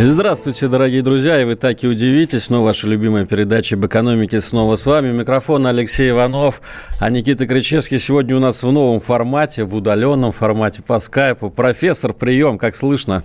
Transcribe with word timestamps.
Здравствуйте, 0.00 0.68
дорогие 0.68 1.02
друзья, 1.02 1.42
и 1.42 1.44
вы 1.44 1.56
так 1.56 1.82
и 1.82 1.88
удивитесь, 1.88 2.44
снова 2.44 2.66
ваша 2.66 2.86
любимая 2.86 3.26
передача 3.26 3.74
об 3.74 3.84
экономике 3.84 4.40
снова 4.40 4.76
с 4.76 4.86
вами. 4.86 5.10
Микрофон 5.10 5.66
Алексей 5.66 6.10
Иванов, 6.10 6.62
а 7.00 7.10
Никита 7.10 7.48
Кричевский 7.48 7.98
сегодня 7.98 8.36
у 8.36 8.38
нас 8.38 8.62
в 8.62 8.70
новом 8.70 9.00
формате, 9.00 9.64
в 9.64 9.74
удаленном 9.74 10.30
формате 10.30 10.82
по 10.86 11.00
скайпу. 11.00 11.50
Профессор, 11.50 12.12
прием, 12.12 12.58
как 12.58 12.76
слышно? 12.76 13.24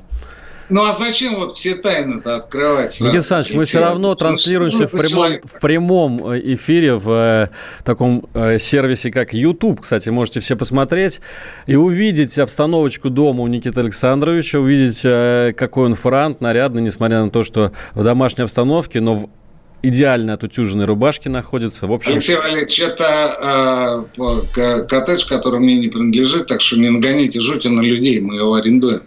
Ну 0.69 0.83
а 0.83 0.93
зачем 0.93 1.35
вот 1.35 1.57
все 1.57 1.75
тайны-то 1.75 2.37
открывать? 2.37 2.99
Никита 2.99 3.17
Александрович, 3.17 3.55
мы 3.55 3.63
все 3.65 3.79
равно 3.79 4.15
транслируемся 4.15 4.87
в 4.87 4.91
прямом, 4.91 5.31
в 5.43 5.59
прямом 5.59 6.31
э, 6.31 6.41
эфире 6.55 6.95
в 6.95 7.09
э, 7.11 7.49
таком 7.83 8.25
э, 8.33 8.57
сервисе, 8.57 9.11
как 9.11 9.33
YouTube. 9.33 9.81
Кстати, 9.81 10.09
можете 10.09 10.39
все 10.39 10.55
посмотреть 10.55 11.21
и 11.67 11.75
увидеть 11.75 12.37
обстановочку 12.39 13.09
дома 13.09 13.43
у 13.43 13.47
Никиты 13.47 13.79
Александровича, 13.79 14.59
увидеть, 14.59 15.01
э, 15.03 15.53
какой 15.55 15.85
он 15.85 15.95
франт, 15.95 16.41
нарядный, 16.41 16.81
несмотря 16.81 17.23
на 17.23 17.29
то, 17.29 17.43
что 17.43 17.71
в 17.93 18.03
домашней 18.03 18.43
обстановке, 18.43 19.01
но 19.01 19.15
в 19.15 19.29
идеально 19.83 20.33
отутюженной 20.33 20.85
рубашке 20.85 21.29
находится. 21.29 21.85
В 21.85 21.93
общем... 21.93 22.13
Алексей 22.13 22.37
Валерьевич, 22.37 22.79
это 22.79 24.07
э, 24.17 24.87
коттедж, 24.87 25.27
который 25.27 25.59
мне 25.59 25.75
не 25.77 25.89
принадлежит, 25.89 26.47
так 26.47 26.61
что 26.61 26.77
не 26.77 26.89
нагоните 26.89 27.39
жути 27.39 27.67
на 27.67 27.81
людей, 27.81 28.21
мы 28.21 28.35
его 28.35 28.53
арендуем. 28.55 29.03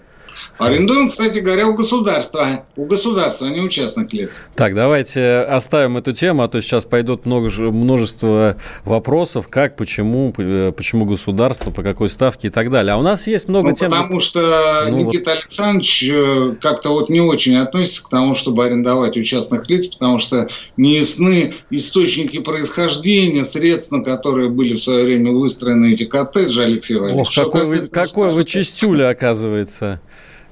Арендуем, 0.58 1.08
кстати 1.08 1.40
говоря, 1.40 1.68
у 1.68 1.74
государства. 1.74 2.64
У 2.76 2.86
государства, 2.86 3.46
а 3.46 3.50
не 3.50 3.60
у 3.60 3.68
частных 3.68 4.12
лиц. 4.12 4.40
Так, 4.54 4.74
давайте 4.74 5.40
оставим 5.40 5.96
эту 5.98 6.12
тему, 6.12 6.42
а 6.42 6.48
то 6.48 6.60
сейчас 6.60 6.84
пойдут 6.84 7.26
много, 7.26 7.50
множество 7.70 8.56
вопросов, 8.84 9.48
как, 9.48 9.76
почему, 9.76 10.32
почему 10.32 11.04
государство, 11.04 11.70
по 11.70 11.82
какой 11.82 12.08
ставке 12.08 12.48
и 12.48 12.50
так 12.50 12.70
далее. 12.70 12.94
А 12.94 12.96
у 12.96 13.02
нас 13.02 13.26
есть 13.26 13.48
много 13.48 13.70
ну, 13.70 13.76
тем... 13.76 13.90
Потому 13.90 14.20
что 14.20 14.40
ну, 14.88 14.96
Никита 14.96 15.30
вот... 15.30 15.38
Александрович 15.40 16.10
э, 16.10 16.54
как-то 16.60 16.90
вот 16.90 17.10
не 17.10 17.20
очень 17.20 17.56
относится 17.56 18.04
к 18.04 18.08
тому, 18.08 18.34
чтобы 18.34 18.64
арендовать 18.64 19.16
у 19.16 19.22
частных 19.22 19.68
лиц, 19.68 19.88
потому 19.88 20.18
что 20.18 20.48
не 20.76 20.96
ясны 20.96 21.54
источники 21.70 22.38
происхождения, 22.38 23.44
средств, 23.44 23.92
на 23.92 24.02
которые 24.02 24.48
были 24.48 24.74
в 24.74 24.82
свое 24.82 25.04
время 25.04 25.32
выстроены 25.32 25.92
эти 25.92 26.04
коттеджи, 26.04 26.62
Алексей 26.62 26.96
Валерьевич. 26.96 27.38
Ох, 27.38 27.44
какой, 27.44 27.66
вы, 27.66 27.86
какой 27.88 28.28
вы 28.30 28.44
чистюля, 28.44 29.10
оказывается. 29.10 30.00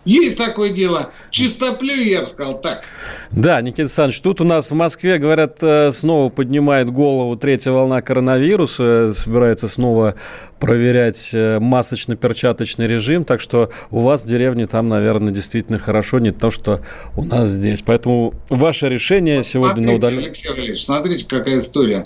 Есть 0.05 0.39
такое 0.39 0.71
дело. 0.71 1.11
Чистоплю, 1.31 1.95
я 1.95 2.21
бы 2.21 2.27
сказал 2.27 2.61
так. 2.61 2.85
Да, 3.31 3.61
Никита 3.61 3.83
Александрович, 3.83 4.21
тут 4.21 4.41
у 4.41 4.45
нас 4.45 4.71
в 4.71 4.75
Москве, 4.75 5.19
говорят, 5.19 5.63
э, 5.63 5.91
снова 5.91 6.29
поднимает 6.29 6.91
голову 6.91 7.37
третья 7.37 7.73
волна 7.73 8.03
коронавируса, 8.03 9.13
собирается 9.15 9.67
снова 9.69 10.15
проверять 10.61 11.31
э, 11.33 11.59
масочно-перчаточный 11.59 12.87
режим, 12.87 13.25
так 13.25 13.41
что 13.41 13.71
у 13.91 14.01
вас 14.01 14.25
в 14.25 14.27
деревне 14.27 14.67
там, 14.67 14.89
наверное, 14.89 15.33
действительно 15.33 15.79
хорошо, 15.79 16.19
не 16.19 16.33
то, 16.33 16.51
что 16.51 16.81
у 17.17 17.25
нас 17.25 17.49
здесь. 17.49 17.83
Поэтому 17.83 18.35
ваше 18.51 18.89
решение 18.89 19.39
вот 19.39 19.47
сегодня 19.47 19.87
на 19.87 19.95
удаленном... 19.95 20.25
Алексей 20.25 20.49
Валерьевич, 20.51 20.85
смотрите, 20.85 21.27
какая 21.27 21.59
история. 21.59 22.05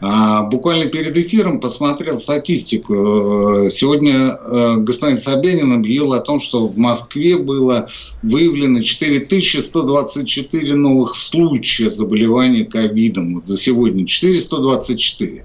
А, 0.00 0.44
буквально 0.44 0.86
перед 0.86 1.16
эфиром 1.16 1.58
посмотрел 1.60 2.18
статистику. 2.18 3.66
Э, 3.66 3.70
сегодня 3.70 4.12
э, 4.14 4.76
господин 4.76 5.16
Собянин 5.16 5.72
объявил 5.72 6.12
о 6.12 6.20
том, 6.20 6.38
что 6.38 6.68
в 6.68 6.78
Москве 6.78 7.36
было 7.36 7.88
выявлено 8.22 8.80
4124 8.80 10.74
новых 10.74 11.16
случая 11.16 11.90
заболевания 11.90 12.64
ковидом 12.64 13.42
за 13.42 13.56
сегодня. 13.56 14.06
4124. 14.06 15.44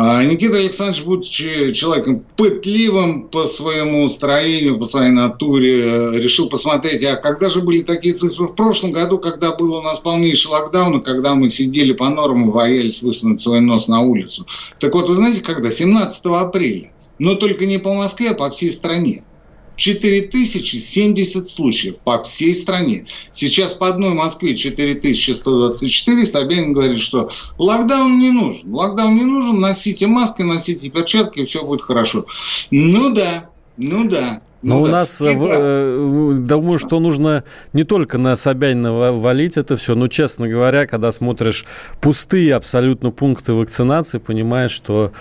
А 0.00 0.22
Никита 0.22 0.58
Александрович, 0.58 1.04
будучи 1.04 1.72
человеком 1.72 2.24
пытливым 2.36 3.24
по 3.24 3.46
своему 3.46 4.08
строению, 4.08 4.78
по 4.78 4.84
своей 4.84 5.10
натуре, 5.10 6.12
решил 6.16 6.48
посмотреть, 6.48 7.02
а 7.02 7.16
когда 7.16 7.48
же 7.48 7.62
были 7.62 7.82
такие 7.82 8.14
цифры 8.14 8.46
в 8.46 8.54
прошлом 8.54 8.92
году, 8.92 9.18
когда 9.18 9.56
был 9.56 9.74
у 9.74 9.82
нас 9.82 9.98
полнейший 9.98 10.52
локдаун, 10.52 11.00
и 11.00 11.04
когда 11.04 11.34
мы 11.34 11.48
сидели 11.48 11.92
по 11.92 12.08
нормам, 12.10 12.52
боялись 12.52 13.02
высунуть 13.02 13.40
свой 13.40 13.60
нос 13.60 13.88
на 13.88 14.02
улицу. 14.02 14.46
Так 14.78 14.94
вот, 14.94 15.08
вы 15.08 15.14
знаете, 15.16 15.40
когда? 15.40 15.68
17 15.68 16.26
апреля. 16.26 16.92
Но 17.18 17.34
только 17.34 17.66
не 17.66 17.78
по 17.78 17.92
Москве, 17.92 18.30
а 18.30 18.34
по 18.34 18.48
всей 18.50 18.70
стране. 18.70 19.24
4070 19.78 21.48
случаев 21.48 21.96
по 22.04 22.22
всей 22.22 22.54
стране. 22.54 23.06
Сейчас 23.30 23.72
по 23.72 23.88
одной 23.88 24.12
Москве 24.12 24.56
4124. 24.56 26.26
Собянин 26.26 26.72
говорит, 26.72 27.00
что 27.00 27.30
локдаун 27.56 28.18
не 28.18 28.30
нужен. 28.30 28.70
Локдаун 28.70 29.16
не 29.16 29.24
нужен, 29.24 29.56
носите 29.56 30.06
маски, 30.08 30.42
носите 30.42 30.90
перчатки, 30.90 31.40
и 31.40 31.46
все 31.46 31.64
будет 31.64 31.82
хорошо. 31.82 32.26
Ну 32.70 33.14
да, 33.14 33.50
ну 33.76 34.08
да. 34.08 34.42
Но 34.60 34.76
ну, 34.76 34.82
у 34.82 34.86
да. 34.86 34.90
нас, 34.90 35.20
э, 35.22 35.28
э, 35.28 36.32
думаю, 36.32 36.78
что 36.78 36.98
нужно 36.98 37.44
не 37.72 37.84
только 37.84 38.18
на 38.18 38.34
Собянина 38.34 39.12
валить 39.12 39.56
это 39.56 39.76
все, 39.76 39.94
но, 39.94 40.08
честно 40.08 40.48
говоря, 40.48 40.86
когда 40.86 41.12
смотришь 41.12 41.64
пустые 42.00 42.56
абсолютно 42.56 43.12
пункты 43.12 43.52
вакцинации, 43.52 44.18
понимаешь, 44.18 44.72
что 44.72 45.12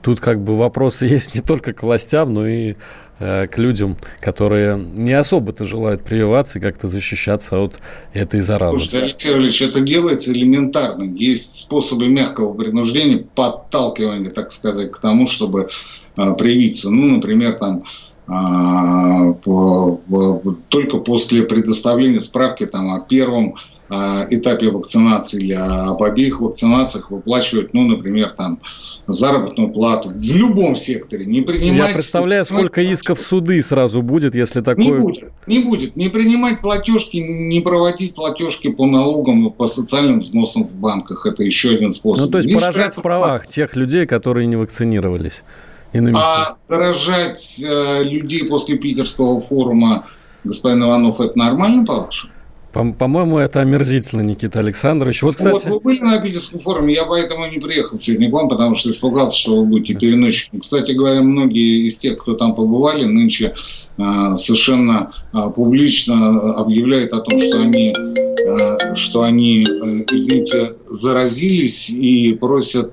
тут 0.00 0.20
как 0.20 0.40
бы 0.40 0.56
вопросы 0.56 1.06
есть 1.08 1.34
не 1.34 1.40
только 1.40 1.72
к 1.72 1.82
властям, 1.82 2.32
но 2.32 2.46
и 2.46 2.76
Э, 3.20 3.46
к 3.46 3.58
людям, 3.58 3.96
которые 4.18 4.76
не 4.76 5.12
особо-то 5.12 5.64
желают 5.64 6.02
прививаться 6.02 6.58
и 6.58 6.62
как-то 6.62 6.88
защищаться 6.88 7.62
от 7.62 7.78
этой 8.12 8.40
заразы. 8.40 8.80
Слушайте, 8.80 8.98
Алексей 9.04 9.32
Ильич, 9.34 9.62
это 9.62 9.80
делается 9.80 10.32
элементарно. 10.32 11.04
Есть 11.04 11.60
способы 11.60 12.08
мягкого 12.08 12.54
принуждения, 12.54 13.24
подталкивания, 13.36 14.30
так 14.30 14.50
сказать, 14.50 14.90
к 14.90 14.98
тому, 14.98 15.28
чтобы 15.28 15.68
а, 16.16 16.34
привиться. 16.34 16.90
Ну, 16.90 17.06
например, 17.14 17.52
там 17.52 17.84
а, 18.26 19.32
по, 19.34 19.96
по, 20.08 20.56
только 20.68 20.98
после 20.98 21.44
предоставления 21.44 22.20
справки 22.20 22.66
там, 22.66 22.92
о 22.92 23.00
первом 23.00 23.54
этапе 23.90 24.70
вакцинации 24.70 25.42
или 25.42 25.52
об 25.52 26.02
обеих 26.02 26.40
вакцинациях 26.40 27.10
выплачивать, 27.10 27.74
ну, 27.74 27.82
например, 27.82 28.30
там, 28.30 28.60
заработную 29.06 29.70
плату 29.70 30.10
в 30.10 30.32
любом 30.32 30.76
секторе. 30.76 31.26
Не 31.26 31.42
принимать... 31.42 31.88
Я 31.88 31.94
представляю, 31.94 32.44
сколько 32.44 32.80
исков 32.80 33.20
суды 33.20 33.60
сразу 33.62 34.02
будет, 34.02 34.34
если 34.34 34.60
такое... 34.60 34.84
Не 34.84 34.92
будет, 34.92 35.32
не 35.46 35.58
будет. 35.58 35.96
Не 35.96 36.08
принимать 36.08 36.60
платежки, 36.60 37.18
не 37.18 37.60
проводить 37.60 38.14
платежки 38.14 38.68
по 38.68 38.86
налогам, 38.86 39.50
по 39.50 39.66
социальным 39.66 40.20
взносам 40.20 40.64
в 40.64 40.72
банках. 40.72 41.26
Это 41.26 41.42
еще 41.42 41.70
один 41.70 41.92
способ. 41.92 42.26
Ну, 42.26 42.30
то 42.30 42.38
есть 42.38 42.48
Здесь 42.48 42.60
поражать 42.60 42.96
в 42.96 43.02
правах 43.02 43.46
тех 43.46 43.76
людей, 43.76 44.06
которые 44.06 44.46
не 44.46 44.56
вакцинировались. 44.56 45.44
Иными 45.92 46.16
а 46.18 46.56
заражать 46.58 47.60
э, 47.64 48.02
людей 48.02 48.44
после 48.48 48.76
питерского 48.76 49.40
форума, 49.40 50.06
господин 50.42 50.82
Иванов, 50.82 51.20
это 51.20 51.38
нормально, 51.38 51.84
по-вашему? 51.84 52.32
По-моему, 52.74 53.38
это 53.38 53.60
омерзительно, 53.60 54.22
Никита 54.22 54.58
Александрович. 54.58 55.22
Вот, 55.22 55.36
кстати... 55.36 55.68
вот 55.68 55.74
вы 55.74 55.80
были 55.80 56.00
на 56.00 56.18
Питерском 56.18 56.58
форуме, 56.58 56.92
я 56.92 57.04
поэтому 57.04 57.46
не 57.46 57.60
приехал 57.60 57.98
сегодня 57.98 58.28
к 58.28 58.32
вам, 58.32 58.48
потому 58.48 58.74
что 58.74 58.90
испугался, 58.90 59.38
что 59.38 59.60
вы 59.60 59.66
будете 59.66 59.94
переносчиком. 59.94 60.58
Кстати 60.58 60.90
говоря, 60.90 61.22
многие 61.22 61.86
из 61.86 61.98
тех, 61.98 62.18
кто 62.18 62.34
там 62.34 62.56
побывали, 62.56 63.04
нынче 63.04 63.54
а, 63.96 64.36
совершенно 64.36 65.12
а, 65.32 65.50
публично 65.50 66.54
объявляют 66.54 67.12
о 67.12 67.20
том, 67.20 67.40
что 67.40 67.60
они, 67.60 67.94
а, 67.94 68.96
что 68.96 69.22
они, 69.22 69.62
э, 69.62 70.04
извините, 70.10 70.74
заразились 70.86 71.90
и 71.90 72.32
просят 72.32 72.92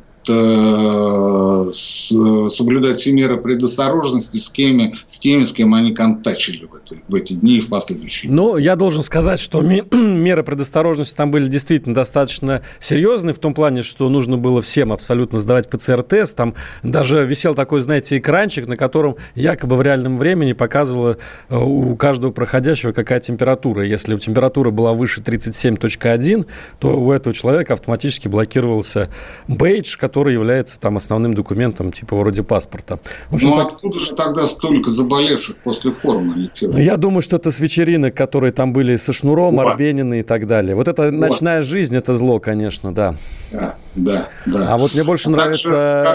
соблюдать 2.50 2.98
все 2.98 3.12
меры 3.12 3.38
предосторожности 3.38 4.38
с, 4.38 4.50
кем, 4.50 4.94
с 5.06 5.19
теми, 5.19 5.44
с 5.44 5.51
кем 5.51 5.74
они 5.74 5.94
контачили 5.94 6.66
в, 6.66 6.75
эти, 6.75 7.01
в 7.07 7.16
эти 7.16 7.33
дни 7.33 7.57
и 7.57 7.60
в 7.60 7.68
последующие. 7.69 8.31
Ну, 8.31 8.57
я 8.57 8.75
должен 8.75 9.04
сказать, 9.04 9.39
что 9.39 9.62
меры 10.21 10.44
предосторожности 10.44 11.15
там 11.15 11.31
были 11.31 11.47
действительно 11.47 11.94
достаточно 11.95 12.62
серьезные, 12.79 13.33
в 13.33 13.39
том 13.39 13.53
плане, 13.53 13.83
что 13.83 14.09
нужно 14.09 14.38
было 14.38 14.62
всем 14.62 14.94
абсолютно 14.94 15.39
сдавать 15.39 15.69
ПЦР-тест. 15.69 16.35
Там 16.35 16.56
даже 16.83 17.25
висел 17.25 17.56
такой, 17.56 17.81
знаете, 17.81 18.18
экранчик, 18.18 18.68
на 18.68 18.77
котором 18.77 19.18
якобы 19.35 19.75
в 19.75 19.81
реальном 19.81 20.18
времени 20.18 20.53
показывало 20.53 21.18
э, 21.50 21.56
у 21.57 21.95
каждого 21.95 22.31
проходящего, 22.31 22.91
какая 22.91 23.19
температура. 23.19 23.85
Если 23.85 24.18
температура 24.18 24.71
была 24.71 24.94
выше 24.94 25.21
37.1, 25.21 26.47
то 26.79 27.00
у 27.00 27.12
этого 27.12 27.35
человека 27.35 27.73
автоматически 27.73 28.27
блокировался 28.27 29.09
бейдж, 29.47 29.97
который 29.97 30.33
является 30.33 30.79
там 30.79 30.97
основным 30.97 31.33
документом, 31.33 31.91
типа 31.91 32.15
вроде 32.15 32.44
паспорта. 32.44 33.00
В 33.29 33.35
общем, 33.35 33.50
ну, 33.50 33.57
так... 33.57 33.73
откуда 33.73 34.00
же 34.00 34.15
тогда 34.15 34.45
столько 34.47 34.89
заболевших 34.89 35.57
после 35.57 35.91
форума, 35.91 36.35
Я 36.62 36.97
думаю, 36.97 37.21
что 37.21 37.38
это 37.38 37.51
с 37.51 37.59
вечеринок, 37.59 38.15
которые 38.15 38.51
там 38.51 38.73
были 38.73 38.95
со 38.95 39.13
Шнуром, 39.13 39.56
вот. 39.56 39.63
Развалины 40.12 40.19
и 40.19 40.24
так 40.24 40.48
далее. 40.48 40.75
Вот 40.75 40.88
эта 40.88 41.04
вот. 41.04 41.13
ночная 41.13 41.62
жизнь, 41.62 41.96
это 41.96 42.13
зло, 42.13 42.40
конечно, 42.40 42.94
да. 42.94 43.16
Да, 43.52 43.75
да, 43.96 44.28
да. 44.46 44.74
А 44.74 44.78
вот 44.78 44.94
мне 44.94 45.04
больше 45.04 45.30
а 45.30 45.31
нравится... 45.31 46.06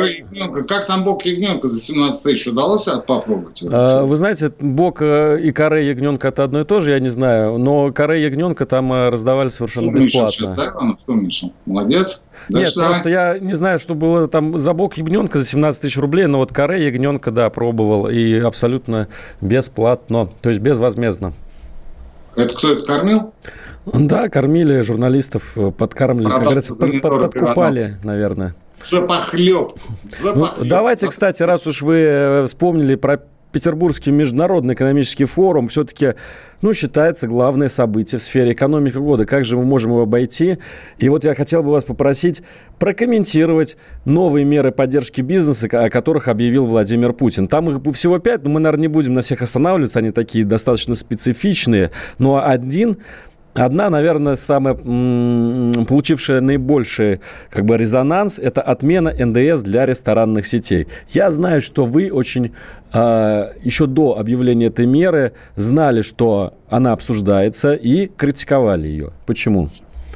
Как 0.68 0.86
там 0.86 1.04
бок 1.04 1.24
ягненка 1.24 1.68
за 1.68 1.80
17 1.80 2.22
тысяч 2.22 2.46
удалось 2.46 2.84
попробовать? 3.06 3.62
А, 3.68 4.04
вы 4.04 4.16
знаете, 4.16 4.52
бок 4.58 5.02
э, 5.02 5.40
и 5.42 5.52
каре 5.52 5.88
ягненка 5.88 6.28
это 6.28 6.44
одно 6.44 6.60
и 6.60 6.64
то 6.64 6.80
же, 6.80 6.92
я 6.92 7.00
не 7.00 7.08
знаю, 7.08 7.58
но 7.58 7.92
каре 7.92 8.22
ягненка 8.22 8.66
там 8.66 8.92
э, 8.92 9.08
раздавали 9.10 9.48
совершенно 9.48 9.90
бесплатно. 9.90 10.56
Сейчас, 10.56 10.72
да, 10.72 11.50
Молодец. 11.66 12.22
Дальше 12.48 12.66
Нет, 12.66 12.74
давай. 12.76 12.90
просто 12.92 13.10
я 13.10 13.38
не 13.38 13.54
знаю, 13.54 13.78
что 13.78 13.94
было 13.94 14.28
там 14.28 14.58
за 14.58 14.72
бок 14.72 14.96
ягненка 14.96 15.38
за 15.38 15.46
17 15.46 15.82
тысяч 15.82 15.98
рублей, 15.98 16.26
но 16.26 16.38
вот 16.38 16.52
каре 16.52 16.86
ягненка, 16.86 17.30
да, 17.30 17.50
пробовал, 17.50 18.08
и 18.08 18.38
абсолютно 18.38 19.08
бесплатно, 19.40 20.28
то 20.40 20.48
есть 20.48 20.60
безвозмездно. 20.60 21.32
Это 22.36 22.54
кто 22.54 22.72
это 22.72 22.82
кормил? 22.84 23.32
Да, 23.86 24.28
кормили 24.28 24.80
журналистов, 24.80 25.52
э, 25.56 25.70
подкармливали, 25.70 26.32
как 26.32 26.42
говорится, 26.42 26.74
под, 26.74 27.00
под, 27.00 27.32
подкупали, 27.32 27.96
наверное. 28.02 28.54
Запахлеб. 28.76 29.74
Запахлеб. 30.20 30.58
Ну, 30.58 30.64
давайте, 30.64 31.06
кстати, 31.08 31.42
раз 31.44 31.66
уж 31.66 31.82
вы 31.82 31.96
э, 31.98 32.44
вспомнили 32.46 32.96
про 32.96 33.22
Петербургский 33.52 34.10
международный 34.10 34.74
экономический 34.74 35.24
форум 35.24 35.68
все-таки, 35.68 36.14
ну, 36.62 36.72
считается 36.72 37.26
главное 37.26 37.68
событие 37.68 38.18
в 38.18 38.22
сфере 38.22 38.52
экономики 38.52 38.96
года. 38.96 39.24
Как 39.24 39.44
же 39.44 39.56
мы 39.56 39.64
можем 39.64 39.92
его 39.92 40.02
обойти? 40.02 40.58
И 40.98 41.08
вот 41.08 41.24
я 41.24 41.34
хотел 41.34 41.62
бы 41.62 41.70
вас 41.70 41.84
попросить 41.84 42.42
прокомментировать 42.78 43.76
новые 44.04 44.44
меры 44.44 44.72
поддержки 44.72 45.20
бизнеса, 45.20 45.68
о 45.72 45.90
которых 45.90 46.28
объявил 46.28 46.66
Владимир 46.66 47.12
Путин. 47.12 47.48
Там 47.48 47.70
их 47.70 47.94
всего 47.94 48.18
пять, 48.18 48.44
но 48.44 48.50
мы, 48.50 48.60
наверное, 48.60 48.82
не 48.82 48.88
будем 48.88 49.14
на 49.14 49.22
всех 49.22 49.42
останавливаться, 49.42 50.00
они 50.00 50.10
такие 50.10 50.44
достаточно 50.44 50.94
специфичные. 50.94 51.90
Но 52.18 52.44
один 52.44 52.98
Одна, 53.56 53.88
наверное, 53.90 54.36
самая 54.36 54.74
получившая 54.74 56.40
наибольший 56.40 57.20
как 57.50 57.64
бы, 57.64 57.76
резонанс– 57.76 58.38
это 58.40 58.60
отмена 58.60 59.12
НДС 59.12 59.62
для 59.62 59.86
ресторанных 59.86 60.46
сетей. 60.46 60.86
Я 61.10 61.30
знаю, 61.30 61.60
что 61.60 61.86
вы 61.86 62.10
очень 62.10 62.52
э, 62.92 63.52
еще 63.62 63.86
до 63.86 64.18
объявления 64.18 64.66
этой 64.66 64.86
меры 64.86 65.32
знали, 65.56 66.02
что 66.02 66.54
она 66.68 66.92
обсуждается 66.92 67.74
и 67.74 68.06
критиковали 68.08 68.88
ее. 68.88 69.12
Почему? 69.24 69.70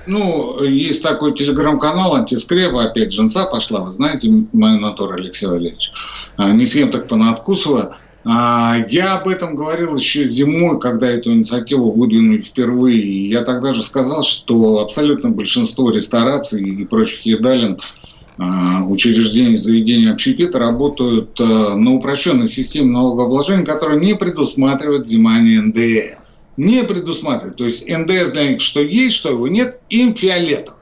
Ну, 0.06 0.62
есть 0.62 1.02
такой 1.02 1.34
телеграм-канал 1.34 2.16
«Антискреба», 2.16 2.84
опять 2.84 3.12
женца 3.12 3.44
пошла, 3.44 3.80
вы 3.80 3.92
знаете, 3.92 4.28
мою 4.52 4.80
натуру, 4.80 5.14
Алексей 5.14 5.46
Валерьевич. 5.46 5.92
А, 6.36 6.50
не 6.52 6.66
съем 6.66 6.90
так 6.90 7.06
понадкусывая. 7.06 7.96
А, 8.24 8.76
я 8.88 9.14
об 9.14 9.28
этом 9.28 9.54
говорил 9.56 9.96
еще 9.96 10.24
зимой, 10.24 10.78
когда 10.78 11.08
эту 11.08 11.32
инициативу 11.32 11.90
выдвинули 11.90 12.42
впервые. 12.42 13.30
Я 13.30 13.42
тогда 13.42 13.72
же 13.72 13.82
сказал, 13.82 14.22
что 14.22 14.80
абсолютное 14.80 15.30
большинство 15.30 15.90
рестораций 15.90 16.62
и 16.62 16.84
прочих 16.84 17.24
едален 17.24 17.78
а, 18.36 18.84
учреждений, 18.86 19.56
заведений 19.56 20.10
общепита 20.10 20.58
работают 20.58 21.38
а, 21.40 21.76
на 21.76 21.94
упрощенной 21.94 22.48
системе 22.48 22.90
налогообложения, 22.90 23.64
которая 23.64 23.98
не 23.98 24.14
предусматривает 24.14 25.02
взимание 25.02 25.62
НДС. 25.62 26.42
Не 26.58 26.84
предусматривает. 26.84 27.56
То 27.56 27.64
есть 27.64 27.88
НДС 27.88 28.32
для 28.32 28.50
них 28.50 28.60
что 28.60 28.82
есть, 28.82 29.16
что 29.16 29.30
его 29.30 29.48
нет, 29.48 29.80
им 29.88 30.14
фиолетово. 30.14 30.76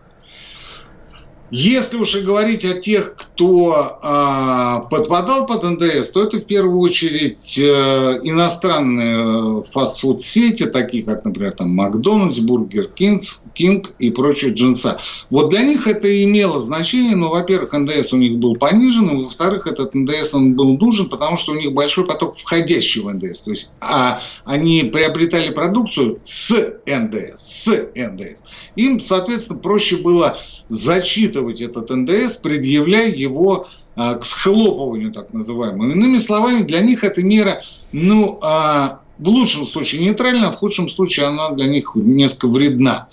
Если 1.50 1.97
уж 1.97 2.15
и 2.15 2.21
говорить 2.21 2.65
о 2.65 2.75
тех, 2.75 3.17
кто 3.17 3.99
а, 4.03 4.81
подпадал 4.91 5.47
под 5.47 5.62
НДС, 5.62 6.11
то 6.11 6.23
это 6.23 6.39
в 6.39 6.45
первую 6.45 6.79
очередь 6.81 7.59
э, 7.59 8.21
иностранные 8.23 9.65
фастфуд-сети, 9.73 10.67
такие 10.67 11.05
как, 11.05 11.25
например, 11.25 11.53
там 11.53 11.71
Макдональдс, 11.75 12.39
Бургер 12.41 12.89
Кинг 12.89 13.93
и 13.99 14.11
прочие 14.11 14.53
джинса. 14.53 15.00
Вот 15.31 15.49
для 15.49 15.62
них 15.62 15.87
это 15.87 16.23
имело 16.25 16.61
значение, 16.61 17.17
но, 17.17 17.31
во-первых, 17.31 17.73
НДС 17.73 18.12
у 18.12 18.19
них 18.19 18.39
был 18.39 18.56
понижен, 18.56 19.09
и, 19.09 19.25
во-вторых, 19.25 19.67
этот 19.67 19.94
НДС 19.94 20.35
он 20.35 20.55
был 20.55 20.77
нужен, 20.77 21.09
потому 21.09 21.39
что 21.39 21.53
у 21.53 21.55
них 21.55 21.73
большой 21.73 22.05
поток 22.05 22.37
входящего 22.37 23.11
НДС. 23.11 23.41
То 23.41 23.51
есть 23.51 23.71
а, 23.81 24.21
они 24.44 24.85
приобретали 24.85 25.51
продукцию 25.51 26.19
с 26.23 26.55
НДС, 26.87 27.41
с 27.41 27.91
НДС. 27.94 28.43
Им, 28.77 29.01
соответственно, 29.01 29.59
проще 29.59 29.97
было 29.97 30.37
зачитывать 30.69 31.38
этот 31.40 31.90
НДС, 31.90 32.37
предъявляя 32.37 33.11
его 33.11 33.67
а, 33.96 34.14
к 34.14 34.25
схлопыванию, 34.25 35.12
так 35.12 35.32
называемому. 35.32 35.90
Иными 35.90 36.19
словами, 36.19 36.62
для 36.62 36.81
них 36.81 37.05
эта 37.05 37.23
мера, 37.23 37.61
ну, 37.93 38.38
а, 38.43 39.00
в 39.19 39.29
лучшем 39.29 39.67
случае 39.67 40.02
нейтральна, 40.02 40.49
а 40.49 40.52
в 40.52 40.56
худшем 40.56 40.88
случае 40.88 41.26
она 41.26 41.50
для 41.50 41.67
них 41.67 41.93
несколько 41.94 42.49
вредна. 42.49 43.08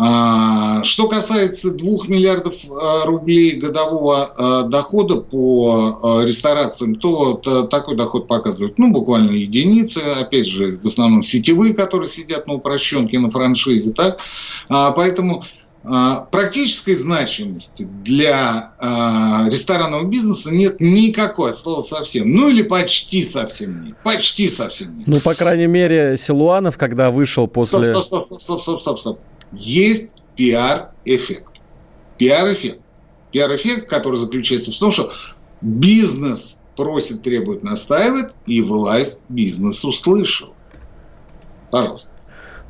А, 0.00 0.84
что 0.84 1.08
касается 1.08 1.72
2 1.72 2.06
миллиардов 2.06 2.54
а, 2.70 3.04
рублей 3.04 3.52
годового 3.52 4.26
а, 4.26 4.62
дохода 4.62 5.16
по 5.16 6.22
ресторациям, 6.24 6.94
то 6.94 7.34
такой 7.68 7.96
доход 7.96 8.28
показывает 8.28 8.78
ну, 8.78 8.92
буквально 8.92 9.32
единицы, 9.32 9.98
опять 9.98 10.46
же, 10.46 10.78
в 10.80 10.86
основном 10.86 11.24
сетевые, 11.24 11.74
которые 11.74 12.08
сидят 12.08 12.46
на 12.46 12.54
упрощенке, 12.54 13.18
на 13.18 13.30
франшизе. 13.30 13.92
Так? 13.92 14.20
Поэтому 14.68 15.44
практической 15.82 16.94
значимости 16.94 17.88
для 18.04 18.72
э, 18.80 19.50
ресторанного 19.50 20.04
бизнеса 20.04 20.50
нет 20.50 20.80
никакой, 20.80 21.50
от 21.50 21.56
слова 21.56 21.80
совсем. 21.80 22.32
Ну 22.32 22.48
или 22.48 22.62
почти 22.62 23.22
совсем 23.22 23.84
нет. 23.84 23.96
Почти 24.02 24.48
совсем 24.48 24.98
нет. 24.98 25.06
Ну, 25.06 25.20
по 25.20 25.34
крайней 25.34 25.66
мере, 25.66 26.16
Силуанов, 26.16 26.76
когда 26.76 27.10
вышел 27.10 27.46
после... 27.46 27.86
Стоп, 27.86 28.04
стоп, 28.04 28.26
стоп, 28.26 28.42
стоп, 28.42 28.60
стоп, 28.60 28.80
стоп, 28.80 29.00
стоп. 29.00 29.20
Есть 29.52 30.14
пиар-эффект. 30.36 31.60
Пиар-эффект. 32.18 32.80
Пиар-эффект, 33.32 33.88
который 33.88 34.18
заключается 34.18 34.72
в 34.72 34.78
том, 34.78 34.90
что 34.90 35.12
бизнес 35.60 36.58
просит, 36.76 37.22
требует, 37.22 37.62
настаивает, 37.62 38.32
и 38.46 38.62
власть 38.62 39.24
бизнес 39.28 39.84
услышал. 39.84 40.54
Пожалуйста. 41.70 42.08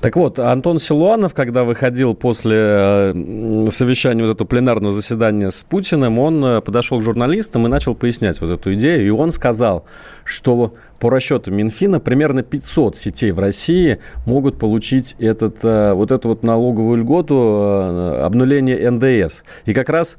Так 0.01 0.15
вот, 0.15 0.39
Антон 0.39 0.79
Силуанов, 0.79 1.35
когда 1.35 1.65
выходил 1.65 2.15
после 2.15 2.57
э, 2.57 3.15
совещания 3.71 4.23
вот 4.23 4.31
этого 4.31 4.47
пленарного 4.47 4.93
заседания 4.93 5.51
с 5.51 5.65
Путиным, 5.65 6.21
он 6.21 6.45
э, 6.45 6.61
подошел 6.61 7.01
к 7.01 7.03
журналистам 7.03 7.67
и 7.67 7.69
начал 7.69 7.97
пояснять 7.97 8.41
вот 8.41 8.51
эту 8.51 8.75
идею. 8.75 9.05
И 9.05 9.11
он 9.11 9.33
сказал, 9.33 9.85
что 10.23 10.75
по 11.01 11.11
расчетам 11.11 11.57
Минфина 11.57 11.99
примерно 11.99 12.45
500 12.45 12.97
сетей 12.97 13.33
в 13.33 13.41
России 13.41 13.99
могут 14.25 14.61
получить 14.61 15.17
этот, 15.19 15.65
э, 15.65 15.93
вот 15.95 16.13
эту 16.13 16.29
вот 16.29 16.45
налоговую 16.45 16.99
льготу 16.99 18.23
обнуления 18.23 18.89
НДС. 18.89 19.43
И 19.65 19.75
как 19.75 19.89
раз 19.89 20.17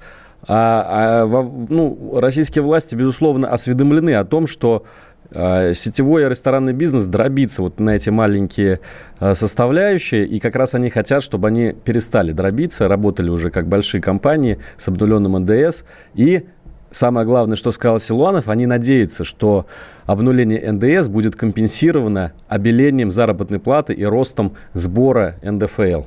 а, 0.48 1.26
а, 1.26 1.44
ну, 1.70 2.18
российские 2.20 2.64
власти, 2.64 2.96
безусловно, 2.96 3.50
осведомлены 3.50 4.16
о 4.16 4.24
том, 4.24 4.48
что 4.48 4.86
сетевой 5.32 6.28
ресторанный 6.28 6.74
бизнес 6.74 7.06
дробится 7.06 7.62
вот 7.62 7.80
на 7.80 7.92
эти 7.92 8.10
маленькие 8.10 8.80
а, 9.20 9.36
составляющие, 9.36 10.26
и 10.26 10.40
как 10.40 10.56
раз 10.56 10.76
они 10.76 10.90
хотят, 10.90 11.22
чтобы 11.22 11.50
они 11.50 11.74
перестали 11.74 12.32
дробиться, 12.32 12.88
работали 12.88 13.30
уже 13.30 13.52
как 13.52 13.68
большие 13.68 14.02
компании 14.02 14.58
с 14.78 14.88
обнуленным 14.88 15.38
НДС, 15.38 15.84
и 16.16 16.46
самое 16.92 17.26
главное, 17.26 17.56
что 17.56 17.72
сказал 17.72 18.00
Силуанов, 18.00 18.48
они 18.48 18.66
надеются, 18.66 19.24
что 19.24 19.68
обнуление 20.06 20.72
НДС 20.72 21.08
будет 21.08 21.36
компенсировано 21.36 22.34
обелением 22.48 23.12
заработной 23.12 23.60
платы 23.60 23.94
и 23.94 24.04
ростом 24.04 24.54
сбора 24.74 25.36
НДФЛ. 25.44 26.04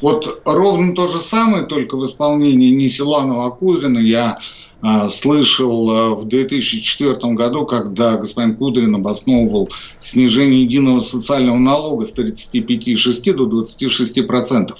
Вот 0.00 0.42
ровно 0.44 0.94
то 0.94 1.08
же 1.08 1.18
самое, 1.18 1.64
только 1.64 1.96
в 1.96 2.04
исполнении 2.06 2.70
не 2.70 2.88
Силуанова, 2.88 3.46
а 3.46 3.50
Кудрина 3.50 3.98
я 3.98 4.38
а, 4.38 4.38
слышал 5.08 5.90
а, 5.90 6.14
в 6.14 6.26
2004 6.26 7.34
году, 7.34 7.64
когда 7.64 8.16
господин 8.16 8.56
Кудрин 8.56 8.94
обосновывал 8.94 9.70
снижение 9.98 10.62
единого 10.62 11.00
социального 11.00 11.56
налога 11.56 12.04
с 12.04 12.14
35,6 12.14 13.32
до 13.32 13.46
26 13.46 14.26
процентов. 14.26 14.78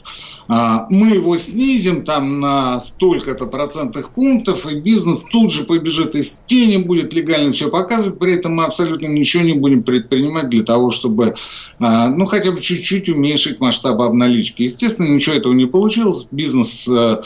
А, 0.49 0.87
мы 0.91 1.09
его 1.09 1.37
снизим 1.39 2.05
там 2.05 2.41
на 2.41 2.79
столько-то 2.79 3.47
процентных 3.47 4.11
пунктов, 4.11 4.67
и 4.67 4.77
бизнес 4.77 5.25
тут 5.31 5.51
же 5.51 5.65
побежит 5.65 6.15
из 6.15 6.43
тени, 6.47 6.85
будет 6.85 7.13
легально 7.13 7.53
все 7.53 7.69
показывать, 7.69 8.19
при 8.19 8.35
этом 8.35 8.55
мы 8.55 8.65
абсолютно 8.65 9.07
ничего 9.07 9.43
не 9.43 9.55
будем 9.55 9.83
предпринимать 9.83 10.51
для 10.51 10.63
того, 10.63 10.93
чтобы, 10.93 11.35
ну, 11.81 12.27
хотя 12.27 12.53
бы 12.53 12.61
чуть-чуть 12.61 13.09
уменьшить 13.09 13.59
масштаб 13.61 14.01
обналички. 14.01 14.63
Естественно, 14.63 15.09
ничего 15.09 15.35
этого 15.35 15.53
не 15.53 15.67
получилось, 15.67 16.29
бизнес 16.31 16.87
а, 16.87 17.23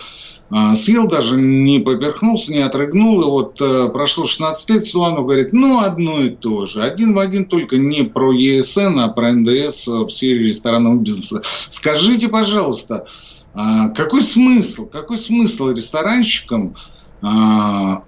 съел 0.74 1.08
даже, 1.08 1.36
не 1.36 1.78
поперхнулся, 1.78 2.52
не 2.52 2.58
отрыгнул. 2.58 3.20
И 3.20 3.24
вот 3.24 3.60
э, 3.60 3.88
прошло 3.90 4.24
16 4.24 4.70
лет, 4.70 4.84
Силанов 4.84 5.24
говорит, 5.24 5.52
ну, 5.52 5.80
одно 5.80 6.20
и 6.20 6.30
то 6.30 6.66
же. 6.66 6.82
Один 6.82 7.14
в 7.14 7.18
один, 7.18 7.44
только 7.44 7.76
не 7.76 8.02
про 8.02 8.32
ЕСН, 8.32 8.98
а 8.98 9.08
про 9.08 9.32
ндс 9.32 9.86
в 9.86 10.08
сфере 10.10 10.48
ресторанного 10.48 10.96
бизнеса. 10.96 11.42
Скажите, 11.68 12.28
пожалуйста, 12.28 13.06
а, 13.54 13.88
какой 13.90 14.22
смысл, 14.22 14.86
какой 14.86 15.18
смысл 15.18 15.70
ресторанщикам 15.70 16.74
а, 17.22 18.02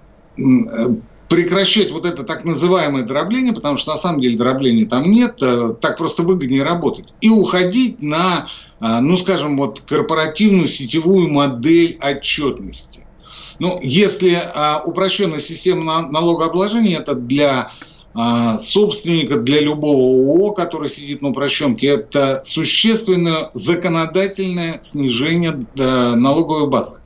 прекращать 1.33 1.89
вот 1.89 2.05
это 2.05 2.23
так 2.23 2.45
называемое 2.45 3.01
дробление, 3.01 3.53
потому 3.53 3.75
что 3.77 3.93
на 3.93 3.97
самом 3.97 4.21
деле 4.21 4.37
дробления 4.37 4.85
там 4.85 5.09
нет, 5.09 5.41
э, 5.41 5.73
так 5.81 5.97
просто 5.97 6.21
выгоднее 6.21 6.61
работать, 6.61 7.11
и 7.21 7.29
уходить 7.29 8.03
на, 8.03 8.45
э, 8.79 8.99
ну, 8.99 9.17
скажем, 9.17 9.57
вот 9.57 9.81
корпоративную 9.81 10.67
сетевую 10.67 11.29
модель 11.29 11.97
отчетности. 11.99 13.07
Ну, 13.57 13.79
если 13.81 14.39
а, 14.53 14.83
упрощенная 14.85 15.39
система 15.39 16.07
налогообложения 16.07 16.97
это 16.97 17.15
для 17.15 17.71
собственника, 18.59 19.39
для 19.39 19.59
любого 19.59 20.03
ООО, 20.03 20.51
который 20.51 20.87
сидит 20.87 21.23
на 21.23 21.29
упрощенке, 21.29 21.87
это 21.87 22.41
существенное 22.43 23.49
законодательное 23.53 24.77
снижение 24.83 25.65
э, 25.75 26.13
налоговой 26.13 26.69
базы. 26.69 27.02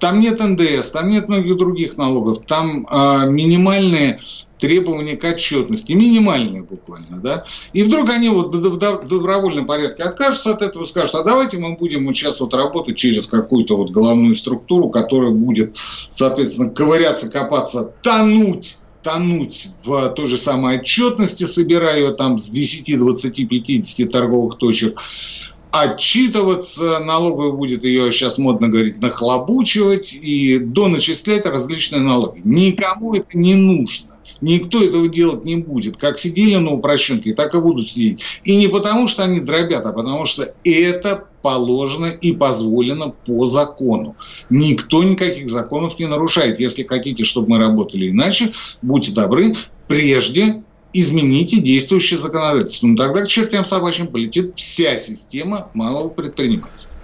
Там 0.00 0.20
нет 0.20 0.40
НДС, 0.40 0.90
там 0.90 1.10
нет 1.10 1.28
многих 1.28 1.56
других 1.56 1.96
налогов, 1.96 2.44
там 2.46 2.86
э, 2.86 3.30
минимальные 3.30 4.20
требования 4.58 5.16
к 5.16 5.24
отчетности, 5.24 5.92
минимальные 5.92 6.62
буквально, 6.62 7.20
да, 7.20 7.44
и 7.72 7.82
вдруг 7.82 8.10
они 8.10 8.28
вот 8.28 8.54
в 8.54 9.06
добровольном 9.06 9.66
порядке 9.66 10.02
откажутся 10.02 10.52
от 10.52 10.62
этого, 10.62 10.84
скажут, 10.84 11.14
а 11.14 11.22
давайте 11.22 11.58
мы 11.58 11.76
будем 11.76 12.06
вот 12.06 12.16
сейчас 12.16 12.40
вот 12.40 12.54
работать 12.54 12.96
через 12.96 13.26
какую-то 13.26 13.76
вот 13.76 13.90
головную 13.90 14.34
структуру, 14.34 14.90
которая 14.90 15.30
будет, 15.30 15.76
соответственно, 16.10 16.70
ковыряться, 16.70 17.28
копаться, 17.28 17.92
тонуть 18.02 18.78
тонуть 19.00 19.68
в 19.84 20.08
той 20.10 20.26
же 20.26 20.36
самой 20.36 20.80
отчетности, 20.80 21.44
собирая 21.44 21.98
ее 21.98 22.12
там 22.12 22.38
с 22.38 22.50
10, 22.50 22.98
20, 22.98 23.48
50 23.48 24.10
торговых 24.10 24.58
точек, 24.58 25.00
отчитываться, 25.70 27.00
налоговая 27.00 27.52
будет 27.52 27.84
ее, 27.84 28.10
сейчас 28.12 28.38
модно 28.38 28.68
говорить, 28.68 29.00
нахлобучивать 29.00 30.14
и 30.14 30.58
доначислять 30.58 31.46
различные 31.46 32.00
налоги. 32.00 32.40
Никому 32.44 33.14
это 33.14 33.36
не 33.36 33.54
нужно. 33.54 34.08
Никто 34.40 34.82
этого 34.82 35.08
делать 35.08 35.44
не 35.44 35.56
будет. 35.56 35.96
Как 35.96 36.18
сидели 36.18 36.56
на 36.56 36.72
упрощенке, 36.72 37.34
так 37.34 37.54
и 37.54 37.60
будут 37.60 37.90
сидеть. 37.90 38.22
И 38.44 38.56
не 38.56 38.68
потому, 38.68 39.08
что 39.08 39.24
они 39.24 39.40
дробят, 39.40 39.84
а 39.86 39.92
потому 39.92 40.26
что 40.26 40.54
это 40.64 41.24
положено 41.42 42.06
и 42.06 42.32
позволено 42.32 43.14
по 43.26 43.46
закону. 43.46 44.16
Никто 44.50 45.02
никаких 45.02 45.48
законов 45.48 45.98
не 45.98 46.06
нарушает. 46.06 46.60
Если 46.60 46.84
хотите, 46.84 47.24
чтобы 47.24 47.50
мы 47.50 47.58
работали 47.58 48.10
иначе, 48.10 48.52
будьте 48.82 49.12
добры, 49.12 49.56
прежде 49.88 50.62
измените 50.98 51.60
действующее 51.60 52.18
законодательство. 52.18 52.86
Ну, 52.86 52.96
тогда 52.96 53.22
к 53.22 53.28
чертям 53.28 53.64
собачьим 53.64 54.08
полетит 54.08 54.52
вся 54.56 54.96
система 54.98 55.70
малого 55.74 56.10
предпринимательства. 56.10 56.97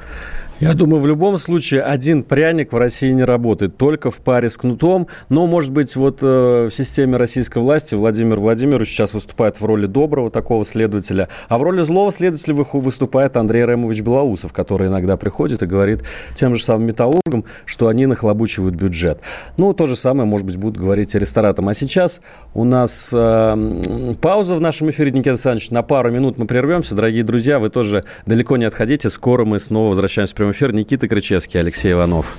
Я 0.60 0.74
думаю, 0.74 1.00
в 1.00 1.06
любом 1.06 1.36
случае 1.38 1.82
один 1.82 2.22
пряник 2.22 2.72
в 2.72 2.76
России 2.76 3.10
не 3.10 3.24
работает, 3.24 3.76
только 3.76 4.10
в 4.10 4.18
паре 4.18 4.48
с 4.48 4.56
кнутом. 4.56 5.08
Но, 5.28 5.46
может 5.46 5.72
быть, 5.72 5.96
вот 5.96 6.20
э, 6.22 6.68
в 6.68 6.70
системе 6.70 7.16
российской 7.16 7.58
власти 7.58 7.96
Владимир 7.96 8.38
Владимирович 8.38 8.88
сейчас 8.88 9.14
выступает 9.14 9.60
в 9.60 9.64
роли 9.64 9.86
доброго 9.86 10.30
такого 10.30 10.64
следователя, 10.64 11.28
а 11.48 11.58
в 11.58 11.62
роли 11.62 11.82
злого 11.82 12.12
следователя 12.12 12.54
выступает 12.54 13.36
Андрей 13.36 13.64
Ремович 13.64 14.02
Белоусов, 14.02 14.52
который 14.52 14.88
иногда 14.88 15.16
приходит 15.16 15.62
и 15.62 15.66
говорит 15.66 16.02
тем 16.34 16.54
же 16.54 16.62
самым 16.62 16.86
металлургам, 16.86 17.44
что 17.64 17.88
они 17.88 18.06
нахлобучивают 18.06 18.76
бюджет. 18.76 19.20
Ну, 19.58 19.72
то 19.72 19.86
же 19.86 19.96
самое, 19.96 20.28
может 20.28 20.46
быть, 20.46 20.56
будут 20.56 20.78
говорить 20.80 21.14
и 21.14 21.18
ресторатам. 21.18 21.68
А 21.68 21.74
сейчас 21.74 22.20
у 22.54 22.64
нас 22.64 23.10
э, 23.12 24.14
пауза 24.20 24.54
в 24.54 24.60
нашем 24.60 24.90
эфире, 24.90 25.10
Никита 25.10 25.30
Александрович. 25.30 25.70
На 25.70 25.82
пару 25.82 26.12
минут 26.12 26.38
мы 26.38 26.46
прервемся. 26.46 26.94
Дорогие 26.94 27.24
друзья, 27.24 27.58
вы 27.58 27.70
тоже 27.70 28.04
далеко 28.24 28.56
не 28.56 28.66
отходите. 28.66 29.10
Скоро 29.10 29.44
мы 29.44 29.58
снова 29.58 29.90
возвращаемся 29.90 30.34
прямой 30.44 30.52
эфир. 30.52 30.72
Никита 30.72 31.08
Крычевский, 31.08 31.60
Алексей 31.60 31.92
Иванов. 31.92 32.36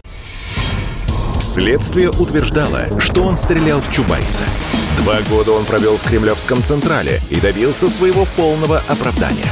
Следствие 1.39 2.09
утверждало, 2.09 2.99
что 2.99 3.23
он 3.23 3.37
стрелял 3.37 3.81
в 3.81 3.91
Чубайса. 3.91 4.43
Два 4.99 5.17
года 5.29 5.51
он 5.51 5.65
провел 5.65 5.97
в 5.97 6.03
Кремлевском 6.03 6.61
Централе 6.61 7.21
и 7.29 7.39
добился 7.39 7.87
своего 7.87 8.27
полного 8.35 8.81
оправдания. 8.87 9.51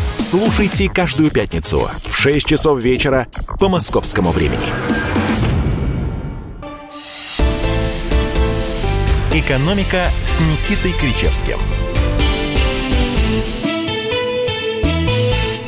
Слушайте 0.21 0.87
каждую 0.87 1.31
пятницу 1.31 1.89
в 2.05 2.15
6 2.15 2.45
часов 2.45 2.79
вечера 2.79 3.25
по 3.59 3.69
московскому 3.69 4.29
времени. 4.29 4.67
«Экономика» 9.33 10.11
с 10.21 10.39
Никитой 10.39 10.91
Кричевским– 10.91 11.57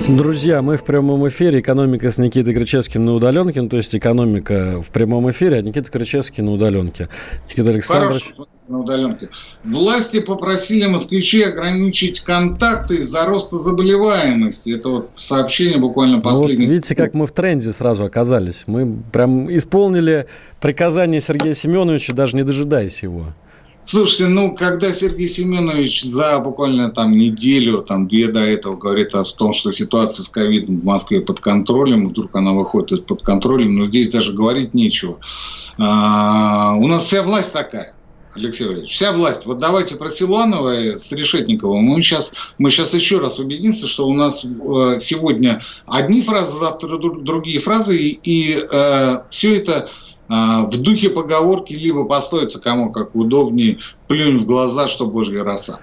Друзья, 0.07 0.61
мы 0.61 0.75
в 0.75 0.83
прямом 0.83 1.25
эфире. 1.29 1.61
Экономика 1.61 2.11
с 2.11 2.17
Никитой 2.17 2.53
Кричевским 2.53 3.05
на 3.05 3.13
удаленке. 3.13 3.61
Ну, 3.61 3.69
то 3.69 3.77
есть 3.77 3.95
экономика 3.95 4.81
в 4.81 4.89
прямом 4.91 5.31
эфире, 5.31 5.59
а 5.59 5.61
Никита 5.61 5.89
Кричевский 5.89 6.43
на 6.43 6.51
удаленке. 6.51 7.07
Никита 7.49 7.69
Александрович. 7.69 8.33
Хорошо, 8.35 8.47
на 8.67 8.79
удаленке. 8.79 9.29
Власти 9.63 10.19
попросили 10.19 10.87
москвичей 10.87 11.47
ограничить 11.47 12.19
контакты 12.19 12.97
из-за 12.97 13.25
роста 13.25 13.55
заболеваемости. 13.55 14.71
Это 14.71 14.89
вот 14.89 15.11
сообщение 15.15 15.79
буквально 15.79 16.19
последнее. 16.19 16.57
Ну, 16.57 16.65
вот 16.65 16.71
видите, 16.71 16.95
как 16.95 17.13
мы 17.13 17.25
в 17.25 17.31
тренде 17.31 17.71
сразу 17.71 18.03
оказались. 18.03 18.65
Мы 18.67 18.97
прям 19.13 19.55
исполнили 19.55 20.27
приказание 20.59 21.21
Сергея 21.21 21.53
Семеновича, 21.53 22.11
даже 22.11 22.35
не 22.35 22.43
дожидаясь 22.43 23.03
его. 23.03 23.27
Слушайте, 23.85 24.27
ну, 24.27 24.55
когда 24.55 24.93
Сергей 24.93 25.27
Семенович 25.27 26.03
за 26.03 26.39
буквально 26.39 26.89
там 26.89 27.17
неделю, 27.17 27.81
там 27.81 28.07
две 28.07 28.27
до 28.27 28.39
этого 28.39 28.77
говорит 28.77 29.13
о 29.13 29.23
том, 29.23 29.53
что 29.53 29.71
ситуация 29.71 30.23
с 30.23 30.29
ковидом 30.29 30.79
в 30.79 30.85
Москве 30.85 31.19
под 31.19 31.41
контролем, 31.41 32.09
вдруг 32.09 32.35
она 32.35 32.53
выходит 32.53 32.91
из-под 32.91 33.23
контроля, 33.23 33.65
но 33.67 33.83
здесь 33.85 34.09
даже 34.09 34.33
говорить 34.33 34.73
нечего. 34.73 35.19
А, 35.77 36.75
у 36.77 36.87
нас 36.87 37.03
вся 37.03 37.23
власть 37.23 37.51
такая. 37.51 37.93
Алексей 38.35 38.63
Валерьевич, 38.63 38.91
вся 38.91 39.11
власть. 39.11 39.45
Вот 39.45 39.59
давайте 39.59 39.95
про 39.95 40.09
Силуанова 40.09 40.97
с 40.97 41.11
Решетниковым. 41.11 41.83
Мы 41.83 42.01
сейчас, 42.01 42.33
мы 42.57 42.71
сейчас 42.71 42.93
еще 42.93 43.19
раз 43.19 43.37
убедимся, 43.37 43.87
что 43.87 44.07
у 44.07 44.13
нас 44.13 44.43
э, 44.43 44.99
сегодня 44.99 45.61
одни 45.85 46.21
фразы, 46.21 46.57
завтра 46.57 46.97
другие 46.97 47.59
фразы, 47.59 47.97
и, 47.97 48.19
и 48.23 48.57
э, 48.57 49.19
все 49.29 49.57
это 49.57 49.89
в 50.29 50.77
духе 50.77 51.09
поговорки 51.09 51.73
либо 51.73 52.05
построиться 52.05 52.59
кому 52.59 52.91
как 52.91 53.13
удобнее, 53.15 53.79
плюнь 54.07 54.37
в 54.39 54.45
глаза, 54.45 54.87
что 54.87 55.07
божья 55.07 55.43
роса. 55.43 55.79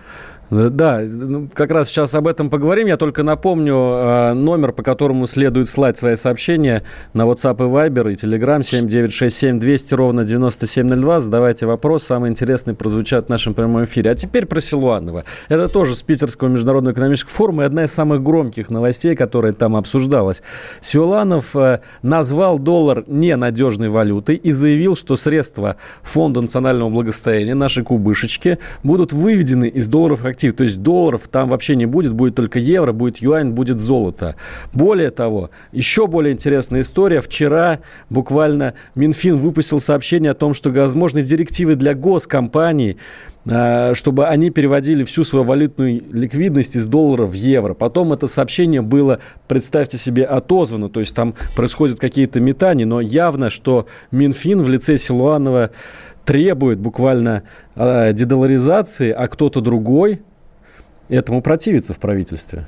Да, 0.51 1.01
ну, 1.07 1.49
как 1.53 1.71
раз 1.71 1.89
сейчас 1.89 2.13
об 2.17 2.27
этом 2.27 2.51
поговорим. 2.51 2.89
Я 2.89 2.97
только 2.97 3.23
напомню 3.23 3.75
э, 3.77 4.33
номер, 4.33 4.73
по 4.73 4.83
которому 4.83 5.29
следует 5.29 5.69
слать 5.69 5.97
свои 5.97 6.17
сообщения 6.17 6.83
на 7.13 7.23
WhatsApp 7.23 7.55
и 7.59 7.71
Viber 7.71 8.13
и 8.13 8.17
Telegram 8.17 8.61
7967 8.61 9.61
200 9.61 9.95
ровно 9.95 10.25
9702. 10.25 11.21
Задавайте 11.21 11.67
вопрос. 11.67 12.03
Самые 12.03 12.33
интересные 12.33 12.75
прозвучат 12.75 13.27
в 13.27 13.29
нашем 13.29 13.55
прямом 13.55 13.85
эфире. 13.85 14.11
А 14.11 14.15
теперь 14.17 14.47
про 14.47 14.61
Силуанова. 14.61 15.25
Это 15.49 15.69
тоже 15.69 15.95
с 15.95 16.03
Питерского 16.03 16.49
международного 16.49 16.95
экономического 16.95 17.33
форума 17.33 17.63
и 17.63 17.67
одна 17.67 17.85
из 17.85 17.93
самых 17.93 18.21
громких 18.21 18.71
новостей, 18.71 19.15
которая 19.15 19.53
там 19.53 19.77
обсуждалась. 19.77 20.43
Силуанов 20.81 21.55
э, 21.55 21.79
назвал 22.03 22.59
доллар 22.59 23.05
ненадежной 23.07 23.89
валютой 23.89 24.35
и 24.35 24.51
заявил, 24.51 24.97
что 24.97 25.15
средства 25.15 25.77
Фонда 26.03 26.41
национального 26.41 26.91
благосостояния, 26.91 27.55
наши 27.55 27.85
кубышечки, 27.85 28.59
будут 28.83 29.13
выведены 29.13 29.69
из 29.69 29.87
долларов 29.87 30.23
как 30.23 30.40
актив. 30.41 30.55
То 30.55 30.65
есть 30.65 30.79
долларов 30.83 31.29
там 31.31 31.49
вообще 31.49 31.77
не 31.77 31.87
будет, 31.87 32.13
будет 32.15 32.35
только 32.35 32.59
евро, 32.59 32.93
будет 32.93 33.19
юань, 33.19 33.51
будет 33.51 33.79
золото. 33.81 34.37
Более 34.73 35.11
того, 35.11 35.51
еще 35.73 36.07
более 36.07 36.33
интересная 36.33 36.81
история. 36.81 37.21
Вчера 37.21 37.81
буквально 38.09 38.75
Минфин 38.95 39.37
выпустил 39.37 39.81
сообщение 39.81 40.33
о 40.33 40.35
том, 40.35 40.55
что 40.55 40.71
возможны 40.71 41.23
директивы 41.23 41.75
для 41.75 41.95
госкомпаний, 41.95 42.97
а, 43.51 43.95
чтобы 43.95 44.27
они 44.27 44.51
переводили 44.51 45.05
всю 45.05 45.25
свою 45.25 45.45
валютную 45.45 46.03
ликвидность 46.11 46.77
из 46.77 46.87
долларов 46.87 47.31
в 47.31 47.35
евро. 47.35 47.75
Потом 47.75 48.13
это 48.13 48.27
сообщение 48.27 48.81
было, 48.81 49.19
представьте 49.49 49.99
себе, 49.99 50.25
отозвано, 50.25 50.89
то 50.89 51.01
есть 51.01 51.15
там 51.15 51.35
происходят 51.57 51.99
какие-то 51.99 52.41
метания, 52.41 52.87
но 52.87 53.01
явно, 53.01 53.51
что 53.51 53.87
Минфин 54.11 54.63
в 54.63 54.69
лице 54.69 54.97
Силуанова 54.99 55.71
требует 56.25 56.79
буквально 56.79 57.43
э, 57.75 58.13
дедоларизации, 58.13 59.11
а 59.11 59.27
кто-то 59.27 59.61
другой 59.61 60.23
этому 61.11 61.43
противиться 61.43 61.93
в 61.93 61.99
правительстве? 61.99 62.67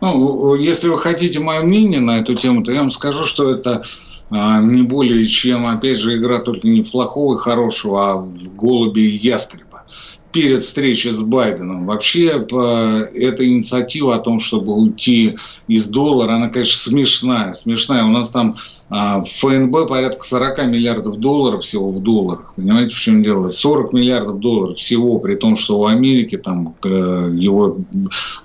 Ну, 0.00 0.54
если 0.56 0.88
вы 0.88 0.98
хотите 0.98 1.40
мое 1.40 1.62
мнение 1.62 2.00
на 2.00 2.18
эту 2.18 2.34
тему, 2.34 2.62
то 2.62 2.72
я 2.72 2.80
вам 2.80 2.90
скажу, 2.90 3.24
что 3.24 3.50
это 3.50 3.82
а, 4.30 4.60
не 4.60 4.82
более 4.82 5.24
чем, 5.26 5.66
опять 5.66 5.98
же, 5.98 6.16
игра 6.16 6.38
только 6.38 6.66
не 6.66 6.82
в 6.82 6.90
плохого 6.90 7.36
и 7.36 7.38
хорошего, 7.38 8.10
а 8.10 8.16
в 8.16 8.54
голуби 8.56 9.00
и 9.00 9.16
ястреба. 9.16 9.84
перед 10.32 10.64
встречей 10.64 11.12
с 11.12 11.20
Байденом. 11.20 11.86
Вообще, 11.86 12.26
эта 12.28 13.46
инициатива 13.46 14.14
о 14.14 14.18
том, 14.18 14.38
чтобы 14.40 14.74
уйти 14.74 15.38
из 15.66 15.86
доллара, 15.86 16.32
она, 16.32 16.48
конечно, 16.48 16.90
смешная. 16.90 17.54
Смешная. 17.54 18.04
У 18.04 18.08
нас 18.08 18.28
там 18.28 18.56
а, 18.88 19.24
в 19.24 19.28
ФНБ 19.28 19.88
порядка 19.88 20.24
40 20.24 20.66
миллиардов 20.66 21.18
долларов 21.18 21.64
всего 21.64 21.90
в 21.90 22.00
долларах. 22.00 22.52
Понимаете, 22.54 22.94
в 22.94 22.98
чем 22.98 23.22
дело? 23.22 23.48
40 23.48 23.92
миллиардов 23.92 24.38
долларов 24.38 24.78
всего, 24.78 25.18
при 25.18 25.34
том, 25.34 25.56
что 25.56 25.80
у 25.80 25.86
Америки 25.86 26.36
там 26.36 26.76
э, 26.84 26.88
его 27.34 27.78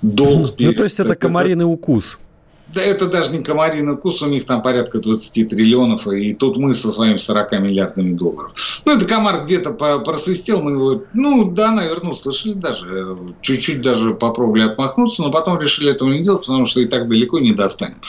долг... 0.02 0.54
Ну, 0.58 0.72
то 0.72 0.84
есть, 0.84 0.98
это 0.98 1.14
комариный 1.14 1.64
укус. 1.64 2.18
Да 2.74 2.82
это 2.82 3.06
даже 3.06 3.32
не 3.32 3.42
комариный 3.42 3.96
кус, 3.96 4.22
у 4.22 4.26
них 4.26 4.46
там 4.46 4.62
порядка 4.62 4.98
20 4.98 5.48
триллионов, 5.48 6.06
и 6.06 6.32
тут 6.34 6.56
мы 6.56 6.74
со 6.74 6.90
своими 6.90 7.16
40 7.16 7.52
миллиардами 7.60 8.12
долларов. 8.12 8.52
Ну, 8.84 8.96
это 8.96 9.04
комар 9.04 9.44
где-то 9.44 9.72
просвистел, 9.72 10.62
мы 10.62 10.72
его, 10.72 11.04
ну, 11.12 11.50
да, 11.50 11.70
наверное, 11.70 12.12
услышали 12.12 12.54
даже, 12.54 13.16
чуть-чуть 13.40 13.82
даже 13.82 14.14
попробовали 14.14 14.62
отмахнуться, 14.62 15.22
но 15.22 15.30
потом 15.30 15.60
решили 15.60 15.90
этого 15.90 16.10
не 16.10 16.20
делать, 16.20 16.46
потому 16.46 16.66
что 16.66 16.80
и 16.80 16.86
так 16.86 17.08
далеко 17.08 17.38
не 17.38 17.52
достанем. 17.52 18.00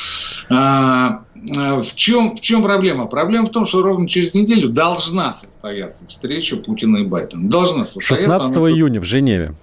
А, 0.49 1.23
а 1.57 1.81
в 1.81 1.95
чем, 1.95 2.37
в 2.37 2.41
чем 2.41 2.63
проблема? 2.63 3.05
Проблема 3.05 3.47
в 3.47 3.51
том, 3.51 3.65
что 3.65 3.81
ровно 3.81 4.07
через 4.07 4.33
неделю 4.33 4.69
должна 4.69 5.33
состояться 5.33 6.07
встреча 6.07 6.55
Путина 6.55 6.97
и 6.97 7.05
Байдена. 7.05 7.49
Должна 7.49 7.85
состояться. 7.85 8.39
16 8.39 8.57
июня 8.57 9.01
в 9.01 9.03
Женеве. 9.03 9.55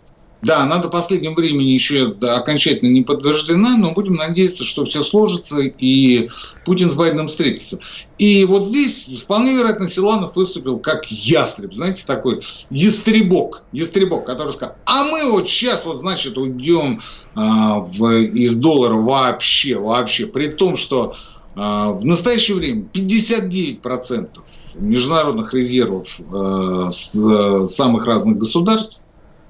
Да, 0.42 0.62
она 0.62 0.78
до 0.78 0.88
последнего 0.88 1.34
времени 1.34 1.68
еще 1.68 2.14
окончательно 2.22 2.88
не 2.88 3.02
подтверждена, 3.02 3.76
но 3.76 3.92
будем 3.92 4.14
надеяться, 4.14 4.64
что 4.64 4.86
все 4.86 5.02
сложится 5.02 5.60
и 5.60 6.30
Путин 6.64 6.88
с 6.88 6.94
Байденом 6.94 7.28
встретится. 7.28 7.78
И 8.16 8.46
вот 8.46 8.64
здесь 8.64 9.06
вполне 9.22 9.54
вероятно 9.54 9.86
Силанов 9.86 10.36
выступил 10.36 10.78
как 10.78 11.10
ястреб, 11.10 11.74
знаете, 11.74 12.04
такой 12.06 12.40
ястребок, 12.70 13.64
ястребок, 13.72 14.24
который 14.24 14.54
сказал, 14.54 14.76
а 14.86 15.04
мы 15.04 15.30
вот 15.30 15.46
сейчас 15.46 15.84
вот, 15.84 15.98
значит, 15.98 16.38
уйдем 16.38 17.02
а, 17.34 17.80
в, 17.80 18.10
из 18.10 18.56
доллара 18.56 18.94
вообще, 18.94 19.78
вообще, 19.78 20.26
при 20.26 20.48
том, 20.48 20.78
что 20.78 21.14
а, 21.54 21.92
в 21.92 22.04
настоящее 22.04 22.56
время 22.56 22.86
59% 22.94 24.28
международных 24.74 25.52
резервов 25.52 26.18
а, 26.32 26.90
с, 26.90 27.66
самых 27.66 28.06
разных 28.06 28.38
государств 28.38 28.99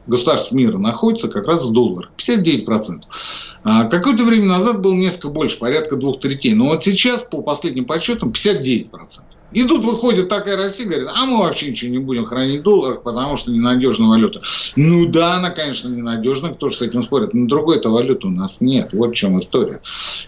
государств 0.07 0.52
мира 0.52 0.78
находится 0.78 1.28
как 1.28 1.47
раз 1.47 1.64
в 1.64 1.73
долларах. 1.73 2.11
59%. 2.16 3.02
А 3.62 3.85
какое-то 3.85 4.25
время 4.25 4.47
назад 4.47 4.80
было 4.80 4.95
несколько 4.95 5.28
больше, 5.28 5.59
порядка 5.59 5.97
двух 5.97 6.21
третей. 6.21 6.54
Но 6.54 6.66
вот 6.66 6.83
сейчас, 6.83 7.23
по 7.23 7.42
последним 7.42 7.85
подсчетам, 7.85 8.30
59%. 8.30 8.90
И 9.52 9.64
тут 9.64 9.85
выходит 9.85 10.28
такая 10.28 10.57
Россия, 10.57 10.87
говорит, 10.87 11.09
а 11.14 11.26
мы 11.26 11.38
вообще 11.38 11.71
ничего 11.71 11.90
не 11.90 11.99
будем 11.99 12.25
хранить 12.26 12.61
в 12.61 12.62
долларах, 12.62 13.02
потому 13.02 13.37
что 13.37 13.50
ненадежная 13.50 14.09
валюта. 14.09 14.42
Ну 14.76 15.07
да, 15.07 15.37
она, 15.37 15.50
конечно, 15.50 15.88
ненадежна, 15.88 16.50
кто 16.50 16.69
же 16.69 16.76
с 16.76 16.83
этим 16.83 17.02
спорит, 17.02 17.35
но 17.35 17.47
другой-то 17.47 17.90
валюты 17.90 18.28
у 18.28 18.30
нас 18.30 18.61
нет. 18.61 18.92
Вот 18.92 19.11
в 19.11 19.14
чем 19.14 19.38
история. 19.38 19.80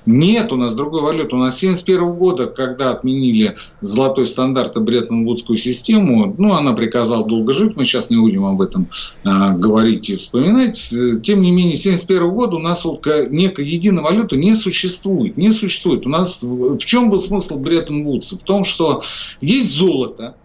Нет 0.07 0.53
у 0.53 0.57
нас 0.57 0.75
другой 0.75 1.03
валюты. 1.03 1.37
У 1.37 1.39
нас 1.39 1.55
с 1.55 1.63
1971 1.63 2.19
года, 2.19 2.47
когда 2.47 2.91
отменили 2.91 3.57
золотой 3.81 4.27
стандарт 4.27 4.77
и 4.77 4.81
Бреттон-Вудскую 4.81 5.57
систему, 5.57 6.35
ну, 6.39 6.55
она 6.55 6.73
приказала 6.73 7.27
долго 7.27 7.53
жить, 7.53 7.77
мы 7.77 7.85
сейчас 7.85 8.11
не 8.11 8.17
будем 8.17 8.45
об 8.45 8.61
этом 8.61 8.89
а, 9.25 9.51
говорить 9.51 10.11
и 10.11 10.17
вспоминать. 10.17 10.77
Тем 11.23 11.43
не 11.43 11.51
менее, 11.53 11.77
с 11.77 11.87
1971 11.87 12.31
года 12.31 12.57
у 12.57 12.61
нас 12.61 12.85
вот 12.85 13.07
некая 13.31 13.65
единая 13.65 14.03
валюта 14.03 14.37
не 14.37 14.55
существует. 14.55 15.37
Не 15.37 15.53
существует. 15.53 16.07
У 16.07 16.09
нас 16.09 16.43
в 16.43 16.79
чем 16.79 17.11
был 17.11 17.21
смысл 17.21 17.59
Бреттон-Вудса? 17.59 18.39
В 18.39 18.43
том, 18.43 18.65
что 18.65 19.03
есть 19.41 19.71
золото, 19.71 20.37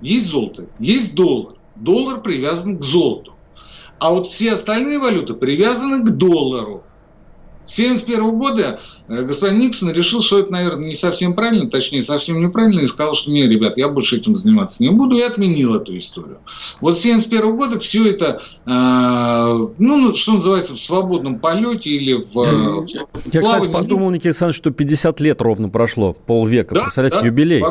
есть 0.00 0.26
золото, 0.26 0.66
есть 0.78 1.14
доллар. 1.14 1.56
Доллар 1.76 2.20
привязан 2.20 2.78
к 2.78 2.84
золоту. 2.84 3.34
А 3.98 4.10
вот 4.10 4.26
все 4.26 4.52
остальные 4.52 4.98
валюты 4.98 5.34
привязаны 5.34 6.04
к 6.04 6.10
доллару. 6.10 6.84
1971 7.64 8.38
года 8.38 8.80
господин 9.08 9.58
Никсон 9.58 9.90
решил, 9.90 10.20
что 10.20 10.38
это, 10.38 10.52
наверное, 10.52 10.86
не 10.86 10.94
совсем 10.94 11.34
правильно, 11.34 11.68
точнее, 11.68 12.02
совсем 12.02 12.40
неправильно, 12.40 12.80
и 12.80 12.86
сказал, 12.86 13.14
что 13.14 13.30
нет, 13.30 13.50
ребят, 13.50 13.76
я 13.76 13.88
больше 13.88 14.16
этим 14.16 14.34
заниматься 14.34 14.82
не 14.82 14.90
буду, 14.90 15.16
и 15.16 15.22
отменил 15.22 15.74
эту 15.74 15.96
историю. 15.98 16.38
Вот 16.80 16.96
с 16.96 17.04
1971 17.04 17.56
года 17.56 17.78
все 17.80 18.10
это, 18.10 18.40
э, 18.66 19.68
ну, 19.78 20.14
что 20.14 20.34
называется, 20.34 20.74
в 20.74 20.78
свободном 20.78 21.38
полете 21.38 21.90
или 21.90 22.14
в... 22.14 22.38
Э, 22.38 22.86
я, 23.32 23.42
кстати, 23.42 23.68
подумал, 23.68 24.10
Никита 24.10 24.28
Александрович, 24.28 24.56
что 24.56 24.70
50 24.70 25.20
лет 25.20 25.42
ровно 25.42 25.68
прошло, 25.68 26.14
полвека, 26.14 26.74
да, 26.74 26.82
представляете, 26.82 27.18
да, 27.20 27.26
юбилей. 27.26 27.62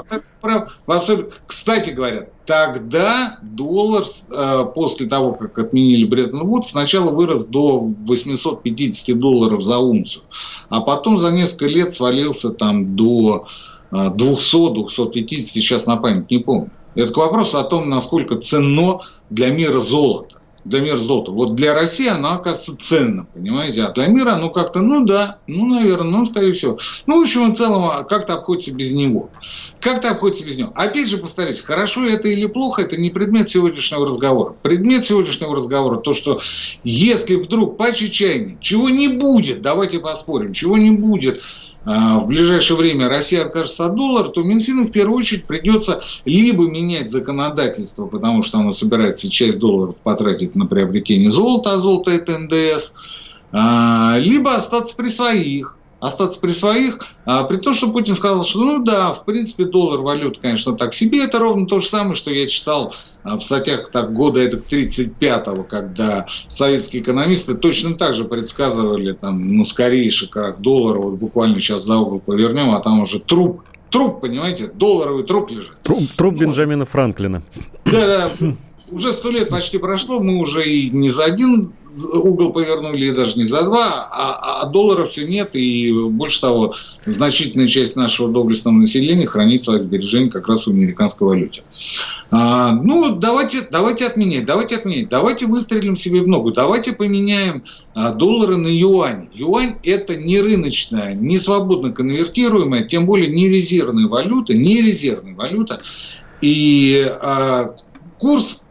Кстати 1.48 1.92
говоря, 1.92 2.28
Тогда 2.46 3.38
доллар 3.42 4.04
э, 4.04 4.66
после 4.76 5.08
того, 5.08 5.34
как 5.34 5.58
отменили 5.58 6.06
Бреттон-Вудс, 6.06 6.72
сначала 6.72 7.14
вырос 7.14 7.46
до 7.46 7.80
850 7.80 9.18
долларов 9.18 9.64
за 9.64 9.78
унцию, 9.78 10.24
а 10.68 10.82
потом 10.82 11.18
за 11.24 11.32
несколько 11.32 11.68
лет 11.68 11.92
свалился 11.92 12.50
там 12.50 12.96
до 12.96 13.48
200-250, 13.92 15.38
э, 15.38 15.40
сейчас 15.40 15.86
на 15.88 15.98
память 15.98 16.30
не 16.30 16.40
помню. 16.40 16.70
Это 16.96 17.12
к 17.12 17.18
вопросу 17.18 17.58
о 17.58 17.64
том, 17.64 17.90
насколько 17.90 18.36
ценно 18.36 19.00
для 19.30 19.50
мира 19.50 19.80
золото 19.80 20.43
для 20.66 20.80
мира 20.80 20.98
золота. 20.98 21.32
Вот 21.32 21.56
для 21.56 21.74
России 21.74 22.08
оно 22.08 22.34
оказывается 22.34 22.76
ценно, 22.80 23.28
понимаете? 23.34 23.84
А 23.84 23.92
для 23.92 24.08
мира, 24.08 24.38
ну 24.40 24.50
как-то, 24.50 24.82
ну 24.82 25.06
да, 25.06 25.40
ну, 25.48 25.66
наверное, 25.66 26.10
ну, 26.10 26.26
скорее 26.26 26.54
всего. 26.54 26.78
Ну, 27.06 27.20
в 27.20 27.24
общем 27.24 27.52
и 27.52 27.56
целом, 27.56 27.86
а 27.86 28.04
как-то 28.04 28.34
обходится 28.34 28.72
без 28.72 28.94
него. 28.94 29.30
Как-то 29.80 30.12
обходится 30.12 30.46
без 30.46 30.58
него. 30.58 30.72
Опять 30.76 31.10
же, 31.10 31.18
повторюсь, 31.18 31.60
хорошо 31.60 32.06
это 32.08 32.30
или 32.30 32.46
плохо, 32.46 32.82
это 32.82 33.00
не 33.00 33.10
предмет 33.10 33.50
сегодняшнего 33.50 34.06
разговора. 34.06 34.56
Предмет 34.62 35.06
сегодняшнего 35.06 35.56
разговора 35.56 35.98
то, 35.98 36.14
что 36.14 36.42
если 36.84 37.36
вдруг 37.36 37.78
по 37.78 37.94
чечайне 37.94 38.58
чего 38.62 38.90
не 38.90 39.10
будет, 39.10 39.62
давайте 39.62 40.00
поспорим, 40.00 40.54
чего 40.54 40.78
не 40.78 40.92
будет, 40.92 41.42
в 41.86 42.26
ближайшее 42.28 42.78
время 42.78 43.10
Россия 43.10 43.42
откажется 43.42 43.86
от 43.86 43.96
доллара, 43.96 44.30
то 44.30 44.42
Минфину 44.42 44.86
в 44.86 44.92
первую 44.92 45.18
очередь 45.18 45.46
придется 45.46 46.02
либо 46.24 46.66
менять 46.68 47.10
законодательство, 47.10 48.06
потому 48.06 48.42
что 48.42 48.60
оно 48.60 48.72
собирается 48.72 49.30
часть 49.30 49.60
долларов 49.60 49.96
потратить 50.02 50.56
на 50.56 50.66
приобретение 50.66 51.30
золота, 51.30 51.74
а 51.74 51.78
золото 51.78 52.12
это 52.12 52.38
НДС, 52.38 52.94
а, 53.52 54.16
либо 54.18 54.56
остаться 54.56 54.96
при 54.96 55.10
своих 55.10 55.78
остаться 56.04 56.38
при 56.38 56.50
своих, 56.50 57.00
а, 57.26 57.46
при 57.46 57.56
том, 57.56 57.74
что 57.74 57.90
Путин 57.90 58.14
сказал, 58.14 58.44
что 58.44 58.60
ну 58.60 58.84
да, 58.84 59.14
в 59.14 59.24
принципе, 59.24 59.64
доллар 59.64 60.02
валют, 60.02 60.38
конечно, 60.38 60.74
так 60.74 60.94
себе, 60.94 61.24
это 61.24 61.40
ровно 61.40 61.66
то 61.66 61.80
же 61.80 61.88
самое, 61.88 62.14
что 62.14 62.30
я 62.30 62.46
читал 62.46 62.94
а, 63.24 63.38
в 63.38 63.42
статьях 63.44 63.90
так, 63.90 64.12
года 64.12 64.42
это 64.42 64.58
35-го, 64.58 65.64
когда 65.64 66.28
советские 66.50 67.02
экономисты 67.02 67.56
точно 67.56 67.96
так 67.96 68.14
же 68.14 68.26
предсказывали, 68.26 69.14
там, 69.14 69.56
ну, 69.56 69.64
скорейший 69.64 70.28
крах 70.28 70.60
доллара, 70.60 71.00
вот 71.00 71.14
буквально 71.14 71.62
сейчас 71.62 71.84
за 71.84 71.98
угол 71.98 72.20
повернем, 72.20 72.72
а 72.72 72.82
там 72.82 73.02
уже 73.02 73.20
труп 73.20 73.62
труп, 73.90 74.22
понимаете, 74.22 74.72
долларовый 74.74 75.24
труп 75.24 75.52
лежит. 75.52 75.80
Труп, 75.84 76.10
труп 76.18 76.36
Бенджамина 76.36 76.84
Франклина. 76.84 77.44
Да, 77.86 78.30
да, 78.40 78.56
уже 78.94 79.14
сто 79.14 79.30
лет 79.32 79.50
почти 79.50 79.78
прошло, 79.78 80.20
мы 80.20 80.38
уже 80.38 80.64
и 80.64 80.90
не 80.90 81.10
за 81.10 81.26
один 81.26 81.74
угол 82.14 82.54
повернули, 82.54 83.08
и 83.08 83.12
даже 83.12 83.38
не 83.38 83.46
за 83.46 83.64
два, 83.64 84.08
а, 84.12 84.62
а 84.62 84.66
долларов 84.68 85.10
все 85.10 85.26
нет, 85.26 85.52
и 85.54 85.92
больше 86.10 86.42
того, 86.42 86.76
значительная 87.06 87.68
часть 87.68 87.96
нашего 87.96 88.30
доблестного 88.30 88.76
населения 88.76 89.28
хранит 89.28 89.62
свои 89.62 89.80
сбережения 89.80 90.30
как 90.30 90.48
раз 90.48 90.66
в 90.66 90.70
американской 90.70 91.28
валюте. 91.28 91.64
А, 92.32 92.74
ну, 92.74 93.16
давайте, 93.16 93.68
давайте 93.70 94.06
отменять, 94.06 94.46
давайте 94.46 94.76
отменять, 94.76 95.10
давайте 95.10 95.46
выстрелим 95.46 95.96
себе 95.96 96.22
в 96.22 96.28
ногу, 96.28 96.52
давайте 96.52 96.94
поменяем 96.94 97.64
а, 97.94 98.12
доллары 98.12 98.58
на 98.58 98.68
юань. 98.68 99.30
Юань– 99.34 99.76
это 99.84 100.16
не 100.16 100.40
рыночная, 100.42 101.14
не 101.14 101.38
свободно 101.40 101.92
конвертируемая, 101.92 102.84
тем 102.84 103.06
более 103.06 103.32
не 103.32 103.50
резервная 103.50 104.08
валюта, 104.08 104.54
не 104.54 104.82
резервная 104.82 105.36
валюта, 105.36 105.82
и 106.42 107.06
а, 107.22 107.76
курс 108.20 108.63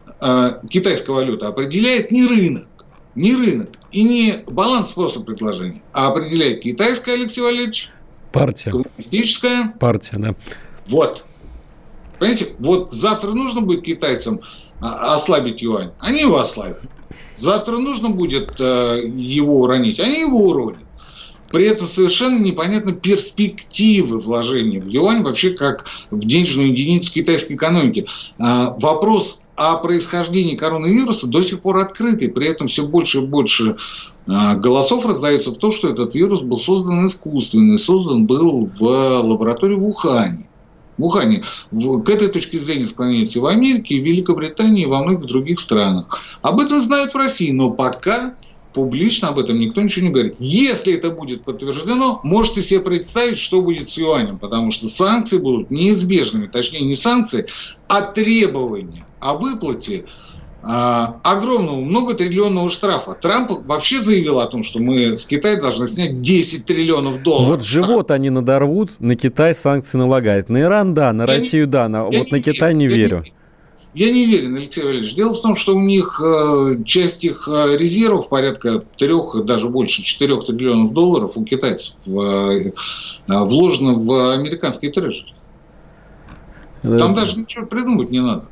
китайская 0.69 1.13
валюта 1.13 1.49
определяет 1.49 2.11
не 2.11 2.27
рынок, 2.27 2.69
не 3.15 3.35
рынок 3.35 3.71
и 3.91 4.03
не 4.03 4.35
баланс 4.47 4.91
спроса 4.91 5.21
предложения, 5.21 5.83
а 5.93 6.09
определяет 6.09 6.61
китайская, 6.61 7.15
Алексей 7.15 7.41
Валерьевич, 7.41 7.91
партия. 8.33 8.71
Коммунистическая. 8.71 9.75
Партия, 9.79 10.19
да. 10.19 10.35
Вот. 10.87 11.25
Понимаете, 12.19 12.49
вот 12.61 12.93
завтра 12.93 13.33
нужно 13.33 13.63
будет 13.63 13.83
китайцам 13.83 14.41
а, 14.81 15.15
ослабить 15.15 15.61
юань, 15.61 15.91
они 15.99 16.21
его 16.21 16.39
ослабят. 16.39 16.81
Завтра 17.37 17.79
нужно 17.79 18.11
будет 18.11 18.61
э, 18.61 19.01
его 19.17 19.63
уронить, 19.63 19.99
они 19.99 20.21
его 20.21 20.47
уронят. 20.47 20.87
При 21.51 21.67
этом 21.67 21.87
совершенно 21.87 22.39
непонятны 22.39 22.93
перспективы 22.93 24.21
вложения 24.21 24.81
в 24.81 24.87
юань 24.87 25.23
вообще 25.23 25.51
как 25.51 25.87
в 26.11 26.21
денежную 26.21 26.69
единицу 26.69 27.13
китайской 27.13 27.55
экономики. 27.55 28.07
А, 28.39 28.77
вопрос 28.79 29.43
о 29.57 29.77
происхождении 29.77 30.57
коронавируса 30.57 31.27
до 31.27 31.43
сих 31.43 31.61
пор 31.61 31.79
открытый. 31.79 32.29
При 32.29 32.49
этом 32.49 32.69
все 32.69 32.87
больше 32.87 33.19
и 33.19 33.27
больше 33.27 33.77
а, 34.27 34.55
голосов 34.55 35.05
раздается 35.05 35.51
в 35.51 35.59
том, 35.59 35.73
что 35.73 35.89
этот 35.89 36.15
вирус 36.15 36.43
был 36.43 36.59
создан 36.59 37.07
искусственно, 37.07 37.79
создан 37.79 38.27
был 38.27 38.71
в 38.79 38.83
лаборатории 38.83 39.75
в 39.75 39.87
Ухане. 39.87 40.49
В 40.97 41.05
Ухане. 41.05 41.43
К 41.71 42.11
этой 42.11 42.29
точке 42.29 42.59
зрения 42.59 42.87
склоняются 42.87 43.41
в 43.41 43.47
Америке, 43.47 44.01
в 44.01 44.05
Великобритании, 44.05 44.85
и 44.85 44.87
во 44.87 45.03
многих 45.03 45.27
других 45.27 45.61
странах. 45.61 46.21
Об 46.41 46.61
этом 46.61 46.81
знают 46.81 47.13
в 47.13 47.17
России, 47.17 47.51
но 47.51 47.71
пока 47.71 48.35
публично 48.73 49.29
об 49.29 49.39
этом 49.39 49.59
никто 49.59 49.83
ничего 49.83 50.07
не 50.07 50.13
говорит. 50.13 50.37
Если 50.39 50.95
это 50.95 51.11
будет 51.11 51.45
подтверждено, 51.45 52.21
можете 52.25 52.63
себе 52.63 52.81
представить, 52.81 53.39
что 53.39 53.61
будет 53.61 53.91
с 53.91 53.99
юанем, 53.99 54.39
потому 54.39 54.71
что 54.71 54.89
санкции 54.89 55.37
будут 55.37 55.71
неизбежными, 55.71 56.47
точнее 56.47 56.81
не 56.81 56.95
санкции, 56.95 57.47
а 57.89 58.01
требования 58.01 59.05
о 59.23 59.35
выплате 59.35 60.05
а, 60.65 61.21
огромного, 61.23 61.77
многотриллионного 61.77 62.69
штрафа. 62.69 63.15
Трамп 63.15 63.67
вообще 63.67 64.01
заявил 64.01 64.41
о 64.41 64.47
том, 64.47 64.63
что 64.63 64.79
мы 64.79 65.17
с 65.17 65.27
Китая 65.27 65.61
должны 65.61 65.87
снять 65.87 66.21
10 66.21 66.67
триллионов 66.67 67.23
долларов. 67.23 67.49
Вот 67.49 67.65
живот 67.65 68.11
они 68.11 68.31
надорвут, 68.31 69.01
на 69.01 69.17
Китай 69.17 69.55
санкции 69.55 69.99
налагают. 69.99 70.49
На 70.49 70.61
Иран 70.61 70.95
да, 70.95 71.13
на 71.13 71.23
я 71.23 71.27
Россию 71.27 71.67
не, 71.67 71.71
да, 71.73 71.89
на, 71.89 72.05
вот 72.05 72.31
на 72.31 72.43
Китай 72.43 72.75
не 72.75 72.87
верю. 72.87 73.25
Не, 73.25 73.33
я 73.95 74.13
не 74.13 74.25
уверен, 74.25 74.57
Алексей 74.57 74.83
Валерьевич. 74.85 75.15
Дело 75.15 75.35
в 75.35 75.41
том, 75.41 75.57
что 75.57 75.75
у 75.75 75.81
них 75.81 76.21
э, 76.25 76.83
часть 76.85 77.25
их 77.25 77.49
э, 77.49 77.77
резервов, 77.77 78.29
порядка 78.29 78.85
трех, 78.97 79.45
даже 79.45 79.69
больше, 79.69 80.03
четырех 80.03 80.47
триллионов 80.47 80.93
долларов 80.93 81.33
у 81.37 81.45
китайцев 81.45 81.97
э, 82.07 82.71
вложено 83.27 83.95
в 83.95 84.33
американские 84.35 84.93
трежери. 84.93 85.35
Там 86.83 87.15
даже 87.15 87.39
ничего 87.39 87.67
придумать 87.67 88.11
не 88.11 88.21
надо. 88.21 88.47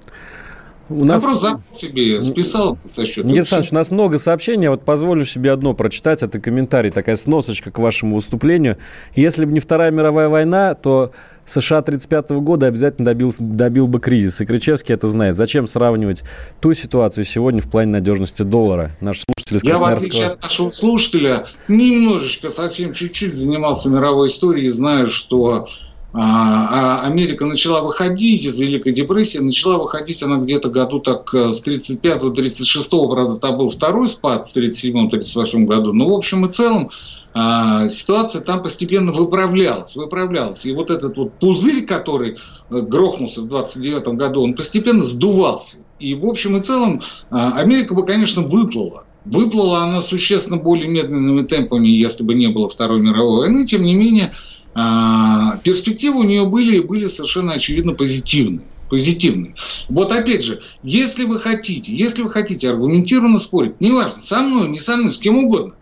У 0.90 1.04
нас... 1.04 1.22
Я 1.22 1.28
просто 1.28 1.60
себе 1.78 2.22
списал 2.22 2.78
со 2.84 3.06
счета. 3.06 3.22
Никита 3.22 3.40
Александрович, 3.40 3.72
у 3.72 3.74
нас 3.76 3.90
много 3.90 4.18
сообщений. 4.18 4.64
Я 4.64 4.70
вот 4.72 4.84
позволю 4.84 5.24
себе 5.24 5.52
одно 5.52 5.72
прочитать. 5.72 6.22
Это 6.22 6.40
комментарий, 6.40 6.90
такая 6.90 7.16
сносочка 7.16 7.70
к 7.70 7.78
вашему 7.78 8.16
выступлению. 8.16 8.76
Если 9.14 9.44
бы 9.44 9.52
не 9.52 9.60
Вторая 9.60 9.92
мировая 9.92 10.28
война, 10.28 10.74
то 10.74 11.12
США 11.46 11.78
1935 11.78 12.42
года 12.42 12.66
обязательно 12.66 13.06
добил, 13.06 13.32
добил 13.38 13.86
бы 13.86 14.00
кризис. 14.00 14.40
И 14.40 14.46
Кричевский 14.46 14.94
это 14.94 15.06
знает. 15.08 15.36
Зачем 15.36 15.66
сравнивать 15.68 16.24
ту 16.60 16.74
ситуацию 16.74 17.24
сегодня 17.24 17.60
в 17.60 17.70
плане 17.70 17.92
надежности 17.92 18.42
доллара? 18.42 18.90
Наш 19.00 19.22
слушатель 19.24 19.56
из 19.56 19.64
Я, 19.64 19.78
в 19.78 19.84
отличие 19.84 20.26
от 20.26 20.42
нашего 20.42 20.70
слушателя, 20.70 21.46
немножечко, 21.68 22.50
совсем 22.50 22.92
чуть-чуть 22.92 23.34
занимался 23.34 23.88
мировой 23.88 24.28
историей 24.28 24.70
знаю, 24.70 25.08
что 25.08 25.66
а, 26.12 27.02
а 27.02 27.06
Америка 27.06 27.46
начала 27.46 27.82
выходить 27.82 28.44
из 28.44 28.58
Великой 28.58 28.92
депрессии, 28.92 29.38
начала 29.38 29.78
выходить 29.78 30.22
она 30.22 30.38
где-то 30.38 30.68
году 30.68 30.98
так 30.98 31.32
э, 31.32 31.52
с 31.52 31.62
35-36, 31.62 33.10
правда, 33.10 33.36
там 33.36 33.58
был 33.58 33.70
второй 33.70 34.08
спад 34.08 34.50
в 34.50 34.56
37-38 34.56 35.64
году, 35.66 35.92
но 35.92 36.08
в 36.08 36.12
общем 36.12 36.46
и 36.46 36.50
целом 36.50 36.90
а, 37.32 37.88
ситуация 37.88 38.40
там 38.40 38.60
постепенно 38.60 39.12
выправлялась, 39.12 39.94
выправлялась. 39.94 40.66
И 40.66 40.72
вот 40.72 40.90
этот 40.90 41.16
вот 41.16 41.38
пузырь, 41.38 41.86
который 41.86 42.38
э, 42.70 42.80
грохнулся 42.80 43.42
в 43.42 43.46
29 43.46 44.08
году, 44.16 44.42
он 44.42 44.54
постепенно 44.54 45.04
сдувался. 45.04 45.78
И 46.00 46.16
в 46.16 46.26
общем 46.26 46.56
и 46.56 46.60
целом 46.60 47.02
Америка 47.30 47.94
бы, 47.94 48.04
конечно, 48.04 48.42
выплыла. 48.42 49.04
Выплыла 49.26 49.84
она 49.84 50.00
существенно 50.00 50.56
более 50.56 50.88
медленными 50.88 51.42
темпами, 51.42 51.86
если 51.86 52.24
бы 52.24 52.34
не 52.34 52.48
было 52.48 52.68
Второй 52.68 53.00
мировой 53.00 53.46
войны. 53.46 53.66
Тем 53.66 53.82
не 53.82 53.94
менее, 53.94 54.32
а, 54.32 54.59
перспективы 54.74 56.20
у 56.20 56.22
нее 56.22 56.46
были 56.46 56.76
и 56.76 56.80
были 56.80 57.06
совершенно 57.06 57.52
очевидно 57.52 57.92
позитивные 57.92 58.66
позитивный. 58.90 59.54
Вот 59.88 60.10
опять 60.10 60.42
же, 60.42 60.62
если 60.82 61.24
вы 61.24 61.38
хотите, 61.38 61.94
если 61.94 62.22
вы 62.22 62.30
хотите 62.30 62.68
аргументированно 62.68 63.38
спорить, 63.38 63.80
неважно, 63.80 64.20
со 64.20 64.42
мной, 64.42 64.68
не 64.68 64.80
со 64.80 64.96
мной, 64.96 65.12
с 65.12 65.18
кем 65.18 65.38
угодно, 65.38 65.74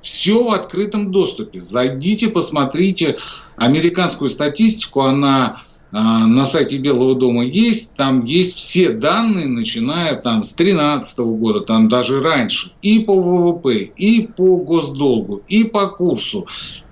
все 0.00 0.44
в 0.44 0.52
открытом 0.52 1.10
доступе. 1.10 1.60
Зайдите, 1.60 2.28
посмотрите 2.28 3.16
американскую 3.56 4.30
статистику, 4.30 5.00
она 5.00 5.62
а, 5.92 6.26
на 6.26 6.46
сайте 6.46 6.78
Белого 6.78 7.14
дома 7.14 7.44
есть, 7.44 7.96
там 7.96 8.24
есть 8.24 8.54
все 8.56 8.90
данные, 8.90 9.46
начиная 9.46 10.14
там 10.14 10.44
с 10.44 10.54
2013 10.54 11.18
года, 11.18 11.60
там 11.60 11.88
даже 11.88 12.20
раньше, 12.20 12.72
и 12.80 13.00
по 13.00 13.20
ВВП, 13.20 13.90
и 13.96 14.26
по 14.26 14.56
госдолгу, 14.58 15.42
и 15.48 15.64
по 15.64 15.88
курсу, 15.88 16.46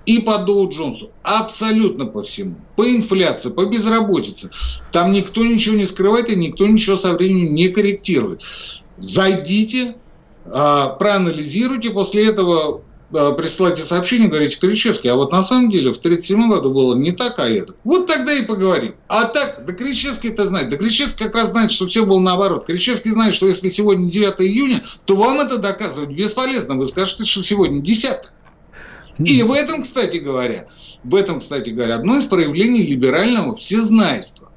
и 0.09 0.17
по 0.17 0.39
Доу 0.39 0.67
Джонсу, 0.71 1.11
абсолютно 1.21 2.07
по 2.07 2.23
всему, 2.23 2.55
по 2.75 2.89
инфляции, 2.89 3.49
по 3.49 3.65
безработице. 3.65 4.49
Там 4.91 5.11
никто 5.11 5.45
ничего 5.45 5.75
не 5.75 5.85
скрывает 5.85 6.29
и 6.29 6.35
никто 6.35 6.65
ничего 6.65 6.97
со 6.97 7.11
временем 7.11 7.53
не 7.53 7.67
корректирует. 7.67 8.41
Зайдите, 8.97 9.97
а, 10.45 10.87
проанализируйте, 10.87 11.91
после 11.91 12.27
этого 12.27 12.81
а, 13.13 13.33
присылайте 13.33 13.83
сообщение, 13.83 14.29
говорите, 14.29 14.57
Кричевский, 14.57 15.11
а 15.11 15.15
вот 15.15 15.31
на 15.31 15.43
самом 15.43 15.69
деле 15.69 15.93
в 15.93 15.99
1937 15.99 16.49
году 16.49 16.73
было 16.73 16.95
не 16.95 17.11
так, 17.11 17.37
а 17.37 17.47
это. 17.47 17.75
Вот 17.83 18.07
тогда 18.07 18.33
и 18.33 18.43
поговорим. 18.43 18.95
А 19.07 19.25
так, 19.25 19.63
да 19.67 19.73
Кричевский 19.73 20.29
это 20.29 20.47
знает. 20.47 20.69
Да 20.69 20.77
Кричевский 20.77 21.25
как 21.25 21.35
раз 21.35 21.51
знает, 21.51 21.69
что 21.69 21.85
все 21.85 22.03
было 22.03 22.19
наоборот. 22.19 22.65
Кричевский 22.65 23.11
знает, 23.11 23.35
что 23.35 23.47
если 23.47 23.69
сегодня 23.69 24.09
9 24.09 24.41
июня, 24.41 24.83
то 25.05 25.15
вам 25.15 25.39
это 25.39 25.59
доказывать 25.59 26.09
бесполезно. 26.09 26.73
Вы 26.73 26.87
скажете, 26.87 27.25
что 27.25 27.43
сегодня 27.43 27.79
10. 27.79 28.11
И 29.19 29.43
в 29.43 29.51
этом, 29.51 29.83
кстати 29.83 30.17
говоря, 30.17 30.67
в 31.03 31.13
этом, 31.15 31.39
кстати 31.39 31.71
говоря, 31.71 31.95
одно 31.95 32.17
из 32.17 32.25
проявлений 32.25 32.83
либерального 32.83 33.55
всезнайства, 33.55 34.49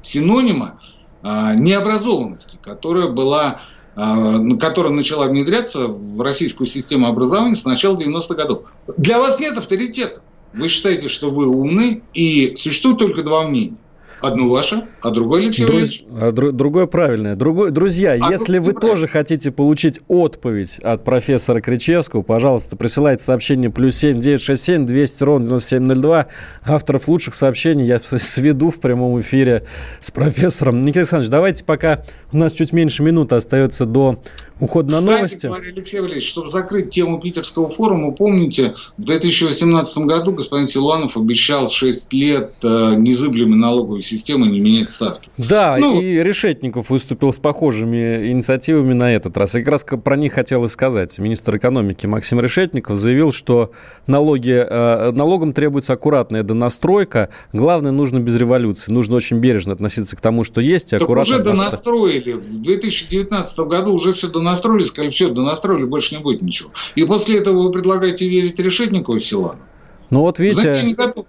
синонима 0.00 0.78
а, 1.22 1.54
необразованности, 1.54 2.58
которая 2.62 3.08
была 3.08 3.60
а, 3.96 4.38
которая 4.60 4.92
начала 4.92 5.26
внедряться 5.26 5.88
в 5.88 6.20
российскую 6.20 6.66
систему 6.66 7.08
образования 7.08 7.56
с 7.56 7.64
начала 7.64 7.96
90-х 7.96 8.34
годов. 8.34 8.62
Для 8.96 9.18
вас 9.18 9.40
нет 9.40 9.58
авторитета. 9.58 10.20
Вы 10.52 10.68
считаете, 10.68 11.08
что 11.08 11.30
вы 11.30 11.48
умны, 11.48 12.02
и 12.14 12.54
существует 12.56 12.98
только 12.98 13.22
два 13.22 13.48
мнения. 13.48 13.76
Одно 14.22 14.48
ваше, 14.48 14.84
а 15.02 15.10
другое 15.10 15.42
Алексей 15.42 15.66
Друз... 15.66 16.02
а 16.10 16.30
дру... 16.30 16.50
Другое 16.50 16.86
правильное. 16.86 17.36
Другой... 17.36 17.70
Друзья, 17.70 18.12
а 18.12 18.30
если 18.32 18.58
вы 18.58 18.72
тоже 18.72 19.06
хотите 19.08 19.50
получить 19.50 20.00
отповедь 20.08 20.78
от 20.78 21.04
профессора 21.04 21.60
Кричевского, 21.60 22.22
пожалуйста, 22.22 22.76
присылайте 22.76 23.22
сообщение 23.22 23.70
плюс 23.70 23.96
семь 23.96 24.18
девять 24.18 24.40
шесть 24.40 24.64
семь 24.64 24.86
двести 24.86 25.22
ровно 25.22 25.46
девяносто 25.46 25.70
семь 25.70 25.82
ноль 25.82 25.98
два. 25.98 26.26
Авторов 26.64 27.08
лучших 27.08 27.34
сообщений 27.34 27.86
я 27.86 28.00
сведу 28.18 28.70
в 28.70 28.80
прямом 28.80 29.20
эфире 29.20 29.64
с 30.00 30.10
профессором. 30.10 30.82
Никита 30.82 31.00
Александрович, 31.00 31.30
давайте 31.30 31.64
пока 31.64 32.02
у 32.32 32.38
нас 32.38 32.52
чуть 32.52 32.72
меньше 32.72 33.02
минуты 33.02 33.36
остается 33.36 33.84
до 33.84 34.18
Уход 34.58 34.90
на 34.90 35.02
новости. 35.02 35.46
Говоря, 35.46 35.68
Алексей 35.68 36.00
Валерьевич, 36.00 36.30
чтобы 36.30 36.48
закрыть 36.48 36.88
тему 36.88 37.20
Питерского 37.20 37.68
форума, 37.68 38.12
помните, 38.12 38.74
в 38.96 39.04
2018 39.04 39.98
году 39.98 40.32
господин 40.32 40.66
Силуанов 40.66 41.18
обещал 41.18 41.68
6 41.68 42.12
лет 42.14 42.52
э, 42.62 42.94
незыблемой 42.96 43.58
налоговой 43.58 44.00
системы 44.00 44.46
не 44.46 44.60
менять 44.60 44.88
ставки. 44.88 45.28
Да, 45.36 45.76
ну, 45.78 46.00
и 46.00 46.22
Решетников 46.22 46.88
выступил 46.88 47.34
с 47.34 47.38
похожими 47.38 48.30
инициативами 48.30 48.94
на 48.94 49.14
этот 49.14 49.36
раз. 49.36 49.54
И 49.56 49.58
как 49.58 49.72
раз 49.72 49.84
про 49.84 50.16
них 50.16 50.32
хотел 50.32 50.66
сказать. 50.68 51.18
Министр 51.18 51.58
экономики 51.58 52.06
Максим 52.06 52.40
Решетников 52.40 52.96
заявил, 52.96 53.32
что 53.32 53.72
налоги, 54.06 54.52
э, 54.52 55.10
налогам 55.10 55.52
требуется 55.52 55.92
аккуратная 55.92 56.42
донастройка. 56.42 57.28
Главное, 57.52 57.92
нужно 57.92 58.20
без 58.20 58.34
революции. 58.36 58.90
Нужно 58.90 59.16
очень 59.16 59.36
бережно 59.36 59.74
относиться 59.74 60.16
к 60.16 60.22
тому, 60.22 60.44
что 60.44 60.62
есть. 60.62 60.94
И 60.94 60.96
аккуратно 60.96 61.34
уже 61.34 61.42
донастроили. 61.42 62.32
В 62.32 62.62
2019 62.62 63.58
году 63.60 63.92
уже 63.92 64.14
все 64.14 64.28
донастроили 64.28 64.45
настроили, 64.46 64.84
сказали, 64.84 65.10
все, 65.10 65.28
донастроили, 65.28 65.84
больше 65.84 66.16
не 66.16 66.22
будет 66.22 66.40
ничего. 66.42 66.70
И 66.94 67.04
после 67.04 67.38
этого 67.38 67.62
вы 67.62 67.70
предлагаете 67.70 68.28
верить 68.28 68.58
Решетникову 68.58 69.18
и 69.18 69.20
Силану? 69.20 69.58
Ну 70.10 70.20
вот 70.20 70.38
видите, 70.38 70.62
Знаете, 70.62 70.86
не 70.86 70.94
готов, 70.94 71.26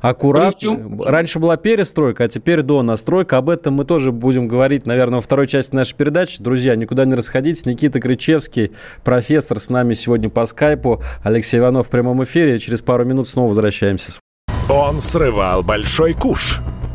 аккуратно. 0.00 1.04
Раньше 1.04 1.38
была 1.38 1.56
перестройка, 1.56 2.24
а 2.24 2.28
теперь 2.28 2.62
до 2.62 2.82
настройка. 2.82 3.38
Об 3.38 3.48
этом 3.48 3.74
мы 3.74 3.84
тоже 3.84 4.12
будем 4.12 4.46
говорить, 4.46 4.86
наверное, 4.86 5.16
во 5.16 5.22
второй 5.22 5.46
части 5.46 5.74
нашей 5.74 5.96
передачи. 5.96 6.42
Друзья, 6.42 6.76
никуда 6.76 7.04
не 7.04 7.14
расходитесь. 7.14 7.66
Никита 7.66 8.00
Кричевский, 8.00 8.72
профессор, 9.04 9.58
с 9.58 9.70
нами 9.70 9.94
сегодня 9.94 10.28
по 10.28 10.44
скайпу. 10.46 11.02
Алексей 11.22 11.58
Иванов 11.58 11.86
в 11.86 11.90
прямом 11.90 12.22
эфире. 12.24 12.58
Через 12.58 12.82
пару 12.82 13.04
минут 13.04 13.28
снова 13.28 13.48
возвращаемся. 13.48 14.12
Он 14.68 15.00
срывал 15.00 15.62
большой 15.62 16.12
куш 16.12 16.60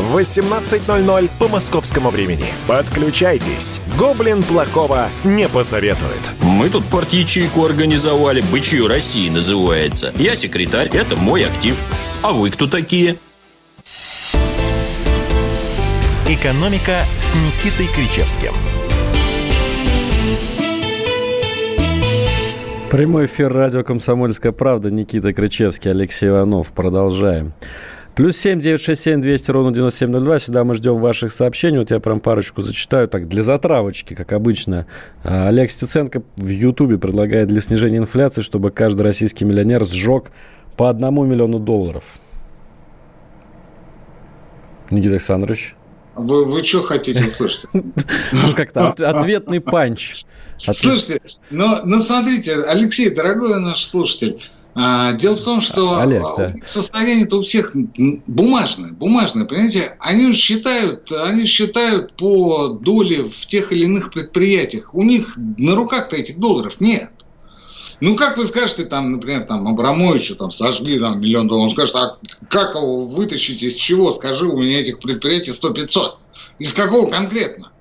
в 0.00 0.16
18.00 0.16 1.30
по 1.38 1.48
московскому 1.48 2.10
времени. 2.10 2.46
Подключайтесь. 2.66 3.80
Гоблин 3.98 4.42
плохого 4.42 5.08
не 5.24 5.48
посоветует. 5.48 6.30
Мы 6.40 6.70
тут 6.70 6.84
порт-ячейку 6.84 7.64
организовали, 7.64 8.42
«Бычью 8.52 8.88
России» 8.88 9.28
называется. 9.28 10.12
Я 10.16 10.34
секретарь, 10.34 10.88
это 10.92 11.16
мой 11.16 11.44
актив. 11.44 11.76
А 12.22 12.32
вы 12.32 12.50
кто 12.50 12.66
такие? 12.66 13.16
«Экономика» 16.28 17.00
с 17.16 17.34
Никитой 17.34 17.86
Кричевским. 17.86 18.52
Прямой 22.90 23.26
эфир 23.26 23.52
радио 23.52 23.82
«Комсомольская 23.82 24.52
правда». 24.52 24.90
Никита 24.90 25.32
Кричевский, 25.34 25.90
Алексей 25.90 26.28
Иванов. 26.28 26.72
Продолжаем. 26.72 27.52
Плюс 28.14 28.36
семь 28.36 28.60
девять 28.60 28.80
шесть 28.80 29.02
семь 29.02 29.20
двести 29.20 29.50
ровно 29.50 29.72
девяносто 29.72 30.00
семь 30.00 30.10
ноль 30.10 30.24
два. 30.24 30.38
Сюда 30.38 30.64
мы 30.64 30.74
ждем 30.74 30.98
ваших 30.98 31.30
сообщений. 31.30 31.78
Вот 31.78 31.90
я 31.90 32.00
прям 32.00 32.20
парочку 32.20 32.62
зачитаю. 32.62 33.06
Так, 33.06 33.28
для 33.28 33.42
затравочки, 33.44 34.14
как 34.14 34.32
обычно. 34.32 34.86
А, 35.22 35.48
Олег 35.48 35.70
Стеценко 35.70 36.22
в 36.36 36.48
Ютубе 36.48 36.98
предлагает 36.98 37.48
для 37.48 37.60
снижения 37.60 37.98
инфляции, 37.98 38.42
чтобы 38.42 38.72
каждый 38.72 39.02
российский 39.02 39.44
миллионер 39.44 39.84
сжег 39.84 40.32
по 40.76 40.90
одному 40.90 41.24
миллиону 41.24 41.60
долларов. 41.60 42.04
Никита 44.90 45.12
Александрович. 45.12 45.76
Вы, 46.16 46.44
вы 46.44 46.64
что 46.64 46.82
хотите 46.82 47.24
услышать? 47.24 47.66
Ну, 47.72 48.54
как-то 48.56 48.88
ответный 48.88 49.60
панч. 49.60 50.24
Слушайте, 50.58 51.20
но, 51.50 51.80
но 51.84 52.00
смотрите, 52.00 52.56
Алексей, 52.62 53.10
дорогой 53.10 53.60
наш 53.60 53.84
слушатель, 53.84 54.42
дело 55.18 55.36
в 55.36 55.42
том, 55.42 55.60
что 55.60 56.00
Олег, 56.00 56.22
да. 56.36 56.54
состояние-то 56.64 57.38
у 57.38 57.42
всех 57.42 57.74
бумажное, 57.74 58.92
бумажное, 58.92 59.44
понимаете? 59.44 59.96
Они 60.00 60.32
считают, 60.32 61.10
они 61.10 61.46
считают 61.46 62.12
по 62.14 62.68
доле 62.68 63.24
в 63.24 63.46
тех 63.46 63.72
или 63.72 63.84
иных 63.84 64.10
предприятиях. 64.10 64.94
У 64.94 65.02
них 65.02 65.36
на 65.36 65.74
руках-то 65.74 66.16
этих 66.16 66.38
долларов 66.38 66.80
нет. 66.80 67.10
Ну, 68.00 68.14
как 68.14 68.36
вы 68.36 68.46
скажете, 68.46 68.84
там, 68.84 69.12
например, 69.12 69.42
там, 69.46 69.66
Абрамовичу 69.66 70.36
там, 70.36 70.52
сожгли 70.52 71.00
там, 71.00 71.20
миллион 71.20 71.48
долларов, 71.48 71.70
он 71.70 71.76
скажет, 71.76 71.96
а 71.96 72.18
как 72.48 72.76
его 72.76 73.04
вытащить, 73.04 73.62
из 73.62 73.74
чего? 73.74 74.12
Скажи, 74.12 74.46
у 74.46 74.56
меня 74.56 74.80
этих 74.80 75.00
предприятий 75.00 75.50
100-500. 75.50 76.12
Из 76.60 76.72
какого 76.72 77.10
конкретно? 77.10 77.72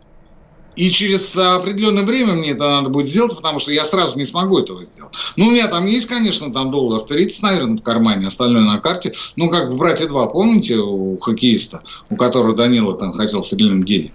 И 0.77 0.91
через 0.91 1.35
определенное 1.35 2.03
время 2.03 2.33
мне 2.33 2.51
это 2.51 2.69
надо 2.69 2.89
будет 2.89 3.07
сделать, 3.07 3.35
потому 3.35 3.57
что 3.57 3.71
я 3.71 3.83
сразу 3.83 4.15
не 4.17 4.25
смогу 4.25 4.59
этого 4.59 4.85
сделать. 4.85 5.11
Ну, 5.35 5.47
у 5.47 5.51
меня 5.51 5.67
там 5.67 5.87
есть, 5.87 6.05
конечно, 6.05 6.53
там 6.53 6.69
долларов 6.69 7.07
30, 7.07 7.41
наверное, 7.41 7.77
в 7.77 7.81
кармане, 7.81 8.27
остальное 8.27 8.61
на 8.61 8.79
карте. 8.79 9.13
Ну, 9.35 9.49
как 9.49 9.71
в 9.71 9.77
«Братья 9.77 10.07
2», 10.07 10.31
помните, 10.31 10.75
у 10.77 11.17
хоккеиста, 11.17 11.81
у 12.11 12.15
которого 12.15 12.55
Данила 12.55 12.95
там 12.95 13.11
хотел 13.11 13.41
стрельнуть 13.41 13.87
денег? 13.87 14.13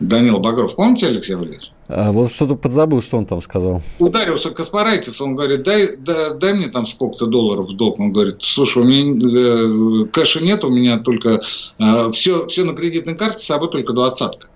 Данила 0.00 0.38
Багров, 0.38 0.74
помните, 0.74 1.06
Алексей 1.06 1.34
Валерьевич? 1.34 1.70
А, 1.88 2.12
вот 2.12 2.32
что-то 2.32 2.54
подзабыл, 2.54 3.02
что 3.02 3.18
он 3.18 3.26
там 3.26 3.42
сказал. 3.42 3.82
Ударился 3.98 4.50
Каспарайтис, 4.50 5.20
он 5.20 5.36
говорит, 5.36 5.64
дай, 5.64 5.96
дай, 5.96 6.34
дай 6.34 6.54
мне 6.54 6.68
там 6.68 6.86
сколько-то 6.86 7.26
долларов 7.26 7.68
в 7.68 7.76
долг. 7.76 8.00
Он 8.00 8.10
говорит, 8.10 8.36
слушай, 8.40 8.82
у 8.82 8.86
меня 8.86 10.04
э, 10.04 10.06
кэша 10.06 10.42
нет, 10.42 10.64
у 10.64 10.70
меня 10.70 10.98
только 10.98 11.42
э, 11.78 12.10
все, 12.12 12.46
все 12.46 12.64
на 12.64 12.72
кредитной 12.72 13.16
карте, 13.16 13.40
с 13.40 13.46
собой 13.46 13.70
только 13.70 13.92
двадцатка. 13.92 14.48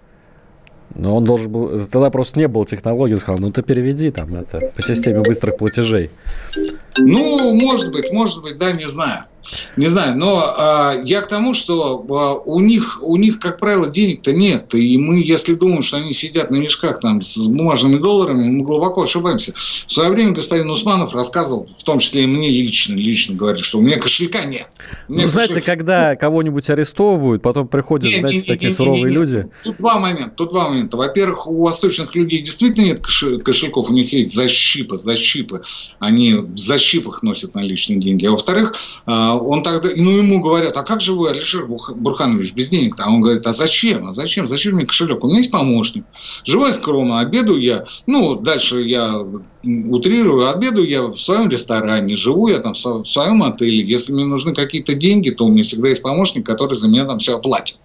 Но 0.95 1.17
он 1.17 1.25
должен 1.25 1.51
был... 1.51 1.81
Тогда 1.87 2.11
просто 2.11 2.39
не 2.39 2.49
было 2.49 2.65
технологии. 2.65 3.15
Он 3.15 3.21
сказал, 3.21 3.41
ну 3.41 3.51
ты 3.51 3.63
переведи 3.63 4.11
там 4.11 4.35
это 4.35 4.73
по 4.75 4.83
системе 4.83 5.21
быстрых 5.21 5.57
платежей. 5.57 6.11
Ну, 6.97 7.55
может 7.55 7.93
быть, 7.93 8.13
может 8.13 8.43
быть, 8.43 8.59
да, 8.59 8.73
не 8.73 8.89
знаю. 8.89 9.25
Не 9.77 9.89
знаю, 9.89 10.17
но 10.17 10.55
а, 10.57 10.95
я 11.05 11.21
к 11.21 11.29
тому, 11.29 11.55
что 11.55 12.05
а, 12.11 12.35
у 12.45 12.61
них, 12.61 12.99
у 13.03 13.17
них, 13.17 13.39
как 13.41 13.59
правило, 13.59 13.89
денег-то 13.89 14.33
нет. 14.33 14.75
И 14.75 14.99
мы, 14.99 15.21
если 15.21 15.55
думаем, 15.55 15.83
что 15.83 15.99
они 15.99 16.13
сидят 16.13 16.51
на 16.51 16.57
мешках 16.57 17.01
там 17.01 17.23
с 17.23 17.37
бумажными 17.47 17.97
долларами, 17.97 18.49
мы 18.49 18.65
глубоко 18.65 19.03
ошибаемся. 19.03 19.53
В 19.55 19.93
свое 19.93 20.11
время 20.11 20.33
господин 20.33 20.71
Усманов 20.71 21.13
рассказывал, 21.13 21.67
в 21.77 21.83
том 21.83 21.99
числе 21.99 22.25
и 22.25 22.27
мне 22.27 22.49
лично, 22.51 22.95
лично 22.95 23.35
говорит, 23.35 23.65
что 23.65 23.79
у 23.79 23.83
меня 23.83 23.99
кошелька 23.99 24.45
нет. 24.45 24.69
Ну, 25.09 25.17
кошель... 25.17 25.29
знаете, 25.29 25.61
когда 25.61 26.17
кого-нибудь 26.17 26.69
арестовывают, 26.71 27.43
потом 27.43 27.69
приходят, 27.69 28.11
нет, 28.11 28.21
знаете, 28.21 28.39
нет, 28.39 28.47
такие 28.47 28.69
нет, 28.69 28.77
суровые 28.77 29.05
нет, 29.05 29.13
нет. 29.13 29.21
люди. 29.21 29.49
Тут 29.65 29.77
два 29.79 29.99
момента. 29.99 30.31
Тут 30.37 30.51
два 30.51 30.69
момента. 30.69 30.97
Во-первых, 30.97 31.47
у 31.47 31.63
восточных 31.63 32.15
людей 32.15 32.41
действительно 32.43 32.87
нет 32.87 33.01
кошельков, 33.01 33.91
у 33.91 33.93
них 33.93 34.13
есть 34.13 34.33
защипы, 34.35 34.97
защипы. 34.97 35.63
Они 35.99 36.35
в 36.35 36.57
защипах 36.57 37.23
носят 37.23 37.55
наличные 37.55 38.01
деньги. 38.01 38.27
А 38.27 38.31
во-вторых, 38.31 38.75
а, 39.07 39.34
он 39.39 39.63
тогда, 39.63 39.89
ну, 39.97 40.11
ему 40.11 40.41
говорят, 40.41 40.77
а 40.77 40.83
как 40.83 41.01
же 41.01 41.13
вы, 41.13 41.31
Алишер 41.31 41.67
Бурханович, 41.67 42.53
без 42.53 42.71
денег? 42.71 42.97
А 42.99 43.11
он 43.11 43.21
говорит, 43.21 43.47
а 43.47 43.53
зачем? 43.53 44.07
А 44.07 44.13
зачем? 44.13 44.47
Зачем 44.47 44.75
мне 44.75 44.87
кошелек? 44.87 45.23
У 45.25 45.27
меня 45.27 45.39
есть 45.39 45.51
помощник. 45.51 46.05
Живу 46.45 46.67
я 46.67 46.73
скромно, 46.73 47.21
обеду 47.21 47.57
я, 47.57 47.85
ну, 48.07 48.37
дальше 48.37 48.83
я 48.83 49.21
утрирую, 49.65 50.51
обеду 50.51 50.85
я 50.85 51.03
в 51.03 51.17
своем 51.17 51.49
ресторане, 51.49 52.17
живу 52.17 52.49
я 52.49 52.59
там 52.59 52.75
в 52.75 53.05
своем 53.05 53.43
отеле. 53.43 53.85
Если 53.87 54.13
мне 54.13 54.27
нужны 54.27 54.55
какие-то 54.55 54.95
деньги, 54.95 55.31
то 55.31 55.47
у 55.47 55.51
меня 55.51 55.63
всегда 55.63 55.89
есть 55.89 56.03
помощник, 56.03 56.47
который 56.47 56.75
за 56.75 56.89
меня 56.89 57.05
там 57.05 57.19
все 57.19 57.37
оплатит. 57.37 57.79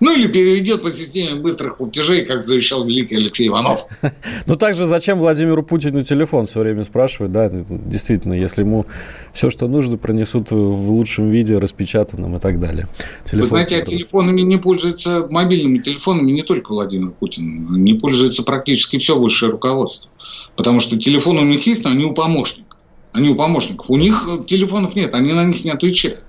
Ну 0.00 0.14
или 0.14 0.26
переведет 0.26 0.82
по 0.82 0.90
системе 0.90 1.40
быстрых 1.40 1.78
платежей, 1.78 2.24
как 2.24 2.42
завещал 2.42 2.84
великий 2.86 3.16
Алексей 3.16 3.48
Иванов. 3.48 3.86
Ну 4.46 4.56
также 4.56 4.86
зачем 4.86 5.18
Владимиру 5.18 5.62
Путину 5.62 6.02
телефон 6.02 6.46
все 6.46 6.60
время 6.60 6.84
спрашивает, 6.84 7.32
да, 7.32 7.50
действительно, 7.50 8.34
если 8.34 8.62
ему 8.62 8.86
все, 9.32 9.50
что 9.50 9.66
нужно, 9.66 9.96
пронесут 9.96 10.50
в 10.50 10.90
лучшем 10.90 11.30
виде, 11.30 11.58
распечатанном 11.58 12.36
и 12.36 12.40
так 12.40 12.60
далее. 12.60 12.88
Телефон 13.24 13.40
Вы 13.40 13.46
знаете, 13.46 13.76
а 13.78 13.84
телефонами 13.84 14.42
не 14.42 14.56
пользуются, 14.56 15.26
мобильными 15.30 15.78
телефонами 15.78 16.30
не 16.30 16.42
только 16.42 16.72
Владимир 16.72 17.10
Путин, 17.10 17.66
не 17.68 17.94
пользуется 17.94 18.42
практически 18.42 18.98
все 18.98 19.18
высшее 19.18 19.50
руководство. 19.50 20.10
Потому 20.56 20.80
что 20.80 20.96
телефон 20.98 21.38
у 21.38 21.44
них 21.44 21.66
есть, 21.66 21.84
но 21.84 21.90
они 21.90 22.04
у 22.04 22.12
помощников. 22.12 22.78
Они 23.12 23.30
у 23.30 23.34
помощников. 23.34 23.88
У 23.90 23.96
них 23.96 24.28
телефонов 24.46 24.94
нет, 24.94 25.14
они 25.14 25.32
на 25.32 25.44
них 25.44 25.64
не 25.64 25.70
отвечают. 25.70 26.24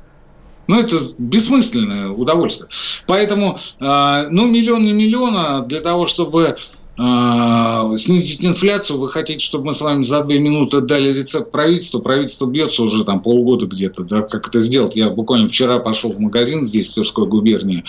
Ну, 0.68 0.80
это 0.80 0.98
бессмысленное 1.18 2.10
удовольствие. 2.10 2.70
Поэтому, 3.06 3.58
э, 3.80 4.28
ну, 4.30 4.48
миллион 4.48 4.84
не 4.84 4.94
миллиона 4.94 5.62
для 5.62 5.80
того, 5.82 6.08
чтобы 6.08 6.56
э, 6.98 7.98
снизить 7.98 8.44
инфляцию, 8.44 9.00
вы 9.00 9.10
хотите, 9.10 9.40
чтобы 9.40 9.68
мы 9.68 9.74
с 9.74 9.82
вами 9.82 10.04
за 10.04 10.24
две 10.24 10.40
минуты 10.40 10.82
дали 10.82 11.18
рецепт 11.18 11.52
правительству, 11.52 12.02
правительство 12.02 12.48
бьется 12.48 12.84
уже 12.84 13.04
там 13.06 13.22
полгода 13.22 13.66
где-то, 13.68 14.04
да, 14.04 14.22
как 14.22 14.50
это 14.50 14.60
сделать. 14.62 14.96
Я 14.96 15.10
буквально 15.10 15.48
вчера 15.48 15.80
пошел 15.80 16.12
в 16.12 16.20
магазин 16.20 16.66
здесь, 16.66 16.90
в 16.90 16.96
Тверской 16.96 17.28
губернии, 17.28 17.84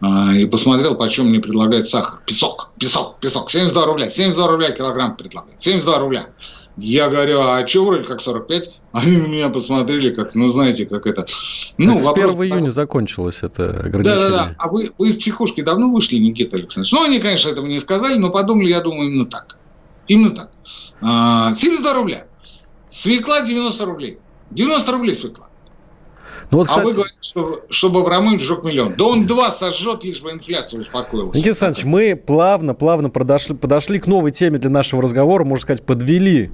э, 0.00 0.40
и 0.40 0.46
посмотрел, 0.46 0.96
почем 0.96 1.28
мне 1.28 1.40
предлагают 1.40 1.86
сахар. 1.86 2.20
Песок, 2.26 2.70
песок, 2.78 3.20
песок, 3.20 3.50
72 3.50 3.86
рубля, 3.86 4.10
72 4.10 4.48
рубля 4.48 4.72
килограмм 4.72 5.16
предлагают, 5.16 5.60
72 5.60 5.98
рубля. 5.98 6.26
Я 6.76 7.08
говорю, 7.08 7.40
а 7.40 7.64
что 7.66 7.84
вроде 7.84 8.04
как 8.04 8.20
45? 8.20 8.70
Они 8.94 9.16
на 9.16 9.26
меня 9.26 9.48
посмотрели, 9.48 10.10
как, 10.10 10.36
ну, 10.36 10.48
знаете, 10.50 10.86
как 10.86 11.08
это... 11.08 11.26
Ну, 11.78 11.96
так 11.96 12.04
вопрос, 12.04 12.30
с 12.30 12.38
1 12.38 12.44
июня 12.44 12.70
закончилось 12.70 13.40
это 13.42 13.70
ограничение. 13.70 14.04
Да-да-да. 14.04 14.54
А 14.56 14.68
вы, 14.68 14.92
вы 14.96 15.08
из 15.08 15.16
психушки 15.16 15.62
давно 15.62 15.90
вышли, 15.90 16.14
Никита 16.18 16.58
Александрович? 16.58 16.92
Ну, 16.92 17.02
они, 17.02 17.18
конечно, 17.18 17.48
этого 17.48 17.66
не 17.66 17.80
сказали, 17.80 18.14
но 18.18 18.30
подумали, 18.30 18.68
я 18.68 18.80
думаю, 18.80 19.10
именно 19.10 19.26
так. 19.26 19.56
Именно 20.06 20.30
так. 20.30 20.50
А, 21.00 21.52
72 21.54 21.92
рубля. 21.92 22.26
Свекла 22.86 23.40
90 23.40 23.84
рублей. 23.84 24.18
90 24.52 24.92
рублей 24.92 25.16
свекла. 25.16 25.48
Ну, 26.52 26.58
вот, 26.58 26.68
кстати... 26.68 26.82
А 26.82 26.84
вы 26.84 26.92
говорите, 26.92 27.18
что, 27.20 27.62
чтобы 27.70 28.00
Абрамович 28.00 28.42
сжег 28.42 28.62
миллион. 28.62 28.94
Да 28.96 29.06
он 29.06 29.26
два 29.26 29.50
сожжет, 29.50 30.04
лишь 30.04 30.20
бы 30.20 30.30
инфляция 30.30 30.80
успокоилась. 30.80 31.34
Никита 31.34 31.48
Александрович, 31.48 31.84
мы 31.84 32.14
плавно, 32.14 32.74
плавно 32.74 33.10
подошли, 33.10 33.56
подошли 33.56 33.98
к 33.98 34.06
новой 34.06 34.30
теме 34.30 34.60
для 34.60 34.70
нашего 34.70 35.02
разговора, 35.02 35.42
можно 35.42 35.62
сказать, 35.62 35.84
подвели 35.84 36.52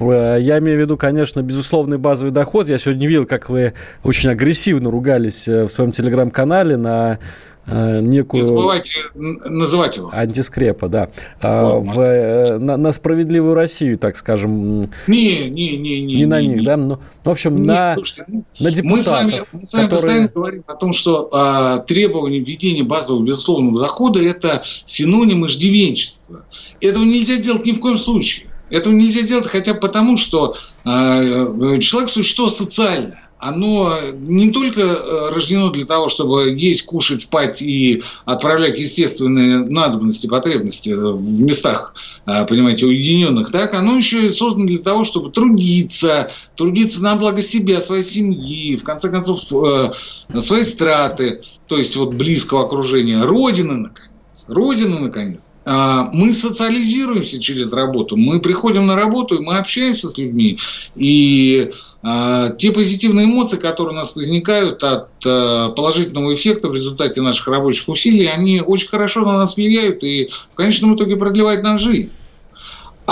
я 0.00 0.58
имею 0.58 0.78
в 0.78 0.80
виду, 0.80 0.96
конечно, 0.96 1.42
безусловный 1.42 1.98
базовый 1.98 2.32
доход. 2.32 2.68
Я 2.68 2.78
сегодня 2.78 3.06
видел, 3.06 3.26
как 3.26 3.48
вы 3.50 3.74
очень 4.02 4.30
агрессивно 4.30 4.90
ругались 4.90 5.46
э, 5.48 5.64
в 5.64 5.70
своем 5.70 5.92
телеграм-канале 5.92 6.76
на 6.76 7.18
э, 7.66 8.00
некую... 8.00 8.42
Не 8.42 8.46
забывайте 8.46 8.92
называть 9.14 9.96
его. 9.96 10.10
Антискрепа, 10.12 10.88
да. 10.88 11.10
О, 11.40 11.80
в, 11.80 12.00
э, 12.00 12.58
на, 12.58 12.76
на 12.76 12.92
справедливую 12.92 13.54
Россию, 13.54 13.98
так 13.98 14.16
скажем. 14.16 14.90
Не, 15.06 15.50
не, 15.50 15.76
не, 15.76 16.00
не. 16.00 16.14
Не 16.14 16.26
на 16.26 16.40
них, 16.40 16.58
не. 16.58 16.64
да? 16.64 16.76
Ну, 16.76 16.98
в 17.22 17.28
общем, 17.28 17.56
Нет, 17.56 17.66
на, 17.66 17.94
слушайте, 17.94 18.24
ну, 18.28 18.44
на 18.58 18.70
депутатов. 18.70 18.90
Мы 18.90 19.02
с 19.02 19.08
вами, 19.08 19.42
мы 19.52 19.66
с 19.66 19.74
вами 19.74 19.84
которые... 19.84 19.88
постоянно 19.88 20.30
говорим 20.34 20.64
о 20.66 20.74
том, 20.74 20.92
что 20.92 21.28
а, 21.32 21.78
требование 21.78 22.40
введения 22.40 22.82
базового 22.82 23.24
безусловного 23.24 23.80
дохода– 23.80 24.22
это 24.22 24.62
синоним 24.84 25.46
иждивенчества. 25.46 26.44
Этого 26.80 27.04
нельзя 27.04 27.36
делать 27.36 27.66
ни 27.66 27.72
в 27.72 27.80
коем 27.80 27.98
случае. 27.98 28.49
Этого 28.70 28.92
нельзя 28.92 29.22
делать 29.22 29.46
хотя 29.46 29.74
бы 29.74 29.80
потому, 29.80 30.16
что 30.16 30.54
э, 30.84 31.78
человек– 31.80 32.10
существо 32.10 32.48
социальное. 32.48 33.30
Оно 33.40 33.90
не 34.12 34.50
только 34.50 34.80
э, 34.82 35.30
рождено 35.30 35.70
для 35.70 35.86
того, 35.86 36.10
чтобы 36.10 36.50
есть, 36.50 36.84
кушать, 36.84 37.22
спать 37.22 37.62
и 37.62 38.02
отправлять 38.26 38.78
естественные 38.78 39.60
надобности, 39.60 40.26
потребности 40.26 40.90
в 40.90 41.20
местах, 41.20 41.94
э, 42.26 42.44
понимаете, 42.44 42.84
уединенных, 42.86 43.50
так 43.50 43.74
оно 43.74 43.96
еще 43.96 44.26
и 44.26 44.30
создано 44.30 44.66
для 44.66 44.78
того, 44.78 45.04
чтобы 45.04 45.30
трудиться, 45.30 46.30
трудиться 46.54 47.02
на 47.02 47.16
благо 47.16 47.40
себя, 47.40 47.80
своей 47.80 48.04
семьи, 48.04 48.76
в 48.76 48.84
конце 48.84 49.08
концов, 49.08 49.40
э, 49.50 49.92
своей 50.40 50.64
страты, 50.64 51.40
то 51.66 51.78
есть 51.78 51.96
вот 51.96 52.12
близкого 52.12 52.62
окружения, 52.62 53.22
Родины, 53.22 53.74
наконец. 53.74 54.19
Родина, 54.48 55.00
наконец. 55.00 55.50
А, 55.64 56.10
мы 56.12 56.32
социализируемся 56.32 57.40
через 57.40 57.72
работу. 57.72 58.16
Мы 58.16 58.40
приходим 58.40 58.86
на 58.86 58.96
работу, 58.96 59.40
мы 59.42 59.56
общаемся 59.56 60.08
с 60.08 60.16
людьми. 60.18 60.58
И 60.94 61.70
а, 62.02 62.50
те 62.50 62.72
позитивные 62.72 63.26
эмоции, 63.26 63.56
которые 63.56 63.94
у 63.94 63.96
нас 63.96 64.14
возникают 64.14 64.82
от 64.82 65.08
а, 65.26 65.70
положительного 65.70 66.34
эффекта 66.34 66.68
в 66.68 66.74
результате 66.74 67.20
наших 67.20 67.46
рабочих 67.48 67.88
усилий, 67.88 68.26
они 68.26 68.60
очень 68.60 68.88
хорошо 68.88 69.20
на 69.20 69.38
нас 69.38 69.56
влияют 69.56 70.02
и 70.02 70.30
в 70.52 70.54
конечном 70.54 70.96
итоге 70.96 71.16
продлевают 71.16 71.62
нашу 71.62 71.90
жизнь. 71.90 72.14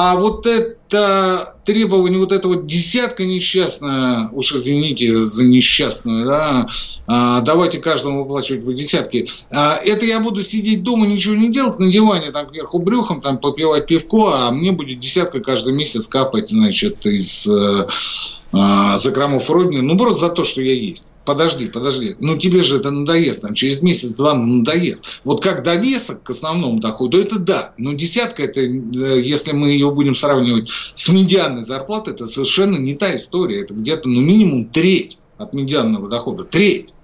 А 0.01 0.15
вот 0.15 0.47
это 0.47 1.57
требование 1.65 2.21
вот 2.21 2.31
этого 2.31 2.55
десятка 2.55 3.25
несчастная, 3.25 4.29
уж 4.31 4.53
извините 4.53 5.27
за 5.27 5.43
несчастную, 5.43 6.25
да, 6.25 6.69
а, 7.09 7.41
давайте 7.41 7.79
каждому 7.79 8.23
выплачивать 8.23 8.65
по 8.65 8.73
десятке. 8.73 9.27
А, 9.51 9.75
это 9.75 10.07
я 10.07 10.21
буду 10.21 10.45
сидеть 10.45 10.85
дома, 10.85 11.05
ничего 11.09 11.35
не 11.35 11.49
делать, 11.49 11.81
на 11.81 11.91
диване, 11.91 12.31
там, 12.31 12.47
кверху 12.47 12.79
брюхом, 12.79 13.21
там, 13.21 13.39
попивать 13.39 13.87
пивко, 13.87 14.31
а 14.33 14.53
мне 14.53 14.71
будет 14.71 15.01
десятка 15.01 15.41
каждый 15.41 15.73
месяц 15.73 16.07
капать, 16.07 16.51
значит, 16.51 17.05
из 17.05 17.49
э, 17.49 17.89
э, 18.53 18.99
закромов 18.99 19.51
Родины, 19.51 19.83
ну, 19.83 19.99
просто 19.99 20.27
за 20.27 20.33
то, 20.33 20.45
что 20.45 20.63
я 20.63 20.75
есть 20.75 21.09
подожди, 21.29 21.69
подожди, 21.69 22.17
ну 22.21 22.39
тебе 22.39 22.63
же 22.63 22.79
это 22.79 22.91
надоест, 22.91 23.43
там 23.43 23.53
через 23.53 23.83
месяц-два 23.83 24.33
надоест. 24.33 25.21
Вот 25.25 25.43
как 25.43 25.63
довесок 25.63 26.23
к 26.23 26.31
основному 26.31 26.81
доходу, 26.81 27.21
это 27.21 27.39
да, 27.39 27.75
но 27.77 27.93
десятка, 27.93 28.45
это, 28.45 28.61
э, 28.61 29.21
если 29.21 29.53
мы 29.53 29.69
ее 29.69 29.91
будем 29.91 30.15
сравнивать 30.15 30.71
с 30.95 31.07
медианной 31.11 31.63
зарплатой, 31.63 32.15
это 32.15 32.29
совершенно 32.29 32.79
не 32.79 32.95
та 32.95 33.15
история, 33.15 33.61
это 33.61 33.75
где-то, 33.75 34.09
ну, 34.09 34.23
минимум 34.23 34.71
треть 34.71 35.19
от 35.37 35.53
медианного 35.53 36.09
дохода, 36.09 36.45
треть, 36.45 36.95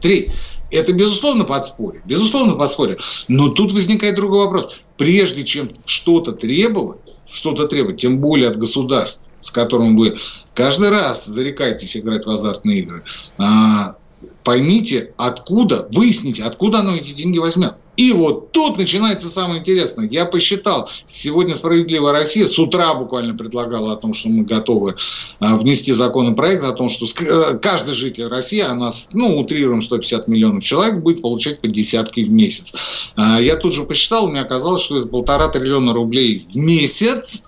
треть. 0.00 0.32
Это, 0.72 0.92
безусловно, 0.92 1.44
подспорье, 1.44 2.02
безусловно, 2.04 2.56
подспорье. 2.56 2.98
Но 3.28 3.50
тут 3.50 3.70
возникает 3.70 4.16
другой 4.16 4.40
вопрос. 4.40 4.82
Прежде 4.96 5.44
чем 5.44 5.70
что-то 5.86 6.32
требовать, 6.32 6.98
что-то 7.28 7.68
требовать, 7.68 8.00
тем 8.00 8.18
более 8.18 8.48
от 8.48 8.58
государства, 8.58 9.24
с 9.40 9.50
которым 9.50 9.96
вы 9.96 10.16
каждый 10.54 10.90
раз 10.90 11.26
зарекаетесь 11.26 11.96
играть 11.96 12.26
в 12.26 12.30
азартные 12.30 12.80
игры, 12.80 13.04
а, 13.38 13.94
поймите, 14.42 15.12
откуда, 15.16 15.88
выясните, 15.92 16.44
откуда 16.44 16.80
оно 16.80 16.96
эти 16.96 17.12
деньги 17.12 17.38
возьмет. 17.38 17.74
И 17.96 18.12
вот 18.12 18.52
тут 18.52 18.78
начинается 18.78 19.28
самое 19.28 19.58
интересное. 19.58 20.08
Я 20.08 20.24
посчитал, 20.24 20.88
сегодня 21.06 21.56
«Справедливая 21.56 22.12
Россия» 22.12 22.46
с 22.46 22.56
утра 22.56 22.94
буквально 22.94 23.34
предлагала 23.34 23.92
о 23.92 23.96
том, 23.96 24.14
что 24.14 24.28
мы 24.28 24.44
готовы 24.44 24.94
а, 25.40 25.56
внести 25.56 25.92
законопроект 25.92 26.64
о 26.64 26.72
том, 26.72 26.90
что 26.90 27.06
э, 27.06 27.58
каждый 27.58 27.94
житель 27.94 28.28
России, 28.28 28.60
а 28.60 28.72
нас, 28.74 29.08
ну, 29.12 29.40
утрируем 29.40 29.82
150 29.82 30.28
миллионов 30.28 30.62
человек, 30.62 31.02
будет 31.02 31.22
получать 31.22 31.60
по 31.60 31.66
десятке 31.66 32.24
в 32.24 32.30
месяц. 32.32 32.72
А, 33.16 33.40
я 33.40 33.56
тут 33.56 33.72
же 33.72 33.82
посчитал, 33.82 34.28
меня 34.28 34.42
оказалось, 34.42 34.82
что 34.82 34.98
это 34.98 35.08
полтора 35.08 35.48
триллиона 35.48 35.92
рублей 35.92 36.46
в 36.52 36.56
месяц 36.56 37.42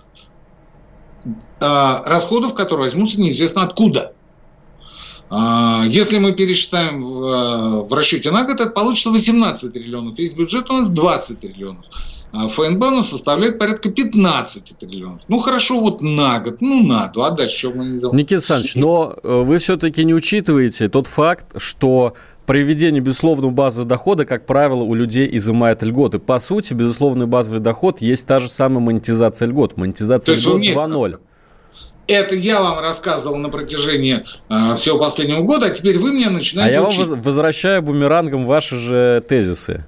расходов, 1.61 2.53
которые 2.53 2.85
возьмутся 2.85 3.21
неизвестно 3.21 3.63
откуда. 3.63 4.13
А, 5.33 5.85
если 5.87 6.17
мы 6.17 6.33
пересчитаем 6.33 7.05
в 7.05 7.93
а, 7.93 7.95
расчете 7.95 8.31
на 8.31 8.43
год, 8.43 8.59
это 8.59 8.69
получится 8.69 9.11
18 9.11 9.71
триллионов. 9.71 10.19
Весь 10.19 10.33
бюджет 10.33 10.69
у 10.69 10.73
нас 10.73 10.89
20 10.89 11.39
триллионов. 11.39 11.85
А 12.33 12.49
ФНБ 12.49 12.83
у 12.83 12.91
нас 12.91 13.09
составляет 13.09 13.57
порядка 13.57 13.89
15 13.89 14.77
триллионов. 14.77 15.21
Ну, 15.29 15.39
хорошо, 15.39 15.79
вот 15.79 16.01
на 16.01 16.39
год, 16.39 16.57
ну, 16.59 16.85
на 16.85 17.05
а 17.05 17.29
дальше 17.31 17.57
что 17.57 17.71
мы 17.71 17.85
не 17.85 17.99
делаем? 17.99 18.17
Никита 18.17 18.35
Александрович, 18.35 18.75
но 18.75 19.15
э, 19.23 19.41
вы 19.43 19.57
все-таки 19.59 20.03
не 20.03 20.13
учитываете 20.13 20.89
тот 20.89 21.07
факт, 21.07 21.45
что 21.57 22.13
при 22.45 22.63
введении 22.63 22.99
безусловного 22.99 23.51
базового 23.51 23.87
дохода, 23.87 24.25
как 24.25 24.45
правило, 24.45 24.81
у 24.81 24.93
людей 24.93 25.29
изымают 25.37 25.81
льготы. 25.83 26.19
По 26.19 26.39
сути, 26.39 26.73
безусловный 26.73 27.25
базовый 27.25 27.61
доход 27.61 28.01
есть 28.01 28.27
та 28.27 28.39
же 28.39 28.49
самая 28.49 28.79
монетизация 28.79 29.47
льгот. 29.47 29.77
Монетизация 29.77 30.35
льгот 30.35 30.61
2.0. 30.61 31.15
Это 32.07 32.35
я 32.35 32.61
вам 32.61 32.79
рассказывал 32.79 33.37
на 33.37 33.49
протяжении 33.49 34.23
э, 34.49 34.75
всего 34.75 34.97
последнего 34.97 35.41
года, 35.41 35.67
а 35.67 35.69
теперь 35.69 35.97
вы 35.97 36.11
мне 36.11 36.29
начинаете 36.29 36.77
А 36.77 36.81
я 36.81 36.81
вам 36.81 37.21
возвращаю 37.21 37.81
бумерангом 37.81 38.45
ваши 38.45 38.77
же 38.77 39.23
тезисы. 39.27 39.85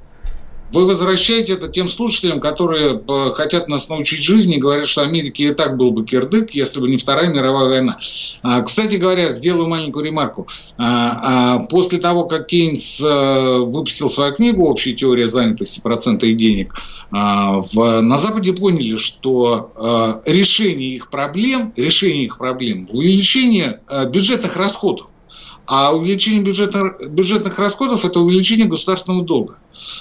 Вы 0.74 0.88
возвращаете 0.88 1.54
это 1.54 1.68
тем 1.68 1.88
слушателям, 1.88 2.40
которые 2.40 2.94
э, 2.94 3.32
хотят 3.36 3.68
нас 3.68 3.90
научить 3.90 4.24
жизни 4.24 4.58
говорят, 4.58 4.88
что 4.88 5.04
Америке 5.04 5.50
и 5.50 5.54
так 5.54 5.78
был 5.78 5.92
бы 5.92 6.04
кирдык, 6.04 6.50
если 6.56 6.80
бы 6.80 6.90
не 6.90 6.98
Вторая 6.98 7.32
мировая 7.32 7.68
война. 7.70 8.00
А, 8.42 8.60
кстати 8.62 8.96
говоря, 8.96 9.32
сделаю 9.32 9.68
маленькую 9.68 10.06
ремарку. 10.06 10.48
А, 10.80 11.58
а, 11.58 11.60
после 11.68 12.00
того, 12.00 12.24
как 12.24 12.48
Кейнс 12.48 13.00
э, 13.02 13.60
выпустил 13.60 14.10
свою 14.10 14.34
книгу 14.34 14.66
«Общая 14.66 14.94
теория 14.94 15.28
занятости, 15.28 15.80
процента 15.80 16.26
и 16.26 16.34
денег», 16.34 16.74
на 17.12 18.18
Западе 18.18 18.54
поняли, 18.54 18.98
что 18.98 19.72
э, 20.26 20.32
решение 20.32 20.96
их 20.96 21.12
проблем, 21.12 21.72
решение 21.78 22.24
их 22.24 22.40
проблем 22.40 22.88
в 22.88 22.96
увеличении 22.96 23.78
бюджетных 24.08 24.56
расходов. 24.56 25.10
А 25.66 25.94
увеличение 25.96 26.42
бюджетных, 26.44 27.10
бюджетных 27.10 27.58
расходов– 27.58 28.04
это 28.06 28.20
увеличение 28.20 28.68
государственного 28.68 29.24
долга. 29.24 29.60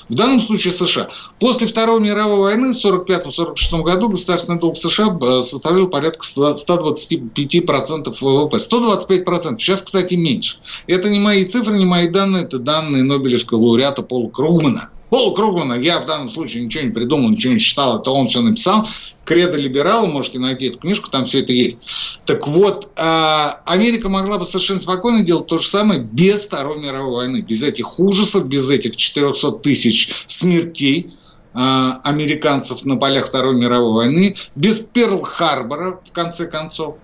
В 0.08 0.14
данном 0.14 0.40
случае 0.40 0.72
США. 0.72 1.08
После 1.38 1.66
Второй 1.66 2.00
мировой 2.00 2.38
войны 2.38 2.74
в 2.74 2.76
1945-1946 2.84 3.82
году 3.82 4.08
государственный 4.08 4.58
долг 4.58 4.76
США 4.76 5.16
э, 5.20 5.42
составлял 5.42 5.88
порядка 5.88 6.24
125% 6.26 8.16
ВВП. 8.20 8.56
125%. 8.56 9.58
Сейчас, 9.58 9.82
кстати, 9.82 10.14
меньше. 10.14 10.58
Это 10.86 11.08
не 11.08 11.18
мои 11.20 11.44
цифры, 11.44 11.78
не 11.78 11.86
мои 11.86 12.08
данные, 12.08 12.44
это 12.44 12.58
данные 12.58 13.02
Нобелевского 13.04 13.58
лауреата 13.58 14.02
Пола 14.02 14.28
Кругмана. 14.30 14.90
Пол 15.12 15.34
Кругмана, 15.34 15.74
я 15.74 16.00
в 16.00 16.06
данном 16.06 16.30
случае 16.30 16.64
ничего 16.64 16.84
не 16.84 16.90
придумал, 16.90 17.28
ничего 17.28 17.52
не 17.52 17.60
читал, 17.60 18.00
это 18.00 18.10
он 18.10 18.28
все 18.28 18.40
написал. 18.40 18.88
Кредо 19.26 19.58
либерала, 19.58 20.06
можете 20.06 20.38
найти 20.38 20.68
эту 20.68 20.78
книжку, 20.78 21.10
там 21.10 21.26
все 21.26 21.40
это 21.40 21.52
есть. 21.52 21.80
Так 22.24 22.48
вот, 22.48 22.88
а, 22.96 23.60
Америка 23.66 24.08
могла 24.08 24.38
бы 24.38 24.46
совершенно 24.46 24.80
спокойно 24.80 25.22
делать 25.22 25.48
то 25.48 25.58
же 25.58 25.68
самое 25.68 26.00
без 26.00 26.46
Второй 26.46 26.80
мировой 26.80 27.26
войны, 27.26 27.44
без 27.46 27.62
этих 27.62 28.00
ужасов, 28.00 28.48
без 28.48 28.70
этих 28.70 28.96
400 28.96 29.52
тысяч 29.58 30.24
смертей, 30.24 31.12
а, 31.52 32.00
американцев 32.04 32.82
на 32.86 32.96
полях 32.96 33.26
Второй 33.26 33.54
мировой 33.54 33.92
войны, 33.92 34.34
без 34.54 34.80
Перл-Харбора, 34.80 36.00
в 36.08 36.12
конце 36.12 36.46
концов, 36.46 36.96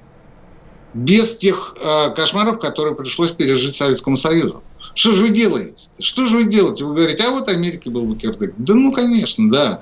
без 0.95 1.37
тех 1.37 1.77
а, 1.85 2.09
кошмаров, 2.09 2.59
которые 2.59 2.95
пришлось 2.95 3.33
пережить 3.33 3.75
Советскому 3.75 4.17
Союзу. 4.17 4.63
Что 4.95 5.13
же 5.13 5.25
вы 5.25 5.31
делаете? 5.31 5.89
Что 5.99 6.27
же 6.27 6.39
вы 6.39 6.45
делаете? 6.45 6.85
Вы 6.85 6.95
говорите, 6.95 7.25
а 7.25 7.31
вот 7.31 7.49
Америке 7.49 7.91
был 7.91 8.07
бы 8.07 8.17
кирдык. 8.17 8.55
Да 8.59 8.75
ну, 8.75 8.93
конечно, 8.93 9.51
да. 9.51 9.81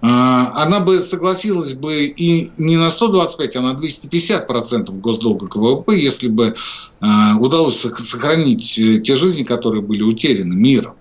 А, 0.00 0.52
она 0.62 0.80
бы 0.80 1.02
согласилась 1.02 1.74
бы 1.74 2.04
и 2.04 2.50
не 2.56 2.76
на 2.76 2.90
125, 2.90 3.56
а 3.56 3.60
на 3.60 3.72
250% 3.72 4.90
госдолга 5.00 5.48
к 5.48 5.56
ВВП, 5.56 5.96
если 5.96 6.28
бы 6.28 6.54
а, 7.00 7.36
удалось 7.38 7.80
сохранить 7.80 8.78
э, 8.78 8.98
те 8.98 9.16
жизни, 9.16 9.42
которые 9.42 9.82
были 9.82 10.02
утеряны 10.02 10.54
миром, 10.54 10.94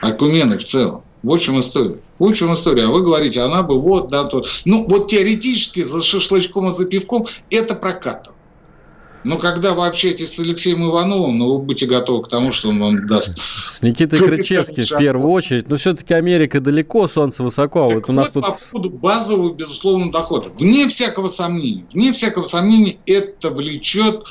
Акумены 0.00 0.58
в 0.58 0.64
целом. 0.64 1.02
Вот 1.22 1.40
в 1.40 1.42
чем 1.42 1.58
история. 1.58 1.96
Вот 2.18 2.30
в 2.30 2.34
чем 2.34 2.54
история. 2.54 2.84
А 2.84 2.90
вы 2.90 3.02
говорите, 3.02 3.40
она 3.40 3.62
бы 3.62 3.80
вот, 3.80 4.08
да, 4.08 4.24
то. 4.24 4.44
Ну, 4.64 4.86
вот 4.88 5.08
теоретически 5.08 5.82
за 5.82 6.00
шашлычком 6.02 6.68
и 6.68 6.72
за 6.72 6.84
пивком 6.84 7.26
это 7.50 7.74
прокатывает. 7.74 8.35
Но 9.26 9.38
когда 9.38 9.74
вы 9.74 9.86
общаетесь 9.86 10.34
с 10.34 10.38
Алексеем 10.38 10.88
Ивановым, 10.88 11.36
ну, 11.36 11.56
вы 11.56 11.58
будете 11.58 11.86
готовы 11.86 12.22
к 12.22 12.28
тому, 12.28 12.52
что 12.52 12.68
он 12.68 12.80
вам 12.80 13.08
даст. 13.08 13.36
С 13.40 13.82
Никитой 13.82 14.20
Кричевским 14.20 14.84
в 14.84 14.98
первую 14.98 15.30
очередь. 15.30 15.68
Но 15.68 15.76
все-таки 15.76 16.14
Америка 16.14 16.60
далеко, 16.60 17.08
солнце 17.08 17.42
высоко. 17.42 17.86
А 17.86 17.88
так 17.88 17.96
вот 17.96 18.10
у 18.10 18.12
нас 18.12 18.30
вот 18.32 18.34
тут... 18.34 18.44
по 18.44 18.70
поводу 18.70 18.90
базового, 18.90 19.52
безусловно, 19.52 20.12
дохода. 20.12 20.52
Вне 20.56 20.88
всякого 20.88 21.26
сомнения, 21.26 21.84
вне 21.92 22.12
всякого 22.12 22.44
сомнения, 22.44 22.98
это 23.04 23.50
влечет 23.50 24.26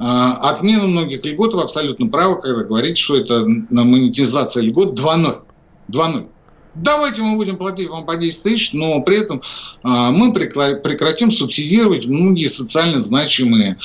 а, 0.00 0.50
отмену 0.50 0.88
многих 0.88 1.24
льгот. 1.24 1.54
Вы 1.54 1.62
абсолютно 1.62 2.08
правы, 2.08 2.42
когда 2.42 2.64
говорите, 2.64 3.00
что 3.00 3.16
это 3.16 3.44
на 3.46 3.84
монетизация 3.84 4.64
льгот 4.64 4.98
2.0. 4.98 5.42
2.0 5.88 6.28
давайте 6.74 7.22
мы 7.22 7.36
будем 7.36 7.56
платить 7.58 7.88
вам 7.88 8.06
по 8.06 8.16
10 8.16 8.42
тысяч, 8.42 8.72
но 8.72 9.02
при 9.02 9.18
этом 9.20 9.40
а, 9.84 10.10
мы 10.10 10.32
прекратим 10.32 11.30
субсидировать 11.30 12.06
многие 12.06 12.48
социально 12.48 13.00
значимые 13.00 13.78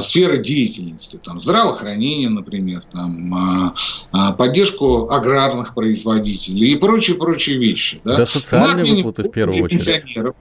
сферы 0.00 0.38
деятельности, 0.38 1.18
там, 1.24 1.40
здравоохранение, 1.40 2.28
например, 2.28 2.82
там, 2.92 3.34
а, 3.34 3.74
а, 4.12 4.32
поддержку 4.32 5.10
аграрных 5.10 5.74
производителей 5.74 6.72
и 6.72 6.76
прочие-прочие 6.76 7.58
вещи. 7.58 8.00
Да, 8.04 8.18
да 8.18 8.26
социальные 8.26 8.96
выплаты 8.96 9.24
в 9.24 9.32
первую 9.32 9.64
очередь. 9.64 10.34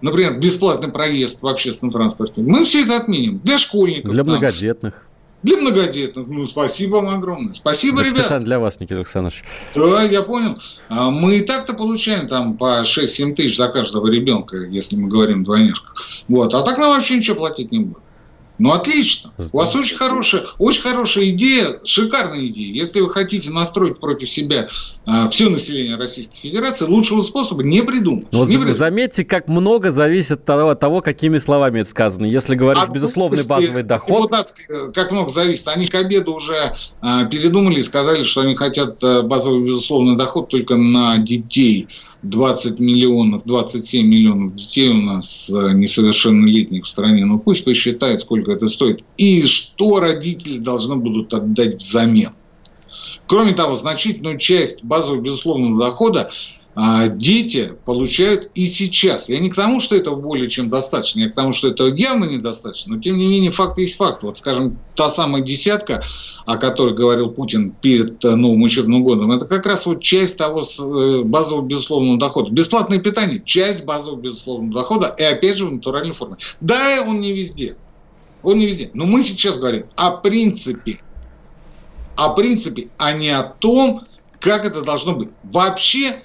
например, 0.00 0.38
бесплатный 0.38 0.90
проезд 0.90 1.42
в 1.42 1.46
общественном 1.46 1.92
транспорте, 1.92 2.40
мы 2.42 2.64
все 2.64 2.84
это 2.84 2.98
отменим. 2.98 3.40
Для 3.40 3.58
школьников. 3.58 4.12
Для 4.12 4.22
многодетных. 4.22 5.06
Для 5.42 5.56
многодетных. 5.56 6.28
Ну, 6.28 6.46
спасибо 6.46 6.96
вам 6.96 7.08
огромное. 7.08 7.52
Спасибо, 7.52 7.98
так 7.98 8.06
ребята. 8.06 8.22
Специально 8.22 8.44
для 8.44 8.60
вас, 8.60 8.78
Никита 8.78 8.96
Александрович. 8.96 9.42
Да, 9.74 10.02
я 10.04 10.22
понял. 10.22 10.56
А 10.88 11.10
мы 11.10 11.38
и 11.38 11.40
так-то 11.40 11.74
получаем 11.74 12.28
там 12.28 12.56
по 12.56 12.82
6-7 12.82 13.34
тысяч 13.34 13.56
за 13.56 13.68
каждого 13.68 14.08
ребенка, 14.08 14.56
если 14.56 14.94
мы 14.94 15.08
говорим 15.08 15.40
о 15.40 15.44
двойняшках. 15.44 15.94
Вот. 16.28 16.54
А 16.54 16.62
так 16.62 16.78
нам 16.78 16.90
вообще 16.90 17.16
ничего 17.16 17.36
платить 17.36 17.72
не 17.72 17.80
будет. 17.80 18.02
Ну, 18.58 18.72
отлично. 18.72 19.32
У 19.52 19.56
вас 19.56 19.74
очень 19.74 19.96
хорошая, 19.96 20.44
очень 20.58 20.82
хорошая 20.82 21.28
идея, 21.30 21.80
шикарная 21.84 22.46
идея. 22.46 22.72
Если 22.72 23.00
вы 23.00 23.10
хотите 23.10 23.50
настроить 23.50 23.98
против 23.98 24.28
себя 24.30 24.68
а, 25.04 25.28
все 25.30 25.48
население 25.48 25.96
Российской 25.96 26.38
Федерации, 26.38 26.84
лучшего 26.84 27.22
способа 27.22 27.62
не 27.62 27.82
придумать. 27.82 28.26
Но 28.30 28.44
не 28.44 28.56
придумать. 28.56 28.76
заметьте, 28.76 29.24
как 29.24 29.48
много 29.48 29.90
зависит 29.90 30.32
от 30.32 30.44
того, 30.44 30.70
от 30.70 30.80
того, 30.80 31.00
какими 31.00 31.38
словами 31.38 31.80
это 31.80 31.90
сказано. 31.90 32.26
Если 32.26 32.54
говорить 32.54 32.84
от 32.84 32.90
безусловный 32.90 33.46
базовый 33.46 33.82
доход... 33.82 34.30
Как 34.94 35.10
много 35.10 35.30
зависит. 35.30 35.68
Они 35.68 35.86
к 35.86 35.94
обеду 35.94 36.34
уже 36.34 36.74
а, 37.00 37.24
передумали 37.24 37.80
и 37.80 37.82
сказали, 37.82 38.22
что 38.22 38.42
они 38.42 38.54
хотят 38.54 39.02
а, 39.02 39.22
базовый 39.22 39.64
безусловный 39.64 40.16
доход 40.16 40.48
только 40.48 40.76
на 40.76 41.18
детей. 41.18 41.88
20 42.22 42.78
миллионов, 42.78 43.42
27 43.44 44.06
миллионов 44.06 44.54
детей 44.54 44.88
у 44.90 45.02
нас 45.02 45.50
э, 45.50 45.72
несовершеннолетних 45.72 46.84
в 46.84 46.88
стране. 46.88 47.24
Ну 47.24 47.38
пусть 47.38 47.64
посчитает, 47.64 48.20
сколько 48.20 48.52
это 48.52 48.66
стоит. 48.68 49.04
И 49.16 49.42
что 49.46 49.98
родители 50.00 50.58
должны 50.58 50.96
будут 50.96 51.34
отдать 51.34 51.76
взамен. 51.76 52.30
Кроме 53.26 53.52
того, 53.52 53.76
значительную 53.76 54.38
часть 54.38 54.84
базового 54.84 55.20
безусловного 55.20 55.80
дохода 55.80 56.30
дети 56.74 57.74
получают 57.84 58.50
и 58.54 58.66
сейчас. 58.66 59.28
Я 59.28 59.40
не 59.40 59.50
к 59.50 59.54
тому, 59.54 59.80
что 59.80 59.94
этого 59.94 60.16
более 60.16 60.48
чем 60.48 60.70
достаточно, 60.70 61.20
я 61.20 61.28
к 61.28 61.34
тому, 61.34 61.52
что 61.52 61.68
этого 61.68 61.94
явно 61.94 62.24
недостаточно, 62.24 62.96
но 62.96 63.02
тем 63.02 63.18
не 63.18 63.26
менее 63.26 63.50
факт 63.50 63.76
есть 63.78 63.96
факт. 63.96 64.22
Вот, 64.22 64.38
скажем, 64.38 64.78
та 64.94 65.10
самая 65.10 65.42
десятка, 65.42 66.02
о 66.46 66.56
которой 66.56 66.94
говорил 66.94 67.30
Путин 67.30 67.72
перед 67.72 68.24
э, 68.24 68.34
новым 68.36 68.62
учебным 68.62 69.04
годом, 69.04 69.32
это 69.32 69.44
как 69.44 69.66
раз 69.66 69.84
вот 69.84 70.00
часть 70.00 70.38
того 70.38 70.62
э, 70.62 71.22
базового 71.24 71.62
безусловного 71.62 72.18
дохода. 72.18 72.50
Бесплатное 72.50 72.98
питание– 72.98 73.42
часть 73.44 73.84
базового 73.84 74.18
безусловного 74.18 74.72
дохода, 74.72 75.14
и 75.18 75.22
опять 75.22 75.58
же 75.58 75.66
в 75.66 75.72
натуральной 75.72 76.14
форме. 76.14 76.36
Да, 76.62 77.04
он 77.06 77.20
не 77.20 77.32
везде, 77.32 77.76
он 78.42 78.56
не 78.56 78.66
везде. 78.66 78.90
Но 78.94 79.04
мы 79.04 79.22
сейчас 79.22 79.58
говорим 79.58 79.86
о 79.94 80.12
принципе, 80.12 81.02
о 82.16 82.30
принципе, 82.30 82.88
а 82.96 83.12
не 83.12 83.28
о 83.28 83.42
том, 83.42 84.02
как 84.40 84.64
это 84.64 84.82
должно 84.82 85.14
быть. 85.14 85.28
Вообще, 85.44 86.22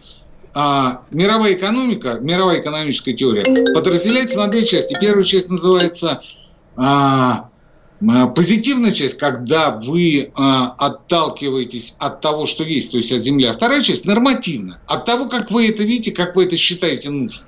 а, 0.59 1.03
мировая 1.11 1.53
экономика, 1.53 2.17
мировая 2.19 2.59
экономическая 2.59 3.13
теория 3.13 3.43
подразделяется 3.75 4.39
на 4.39 4.47
две 4.47 4.65
части. 4.65 4.97
Первая 4.99 5.23
часть 5.23 5.49
называется 5.49 6.19
а, 6.75 7.51
позитивная 8.35 8.91
часть, 8.91 9.19
когда 9.19 9.69
вы 9.69 10.31
а, 10.33 10.73
отталкиваетесь 10.79 11.93
от 11.99 12.21
того, 12.21 12.47
что 12.47 12.63
есть, 12.63 12.89
то 12.89 12.97
есть 12.97 13.11
от 13.11 13.19
Земли. 13.19 13.45
А 13.45 13.53
вторая 13.53 13.83
часть 13.83 14.05
нормативная, 14.05 14.81
от 14.87 15.05
того, 15.05 15.27
как 15.27 15.51
вы 15.51 15.67
это 15.67 15.83
видите, 15.83 16.11
как 16.11 16.35
вы 16.35 16.45
это 16.45 16.57
считаете 16.57 17.11
нужным. 17.11 17.47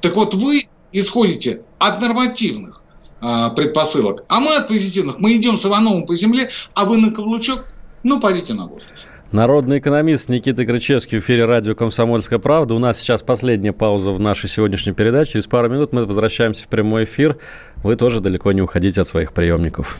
Так 0.00 0.16
вот, 0.16 0.34
вы 0.34 0.66
исходите 0.90 1.62
от 1.78 2.00
нормативных 2.00 2.82
а, 3.20 3.50
предпосылок, 3.50 4.24
а 4.26 4.40
мы 4.40 4.56
от 4.56 4.66
позитивных. 4.66 5.20
Мы 5.20 5.36
идем 5.36 5.56
с 5.56 5.64
Ивановым 5.64 6.06
по 6.06 6.16
земле, 6.16 6.50
а 6.74 6.86
вы 6.86 6.96
на 6.96 7.12
каблучок, 7.12 7.66
ну, 8.02 8.18
пойдите 8.18 8.54
на 8.54 8.66
воздух. 8.66 8.88
Народный 9.32 9.78
экономист 9.78 10.28
Никита 10.28 10.66
Крычевский 10.66 11.18
в 11.18 11.24
эфире 11.24 11.46
радио 11.46 11.74
«Комсомольская 11.74 12.38
правда». 12.38 12.74
У 12.74 12.78
нас 12.78 13.00
сейчас 13.00 13.22
последняя 13.22 13.72
пауза 13.72 14.10
в 14.10 14.20
нашей 14.20 14.50
сегодняшней 14.50 14.92
передаче. 14.92 15.32
Через 15.32 15.46
пару 15.46 15.70
минут 15.70 15.94
мы 15.94 16.04
возвращаемся 16.04 16.64
в 16.64 16.66
прямой 16.68 17.04
эфир. 17.04 17.38
Вы 17.76 17.96
тоже 17.96 18.20
далеко 18.20 18.52
не 18.52 18.60
уходите 18.60 19.00
от 19.00 19.08
своих 19.08 19.32
приемников. 19.32 19.98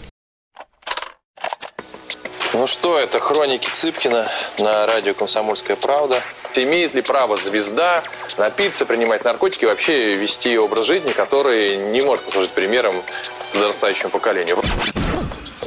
Ну 2.53 2.67
что, 2.67 2.99
это 2.99 3.21
хроники 3.21 3.71
Цыпкина 3.73 4.29
на 4.59 4.87
радио 4.87 5.15
«Комсомольская 5.15 5.77
правда». 5.77 6.17
Имеет 6.55 6.95
ли 6.95 7.01
право 7.01 7.39
звезда 7.39 8.03
напиться, 8.37 8.85
принимать 8.85 9.25
наркотики 9.25 9.65
и 9.65 9.67
вообще 9.67 10.15
вести 10.15 10.59
образ 10.59 10.85
жизни, 10.85 11.11
который 11.13 11.79
не 11.91 12.03
может 12.03 12.27
послужить 12.27 12.51
примером 12.51 12.95
подрастающему 13.55 14.11
поколению? 14.11 14.59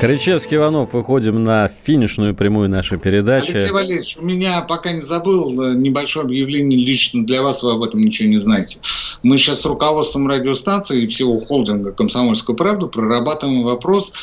Кричевский 0.00 0.56
Иванов, 0.56 0.94
выходим 0.94 1.44
на 1.44 1.68
финишную 1.68 2.34
прямую 2.34 2.70
нашей 2.70 2.98
передачи. 2.98 3.50
Алексей 3.50 3.70
Валерьевич, 3.70 4.16
у 4.16 4.24
меня 4.24 4.62
пока 4.62 4.92
не 4.92 5.02
забыл 5.02 5.60
э, 5.60 5.74
небольшое 5.74 6.24
объявление 6.24 6.82
лично 6.82 7.26
для 7.26 7.42
вас, 7.42 7.62
вы 7.62 7.72
об 7.72 7.82
этом 7.82 8.00
ничего 8.00 8.30
не 8.30 8.38
знаете. 8.38 8.78
Мы 9.22 9.36
сейчас 9.36 9.60
с 9.60 9.66
руководством 9.66 10.26
радиостанции 10.26 11.02
и 11.02 11.06
всего 11.06 11.38
холдинга 11.40 11.92
«Комсомольскую 11.92 12.56
правду» 12.56 12.88
прорабатываем 12.88 13.62
вопрос 13.62 14.14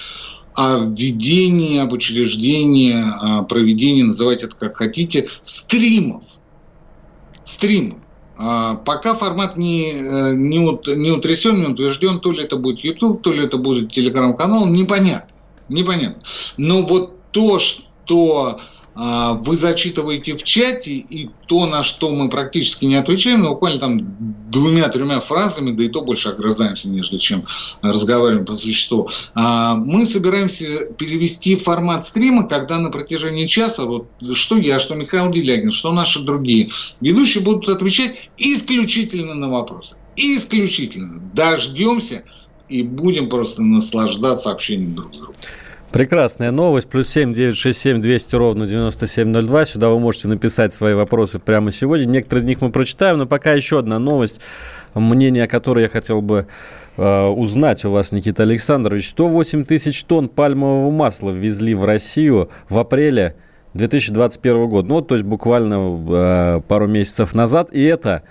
о 0.55 0.80
введении, 0.80 1.78
об 1.78 1.93
учреждении, 1.93 2.95
о 3.21 3.43
проведении, 3.43 4.01
называйте 4.01 4.47
это 4.47 4.55
как 4.57 4.78
хотите, 4.78 5.28
стримов. 5.43 6.23
Стримов. 7.43 7.99
А 8.39 8.78
пока 8.78 9.13
формат 9.13 9.57
не, 9.57 9.91
э, 9.91 10.34
не, 10.34 10.57
не 10.57 11.11
утрясен, 11.11 11.59
не 11.59 11.67
утвержден, 11.67 12.19
то 12.19 12.32
ли 12.32 12.39
это 12.39 12.57
будет 12.57 12.80
YouTube, 12.80 13.21
то 13.21 13.32
ли 13.32 13.43
это 13.43 13.59
будет 13.59 13.91
телеграм-канал, 13.91 14.65
непонятно 14.65 15.37
непонятно. 15.70 16.22
Но 16.57 16.84
вот 16.84 17.32
то, 17.32 17.59
что 17.59 18.59
а, 18.99 19.34
вы 19.34 19.55
зачитываете 19.55 20.36
в 20.36 20.43
чате, 20.43 20.93
и 20.95 21.30
то, 21.45 21.68
на 21.68 21.84
что 21.84 22.09
мы 22.09 22.30
практически 22.30 22.86
не 22.86 22.95
отвечаем, 22.95 23.43
но 23.43 23.51
буквально 23.51 23.80
там 23.80 23.99
двумя-тремя 24.49 25.20
фразами, 25.20 25.70
да 25.70 25.84
и 25.84 25.88
то 25.88 26.01
больше 26.01 26.30
огрызаемся, 26.30 26.89
нежели 26.89 27.20
чем 27.20 27.45
разговариваем 27.84 28.45
по 28.45 28.55
существу, 28.55 29.07
а, 29.36 29.76
мы 29.76 30.07
собираемся 30.07 30.88
перевести 30.97 31.55
формат 31.55 32.05
стрима, 32.05 32.47
когда 32.47 32.80
на 32.80 32.89
протяжении 32.89 33.45
часа, 33.45 33.86
вот 33.86 34.07
что 34.34 34.57
я, 34.57 34.80
что 34.80 34.95
Михаил 34.95 35.30
Делягин, 35.30 35.70
что 35.70 35.91
наши 35.91 36.20
другие 36.24 36.72
ведущие 36.99 37.43
будут 37.43 37.70
отвечать 37.70 38.32
исключительно 38.38 39.36
на 39.36 39.47
вопросы. 39.47 39.97
Исключительно. 40.15 41.20
Дождемся– 41.36 42.24
и 42.70 42.84
будем 42.84 43.30
просто 43.30 43.61
наслаждаться 43.61 44.51
общением 44.51 44.95
друг 44.95 45.15
с 45.15 45.20
другом. 45.20 45.36
Прекрасная 45.91 46.51
новость. 46.51 46.88
Плюс 46.89 47.07
семь 47.07 47.34
девять 47.34 47.55
шесть 47.55 47.80
семь 47.80 48.01
двести 48.01 48.36
ровно 48.36 48.68
девяносто 48.68 49.07
семь 49.07 49.30
ноль 49.30 49.45
два. 49.45 49.63
Сюда 49.63 49.89
вы 49.89 49.99
можете 49.99 50.28
написать 50.28 50.74
свои 50.74 50.93
вопросы 50.93 51.39
прямо 51.39 51.72
сегодня. 51.72 52.05
Некоторые 52.05 52.43
из 52.43 52.47
них 52.47 52.61
мы 52.61 52.72
прочитаем, 52.72 53.18
но 53.20 53.26
пока 53.26 53.53
еще 53.53 53.80
одна 53.80 53.97
новость, 53.97 54.41
мнение 54.93 55.45
о 55.45 55.47
которой 55.47 55.84
я 55.84 55.89
хотел 55.89 56.22
бы 56.22 56.47
э, 56.97 57.26
узнать 57.28 57.86
у 57.86 57.91
вас, 57.91 58.11
Никита 58.11 58.43
Александрович. 58.43 59.09
108 59.09 59.63
тысяч 59.63 60.03
тонн 60.03 60.28
пальмового 60.28 60.91
масла 60.91 61.32
ввезли 61.32 61.74
в 61.74 61.86
Россию 61.86 62.49
в 62.68 62.78
апреле 62.80 63.38
2021 63.74 64.68
года. 64.68 64.89
Ну, 64.89 65.01
то 65.01 65.15
есть 65.15 65.26
буквально 65.26 66.57
э, 66.57 66.61
пару 66.68 66.88
месяцев 66.88 67.34
назад. 67.34 67.70
И 67.72 67.82
это 67.82 68.24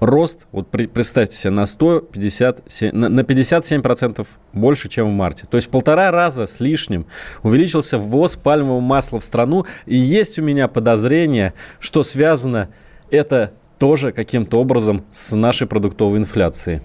рост, 0.00 0.46
вот 0.52 0.68
представьте 0.70 1.36
себе, 1.36 1.50
на 1.50 1.66
157, 1.66 2.94
на, 2.94 3.08
на 3.08 3.20
57% 3.20 4.26
больше, 4.52 4.88
чем 4.88 5.08
в 5.08 5.12
марте. 5.12 5.46
То 5.50 5.56
есть 5.56 5.68
в 5.68 5.70
полтора 5.70 6.10
раза 6.10 6.46
с 6.46 6.60
лишним 6.60 7.06
увеличился 7.42 7.98
ввоз 7.98 8.36
пальмового 8.36 8.80
масла 8.80 9.20
в 9.20 9.24
страну. 9.24 9.66
И 9.86 9.96
есть 9.96 10.38
у 10.38 10.42
меня 10.42 10.68
подозрение, 10.68 11.54
что 11.80 12.02
связано 12.02 12.68
это 13.10 13.52
тоже 13.78 14.12
каким-то 14.12 14.60
образом 14.60 15.04
с 15.12 15.34
нашей 15.34 15.66
продуктовой 15.66 16.18
инфляцией. 16.18 16.82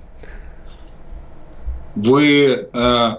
Вы 1.96 2.70
э, 2.74 3.10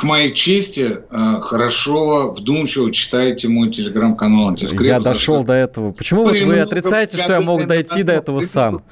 к 0.00 0.02
моей 0.02 0.32
чести, 0.32 0.86
э, 1.10 1.40
хорошо, 1.42 2.32
вдумчиво 2.32 2.90
читаете 2.90 3.48
мой 3.48 3.70
телеграм-канал 3.70 4.48
«Антискреп». 4.48 4.86
Я 4.86 4.98
дошел 4.98 5.44
до 5.44 5.52
этого. 5.52 5.92
Почему 5.92 6.24
вот 6.24 6.32
вы 6.32 6.58
отрицаете, 6.58 7.18
что 7.18 7.34
я 7.34 7.40
мог 7.42 7.66
дойти 7.66 8.02
до 8.02 8.14
этого 8.14 8.40
сам? 8.40 8.82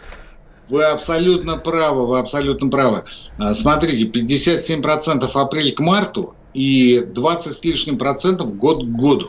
Вы 0.68 0.84
абсолютно 0.84 1.56
правы, 1.56 2.06
вы 2.06 2.18
абсолютно 2.18 2.68
правы. 2.68 3.04
А, 3.38 3.54
смотрите, 3.54 4.04
57% 4.04 5.30
апрель 5.32 5.72
к 5.72 5.80
марту 5.80 6.34
и 6.52 7.02
20 7.06 7.54
с 7.54 7.64
лишним 7.64 7.96
процентов 7.96 8.54
год 8.58 8.84
к 8.84 8.88
году. 8.88 9.28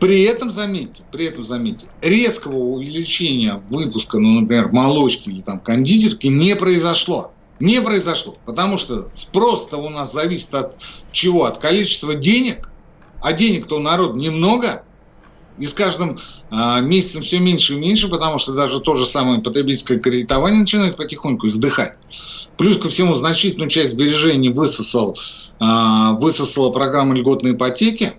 При 0.00 0.22
этом, 0.22 0.50
заметьте, 0.50 1.04
при 1.12 1.26
этом, 1.26 1.44
заметьте, 1.44 1.86
резкого 2.02 2.56
увеличения 2.56 3.62
выпуска, 3.68 4.18
ну, 4.18 4.40
например, 4.40 4.72
молочки 4.72 5.28
или 5.28 5.42
там 5.42 5.60
кондитерки 5.60 6.26
не 6.26 6.56
произошло. 6.56 7.32
Не 7.60 7.82
произошло, 7.82 8.36
потому 8.46 8.78
что 8.78 9.10
спрос-то 9.12 9.76
у 9.76 9.90
нас 9.90 10.12
зависит 10.12 10.54
от 10.54 10.80
чего? 11.12 11.44
От 11.44 11.58
количества 11.58 12.14
денег, 12.14 12.70
а 13.22 13.34
денег-то 13.34 13.76
у 13.76 13.80
народа 13.80 14.18
немного, 14.18 14.82
и 15.58 15.66
с 15.66 15.74
каждым 15.74 16.18
а, 16.50 16.80
месяцем 16.80 17.20
все 17.20 17.38
меньше 17.38 17.74
и 17.74 17.76
меньше, 17.76 18.08
потому 18.08 18.38
что 18.38 18.54
даже 18.54 18.80
то 18.80 18.96
же 18.96 19.04
самое 19.04 19.42
потребительское 19.42 19.98
кредитование 19.98 20.60
начинает 20.60 20.96
потихоньку 20.96 21.48
издыхать. 21.48 21.92
Плюс 22.56 22.78
ко 22.78 22.88
всему 22.88 23.14
значительную 23.14 23.68
часть 23.68 23.90
сбережений 23.90 24.48
высосал, 24.48 25.18
а, 25.58 26.12
высосала 26.14 26.70
программа 26.70 27.14
льготной 27.14 27.52
ипотеки, 27.52 28.14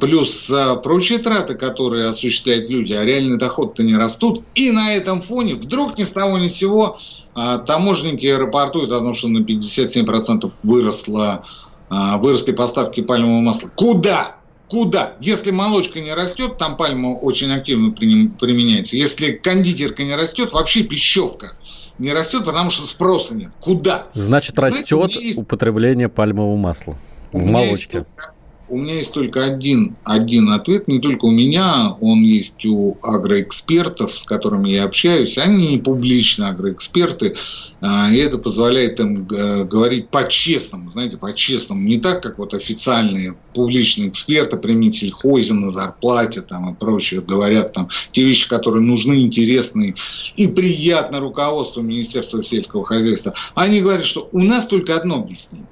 плюс 0.00 0.50
а, 0.50 0.76
прочие 0.76 1.18
траты, 1.18 1.54
которые 1.54 2.06
осуществляют 2.06 2.68
люди, 2.68 2.92
а 2.92 3.04
реальный 3.04 3.38
доход-то 3.38 3.82
не 3.82 3.96
растут. 3.96 4.42
И 4.54 4.70
на 4.72 4.92
этом 4.94 5.22
фоне 5.22 5.54
вдруг 5.54 5.98
ни 5.98 6.04
с 6.04 6.10
того 6.10 6.38
ни 6.38 6.48
с 6.48 6.56
сего 6.56 6.98
а, 7.34 7.58
таможенники 7.58 8.26
рапортуют 8.26 8.90
о 8.90 9.00
том, 9.00 9.14
что 9.14 9.28
на 9.28 9.38
57% 9.38 10.50
выросло, 10.62 11.44
а, 11.88 12.18
выросли 12.18 12.52
поставки 12.52 13.02
пальмового 13.02 13.40
масла. 13.40 13.70
Куда? 13.74 14.36
Куда? 14.68 15.14
Если 15.20 15.50
молочка 15.50 16.00
не 16.00 16.12
растет, 16.12 16.56
там 16.58 16.76
пальма 16.76 17.08
очень 17.08 17.52
активно 17.52 17.92
применяется. 17.92 18.96
Если 18.96 19.32
кондитерка 19.32 20.02
не 20.02 20.16
растет, 20.16 20.52
вообще 20.52 20.82
пищевка 20.82 21.52
не 21.98 22.12
растет, 22.12 22.44
потому 22.44 22.70
что 22.70 22.86
спроса 22.86 23.36
нет. 23.36 23.52
Куда? 23.60 24.06
Значит, 24.14 24.56
Знаете, 24.56 24.78
растет 24.96 25.22
есть... 25.22 25.38
употребление 25.38 26.08
пальмового 26.08 26.56
масла 26.56 26.96
в 27.32 27.44
молочке. 27.44 27.98
Есть 27.98 28.32
у 28.72 28.78
меня 28.78 28.94
есть 28.94 29.12
только 29.12 29.44
один, 29.44 29.96
один 30.02 30.50
ответ, 30.50 30.88
не 30.88 30.98
только 30.98 31.26
у 31.26 31.30
меня, 31.30 31.94
он 32.00 32.22
есть 32.22 32.64
у 32.64 32.96
агроэкспертов, 33.02 34.18
с 34.18 34.24
которыми 34.24 34.70
я 34.70 34.84
общаюсь. 34.84 35.36
Они 35.36 35.72
не 35.72 35.78
публичные 35.78 36.48
агроэксперты, 36.48 37.34
а, 37.82 38.10
и 38.10 38.16
это 38.16 38.38
позволяет 38.38 38.98
им 38.98 39.28
э, 39.28 39.64
говорить 39.64 40.08
по-честному, 40.08 40.88
знаете, 40.88 41.18
по-честному. 41.18 41.82
Не 41.82 41.98
так, 41.98 42.22
как 42.22 42.38
вот 42.38 42.54
официальные 42.54 43.36
публичные 43.54 44.08
эксперты 44.08 44.56
при 44.56 44.90
сельхозе 44.90 45.52
на 45.52 45.70
зарплате 45.70 46.40
там, 46.40 46.72
и 46.72 46.74
прочее 46.74 47.20
говорят 47.20 47.74
там 47.74 47.90
те 48.10 48.24
вещи, 48.24 48.48
которые 48.48 48.82
нужны, 48.82 49.20
интересны 49.20 49.94
и 50.36 50.46
приятно 50.46 51.20
руководству 51.20 51.82
Министерства 51.82 52.42
сельского 52.42 52.86
хозяйства. 52.86 53.34
Они 53.54 53.82
говорят, 53.82 54.06
что 54.06 54.30
у 54.32 54.42
нас 54.42 54.66
только 54.66 54.96
одно 54.96 55.16
объяснение. 55.16 55.68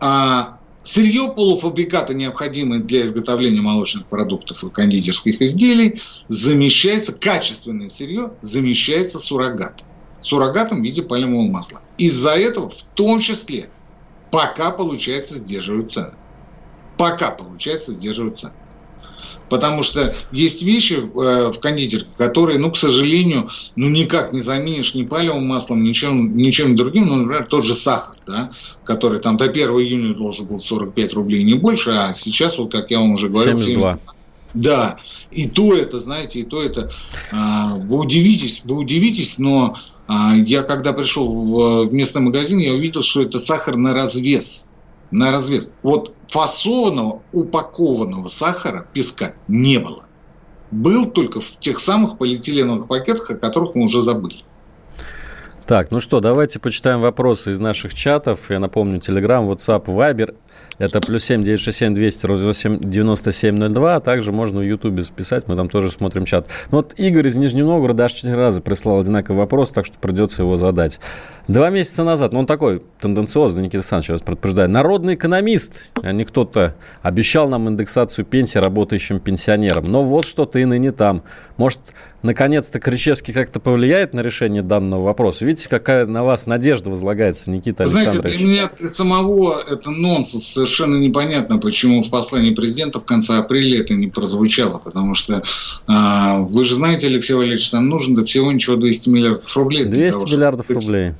А 0.00 0.57
Сырье 0.90 1.34
полуфабриката, 1.36 2.14
необходимое 2.14 2.80
для 2.80 3.02
изготовления 3.02 3.60
молочных 3.60 4.08
продуктов 4.08 4.64
и 4.64 4.70
кондитерских 4.70 5.42
изделий, 5.42 6.00
замещается, 6.28 7.12
качественное 7.12 7.90
сырье 7.90 8.38
замещается 8.40 9.18
суррогатом. 9.18 9.86
Суррогатом 10.18 10.80
в 10.80 10.82
виде 10.82 11.02
пальмового 11.02 11.52
масла. 11.52 11.82
Из-за 11.98 12.30
этого, 12.30 12.70
в 12.70 12.82
том 12.94 13.18
числе, 13.18 13.70
пока 14.30 14.70
получается 14.70 15.34
сдерживать 15.36 15.90
цены. 15.90 16.16
Пока 16.96 17.32
получается 17.32 17.92
сдерживать 17.92 18.38
цены. 18.38 18.54
Потому 19.48 19.82
что 19.82 20.14
есть 20.32 20.62
вещи 20.62 20.94
э, 20.94 21.50
в 21.52 21.58
кондитерке, 21.60 22.08
которые, 22.16 22.58
ну, 22.58 22.70
к 22.70 22.76
сожалению, 22.76 23.48
ну, 23.76 23.88
никак 23.88 24.32
не 24.32 24.40
заменишь 24.40 24.94
ни 24.94 25.04
палевым 25.04 25.46
маслом, 25.46 25.82
ничем, 25.82 26.34
ничем 26.34 26.76
другим. 26.76 27.06
Ну, 27.06 27.16
например, 27.16 27.46
тот 27.46 27.64
же 27.64 27.74
сахар, 27.74 28.18
да, 28.26 28.50
который 28.84 29.20
там 29.20 29.36
до 29.36 29.44
1 29.44 29.68
июня 29.70 30.14
должен 30.14 30.46
был 30.46 30.60
45 30.60 31.14
рублей, 31.14 31.42
не 31.44 31.54
больше, 31.54 31.90
а 31.90 32.14
сейчас, 32.14 32.58
вот 32.58 32.72
как 32.72 32.90
я 32.90 32.98
вам 32.98 33.12
уже 33.12 33.28
говорил, 33.28 33.56
72. 33.56 33.82
70. 33.82 34.18
Да, 34.54 34.96
и 35.30 35.46
то 35.46 35.74
это, 35.74 36.00
знаете, 36.00 36.40
и 36.40 36.42
то 36.42 36.62
это. 36.62 36.90
А, 37.30 37.74
вы 37.76 37.98
удивитесь, 37.98 38.62
вы 38.64 38.76
удивитесь, 38.76 39.38
но 39.38 39.76
а, 40.06 40.34
я 40.34 40.62
когда 40.62 40.92
пришел 40.92 41.28
в 41.28 41.92
местный 41.92 42.22
магазин, 42.22 42.58
я 42.58 42.72
увидел, 42.72 43.02
что 43.02 43.22
это 43.22 43.38
сахар 43.38 43.76
на 43.76 43.92
развес. 43.92 44.66
На 45.10 45.30
развес. 45.30 45.70
Вот 45.82 46.14
фасованного, 46.28 47.22
упакованного 47.32 48.28
сахара, 48.28 48.86
песка 48.92 49.34
не 49.48 49.78
было. 49.78 50.06
Был 50.70 51.10
только 51.10 51.40
в 51.40 51.58
тех 51.58 51.78
самых 51.80 52.18
полиэтиленовых 52.18 52.88
пакетах, 52.88 53.30
о 53.30 53.36
которых 53.36 53.74
мы 53.74 53.84
уже 53.84 54.02
забыли. 54.02 54.44
Так, 55.66 55.90
ну 55.90 56.00
что, 56.00 56.20
давайте 56.20 56.58
почитаем 56.58 57.00
вопросы 57.00 57.52
из 57.52 57.60
наших 57.60 57.94
чатов. 57.94 58.50
Я 58.50 58.58
напомню, 58.58 59.00
Telegram, 59.00 59.46
WhatsApp, 59.46 59.84
Viber– 59.86 60.34
это 60.78 61.00
плюс 61.00 61.24
семь 61.24 61.42
девять 61.42 61.60
шесть 61.60 61.78
семь 61.78 61.94
двести 61.94 62.26
девяносто 62.26 63.32
семь 63.32 63.56
ноль 63.56 63.70
два. 63.70 63.96
А 63.96 64.00
также 64.00 64.30
можно 64.32 64.60
в 64.60 64.62
Ютубе 64.62 65.04
списать, 65.04 65.48
мы 65.48 65.56
там 65.56 65.68
тоже 65.68 65.90
смотрим 65.90 66.24
чат. 66.24 66.48
Ну 66.70 66.78
вот 66.78 66.94
Игорь 66.96 67.26
из 67.26 67.36
Нижнего 67.36 67.66
Новгорода 67.66 68.04
аж 68.04 68.12
четыре 68.12 68.36
раза 68.36 68.60
прислал 68.60 69.00
одинаковый 69.00 69.38
вопрос, 69.38 69.70
так 69.70 69.86
что 69.86 69.98
придется 69.98 70.42
его 70.42 70.56
задать. 70.56 71.00
Два 71.48 71.70
месяца 71.70 72.04
назад, 72.04 72.32
ну 72.32 72.40
он 72.40 72.46
такой 72.46 72.82
тенденциозный, 73.00 73.62
Никита 73.62 73.78
Александрович, 73.78 74.08
я 74.10 74.14
вас 74.16 74.22
предупреждаю, 74.22 74.68
народный 74.68 75.14
экономист, 75.14 75.90
а 76.02 76.12
не 76.12 76.24
кто-то 76.24 76.74
обещал 77.02 77.48
нам 77.48 77.68
индексацию 77.68 78.24
пенсии 78.26 78.58
работающим 78.58 79.18
пенсионерам. 79.18 79.90
Но 79.90 80.02
вот 80.02 80.26
что-то 80.26 80.58
и 80.58 80.64
ныне 80.64 80.92
там. 80.92 81.22
Может, 81.56 81.80
наконец-то 82.22 82.78
Кричевский 82.80 83.32
как-то 83.32 83.60
повлияет 83.60 84.12
на 84.12 84.20
решение 84.20 84.62
данного 84.62 85.02
вопроса? 85.04 85.46
Видите, 85.46 85.68
какая 85.68 86.06
на 86.06 86.22
вас 86.22 86.46
надежда 86.46 86.90
возлагается, 86.90 87.50
Никита 87.50 87.84
Александрович? 87.84 88.20
Знаете, 88.20 88.38
для 88.38 88.46
меня 88.46 88.88
самого 88.88 89.56
это 89.70 89.90
нонсенс. 89.90 90.47
Совершенно 90.48 90.96
непонятно, 90.96 91.58
почему 91.58 92.02
в 92.02 92.10
послании 92.10 92.54
президента 92.54 93.00
в 93.00 93.04
конце 93.04 93.34
апреля 93.34 93.80
это 93.80 93.92
не 93.92 94.06
прозвучало. 94.06 94.78
Потому 94.78 95.14
что 95.14 95.42
а, 95.86 96.40
вы 96.40 96.64
же 96.64 96.74
знаете, 96.74 97.06
Алексей 97.06 97.34
Валерьевич, 97.34 97.70
нам 97.72 97.86
нужно 97.88 98.16
до 98.16 98.24
всего 98.24 98.50
ничего 98.50 98.76
200 98.76 99.08
миллиардов 99.10 99.56
рублей. 99.56 99.84
200 99.84 100.10
того, 100.10 100.26
миллиардов 100.26 100.66
чтобы... 100.66 100.80
рублей. 100.80 101.12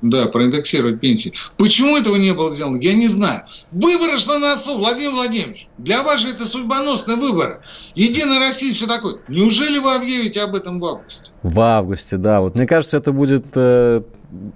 Да, 0.00 0.28
проиндексировать 0.28 0.98
пенсии. 0.98 1.34
Почему 1.58 1.94
этого 1.94 2.16
не 2.16 2.32
было 2.32 2.50
сделано, 2.50 2.78
я 2.80 2.94
не 2.94 3.06
знаю. 3.08 3.42
Выборы 3.70 4.16
что 4.16 4.38
на 4.38 4.54
носу, 4.54 4.78
Владимир 4.78 5.10
Владимирович. 5.10 5.68
Для 5.76 6.02
вас 6.02 6.22
же 6.22 6.28
это 6.28 6.46
судьбоносные 6.46 7.18
выборы. 7.18 7.60
Единая 7.94 8.38
Россия, 8.38 8.72
все 8.72 8.86
такое. 8.86 9.16
Неужели 9.28 9.78
вы 9.78 9.94
объявите 9.94 10.40
об 10.40 10.54
этом 10.54 10.80
в 10.80 10.86
августе? 10.86 11.24
В 11.42 11.60
августе, 11.60 12.16
да. 12.16 12.40
Вот 12.40 12.54
мне 12.54 12.66
кажется, 12.66 12.96
это 12.96 13.12
будет 13.12 13.44
э, 13.54 14.00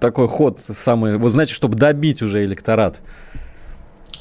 такой 0.00 0.28
ход 0.28 0.60
самый, 0.74 1.18
вот 1.18 1.32
знаете, 1.32 1.52
чтобы 1.52 1.76
добить 1.76 2.22
уже 2.22 2.42
электорат. 2.42 3.02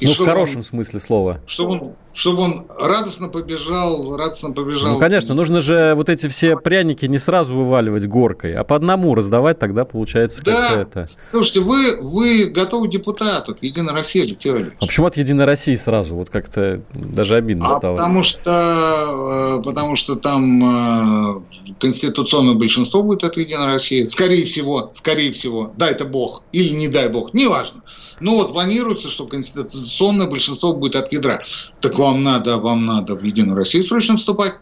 И 0.00 0.06
ну, 0.06 0.12
в 0.12 0.24
хорошем 0.24 0.58
он, 0.58 0.64
смысле 0.64 1.00
слова. 1.00 1.40
Чтобы 1.46 1.72
он, 1.72 1.96
чтобы 2.14 2.42
он 2.42 2.66
радостно 2.78 3.28
побежал, 3.28 4.16
радостно 4.16 4.52
побежал. 4.52 4.94
Ну, 4.94 4.98
конечно, 5.00 5.34
нужно 5.34 5.60
же 5.60 5.94
вот 5.96 6.08
эти 6.08 6.28
все 6.28 6.56
пряники 6.56 7.04
не 7.06 7.18
сразу 7.18 7.54
вываливать 7.54 8.06
горкой, 8.06 8.54
а 8.54 8.62
по 8.62 8.76
одному 8.76 9.14
раздавать, 9.14 9.58
тогда 9.58 9.84
получается 9.84 10.42
да. 10.44 10.70
как-то 10.72 11.08
Слушайте, 11.18 11.60
вы, 11.60 12.00
вы 12.00 12.46
готовый 12.46 12.88
депутат 12.88 13.48
от 13.48 13.62
Единой 13.62 13.92
России, 13.92 14.22
Алексей. 14.22 14.52
А 14.52 14.86
почему 14.86 15.06
от 15.06 15.16
Единой 15.16 15.44
России 15.44 15.74
сразу? 15.74 16.14
Вот 16.14 16.30
как-то 16.30 16.82
даже 16.94 17.34
обидно 17.34 17.66
а 17.66 17.76
стало. 17.76 17.96
Потому 17.96 18.22
что, 18.22 19.58
э, 19.58 19.62
потому 19.62 19.96
что 19.96 20.14
там 20.14 20.62
э, 20.62 21.40
конституционное 21.80 22.54
большинство 22.54 23.02
будет 23.02 23.24
от 23.24 23.36
Единой 23.36 23.66
России. 23.66 24.06
Скорее 24.06 24.44
всего, 24.44 24.90
скорее 24.92 25.32
всего, 25.32 25.72
дай 25.76 25.90
это 25.90 26.04
Бог 26.04 26.44
или 26.52 26.70
не 26.70 26.86
дай 26.86 27.08
Бог, 27.08 27.34
неважно. 27.34 27.82
Ну 28.20 28.36
вот 28.36 28.52
планируется, 28.52 29.08
что 29.08 29.26
конституционное 29.26 30.28
большинство 30.28 30.72
будет 30.72 30.96
от 30.96 31.12
ядра. 31.12 31.42
Так 31.84 31.98
вам 31.98 32.22
надо, 32.22 32.56
вам 32.56 32.86
надо 32.86 33.14
в 33.14 33.22
Единую 33.22 33.56
Россию 33.56 33.84
срочно 33.84 34.16
вступать, 34.16 34.54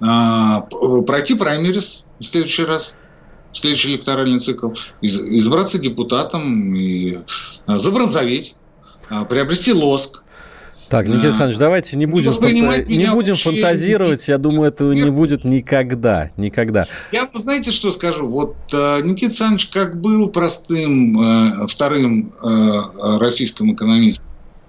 а, 0.00 0.62
пройти 1.06 1.34
праймерис 1.34 2.02
в 2.18 2.24
следующий 2.24 2.64
раз 2.64 2.96
следующий 3.52 3.94
электоральный 3.94 4.40
цикл, 4.40 4.70
избраться 5.00 5.78
депутатом 5.78 6.74
и 6.74 7.18
а, 7.66 7.78
забронзоветь, 7.78 8.56
а, 9.08 9.24
приобрести 9.24 9.72
лоск, 9.72 10.24
так, 10.88 11.06
Никита 11.06 11.26
Александрович, 11.26 11.58
давайте 11.58 11.98
не 11.98 12.06
будем, 12.06 12.32
фанта... 12.32 12.82
не 12.84 13.10
будем 13.12 13.34
фантазировать. 13.34 14.26
Я 14.26 14.38
думаю, 14.38 14.70
этого 14.70 14.90
не 14.90 15.10
будет 15.10 15.44
никогда. 15.44 16.30
Никогда. 16.38 16.86
Я, 17.12 17.28
знаете, 17.34 17.72
что 17.72 17.92
скажу? 17.92 18.26
Вот 18.26 18.56
Никита 18.72 19.26
Александрович 19.26 19.66
как 19.66 20.00
был 20.00 20.30
простым 20.30 21.20
э, 21.20 21.66
вторым 21.66 22.32
э, 22.42 23.18
российским 23.18 23.74
экономистом, 23.74 24.24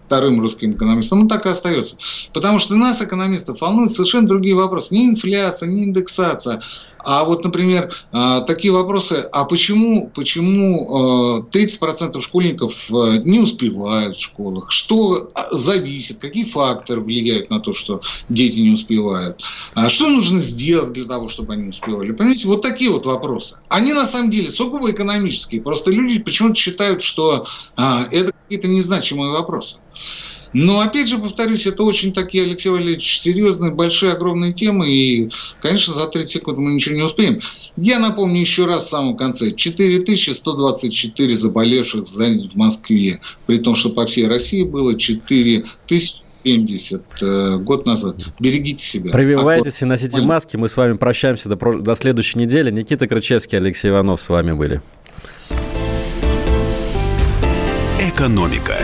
вторым 0.09 0.41
русским 0.41 0.71
экономистом, 0.71 1.21
он 1.21 1.27
так 1.27 1.45
и 1.45 1.49
остается. 1.49 1.95
Потому 2.33 2.57
что 2.57 2.73
нас, 2.73 2.99
экономистов, 2.99 3.61
волнуют 3.61 3.91
совершенно 3.91 4.27
другие 4.27 4.55
вопросы. 4.55 4.95
Не 4.95 5.05
инфляция, 5.05 5.69
не 5.69 5.83
индексация, 5.83 6.63
А 6.99 7.23
вот, 7.23 7.43
например, 7.43 7.93
а, 8.11 8.41
такие 8.41 8.73
вопросы, 8.73 9.27
а 9.31 9.45
почему, 9.45 10.09
почему 10.13 11.47
30% 11.51 12.17
а, 12.17 12.21
школьников 12.21 12.91
а, 12.91 13.17
не 13.17 13.39
успевают 13.39 14.17
в 14.17 14.21
школах? 14.21 14.71
Что 14.71 15.27
зависит? 15.51 16.19
Какие 16.19 16.43
факторы 16.43 17.01
влияют 17.01 17.49
на 17.49 17.59
то, 17.59 17.73
что 17.73 18.01
дети 18.27 18.59
не 18.59 18.71
успевают? 18.71 19.41
Что 19.87 20.07
нужно 20.07 20.39
сделать 20.39 20.93
для 20.93 21.05
того, 21.05 21.29
чтобы 21.29 21.53
они 21.53 21.69
успевали? 21.69 22.11
Понимаете, 22.11 22.47
вот 22.47 22.61
такие 22.61 22.91
вот 22.91 23.05
вопросы. 23.05 23.59
Они 23.69 23.93
на 23.93 24.05
самом 24.05 24.31
деле 24.31 24.49
сугубо 24.49 24.91
экономические. 24.91 25.61
Просто 25.61 25.91
люди 25.91 26.19
почему-то 26.19 26.55
считают, 26.55 27.01
что 27.01 27.45
это 27.77 28.33
какие-то 28.43 28.67
незначимые 28.67 29.31
вопросы. 29.31 29.77
Но, 30.53 30.79
опять 30.81 31.07
же, 31.07 31.17
повторюсь, 31.17 31.65
это 31.65 31.83
очень 31.83 32.13
такие, 32.13 32.43
Алексей 32.43 32.69
Валерьевич, 32.69 33.19
серьезные, 33.19 33.71
большие, 33.71 34.13
огромные 34.13 34.53
темы, 34.53 34.89
и, 34.89 35.29
конечно, 35.61 35.93
за 35.93 36.07
30 36.07 36.29
секунд 36.29 36.57
мы 36.57 36.71
ничего 36.73 36.95
не 36.95 37.03
успеем. 37.03 37.39
Я 37.77 37.99
напомню 37.99 38.39
еще 38.39 38.65
раз 38.65 38.85
в 38.85 38.89
самом 38.89 39.15
конце. 39.15 39.51
4124 39.51 41.35
заболевших 41.35 42.05
в 42.05 42.55
Москве, 42.55 43.21
при 43.45 43.57
том, 43.57 43.75
что 43.75 43.89
по 43.89 44.05
всей 44.05 44.27
России 44.27 44.63
было 44.63 44.97
4000 44.97 46.23
70 46.43 47.03
э, 47.21 47.57
год 47.57 47.85
назад. 47.85 48.15
Берегите 48.39 48.83
себя. 48.83 49.11
Прививайтесь 49.11 49.81
и 49.81 49.85
носите 49.85 50.21
маски. 50.21 50.55
Мы 50.55 50.69
с 50.69 50.77
вами 50.77 50.93
прощаемся 50.93 51.49
до, 51.49 51.55
до 51.73 51.95
следующей 51.95 52.39
недели. 52.39 52.71
Никита 52.71 53.07
Крычевский, 53.07 53.57
Алексей 53.57 53.89
Иванов 53.89 54.21
с 54.21 54.29
вами 54.29 54.53
были. 54.53 54.81
Экономика. 57.99 58.77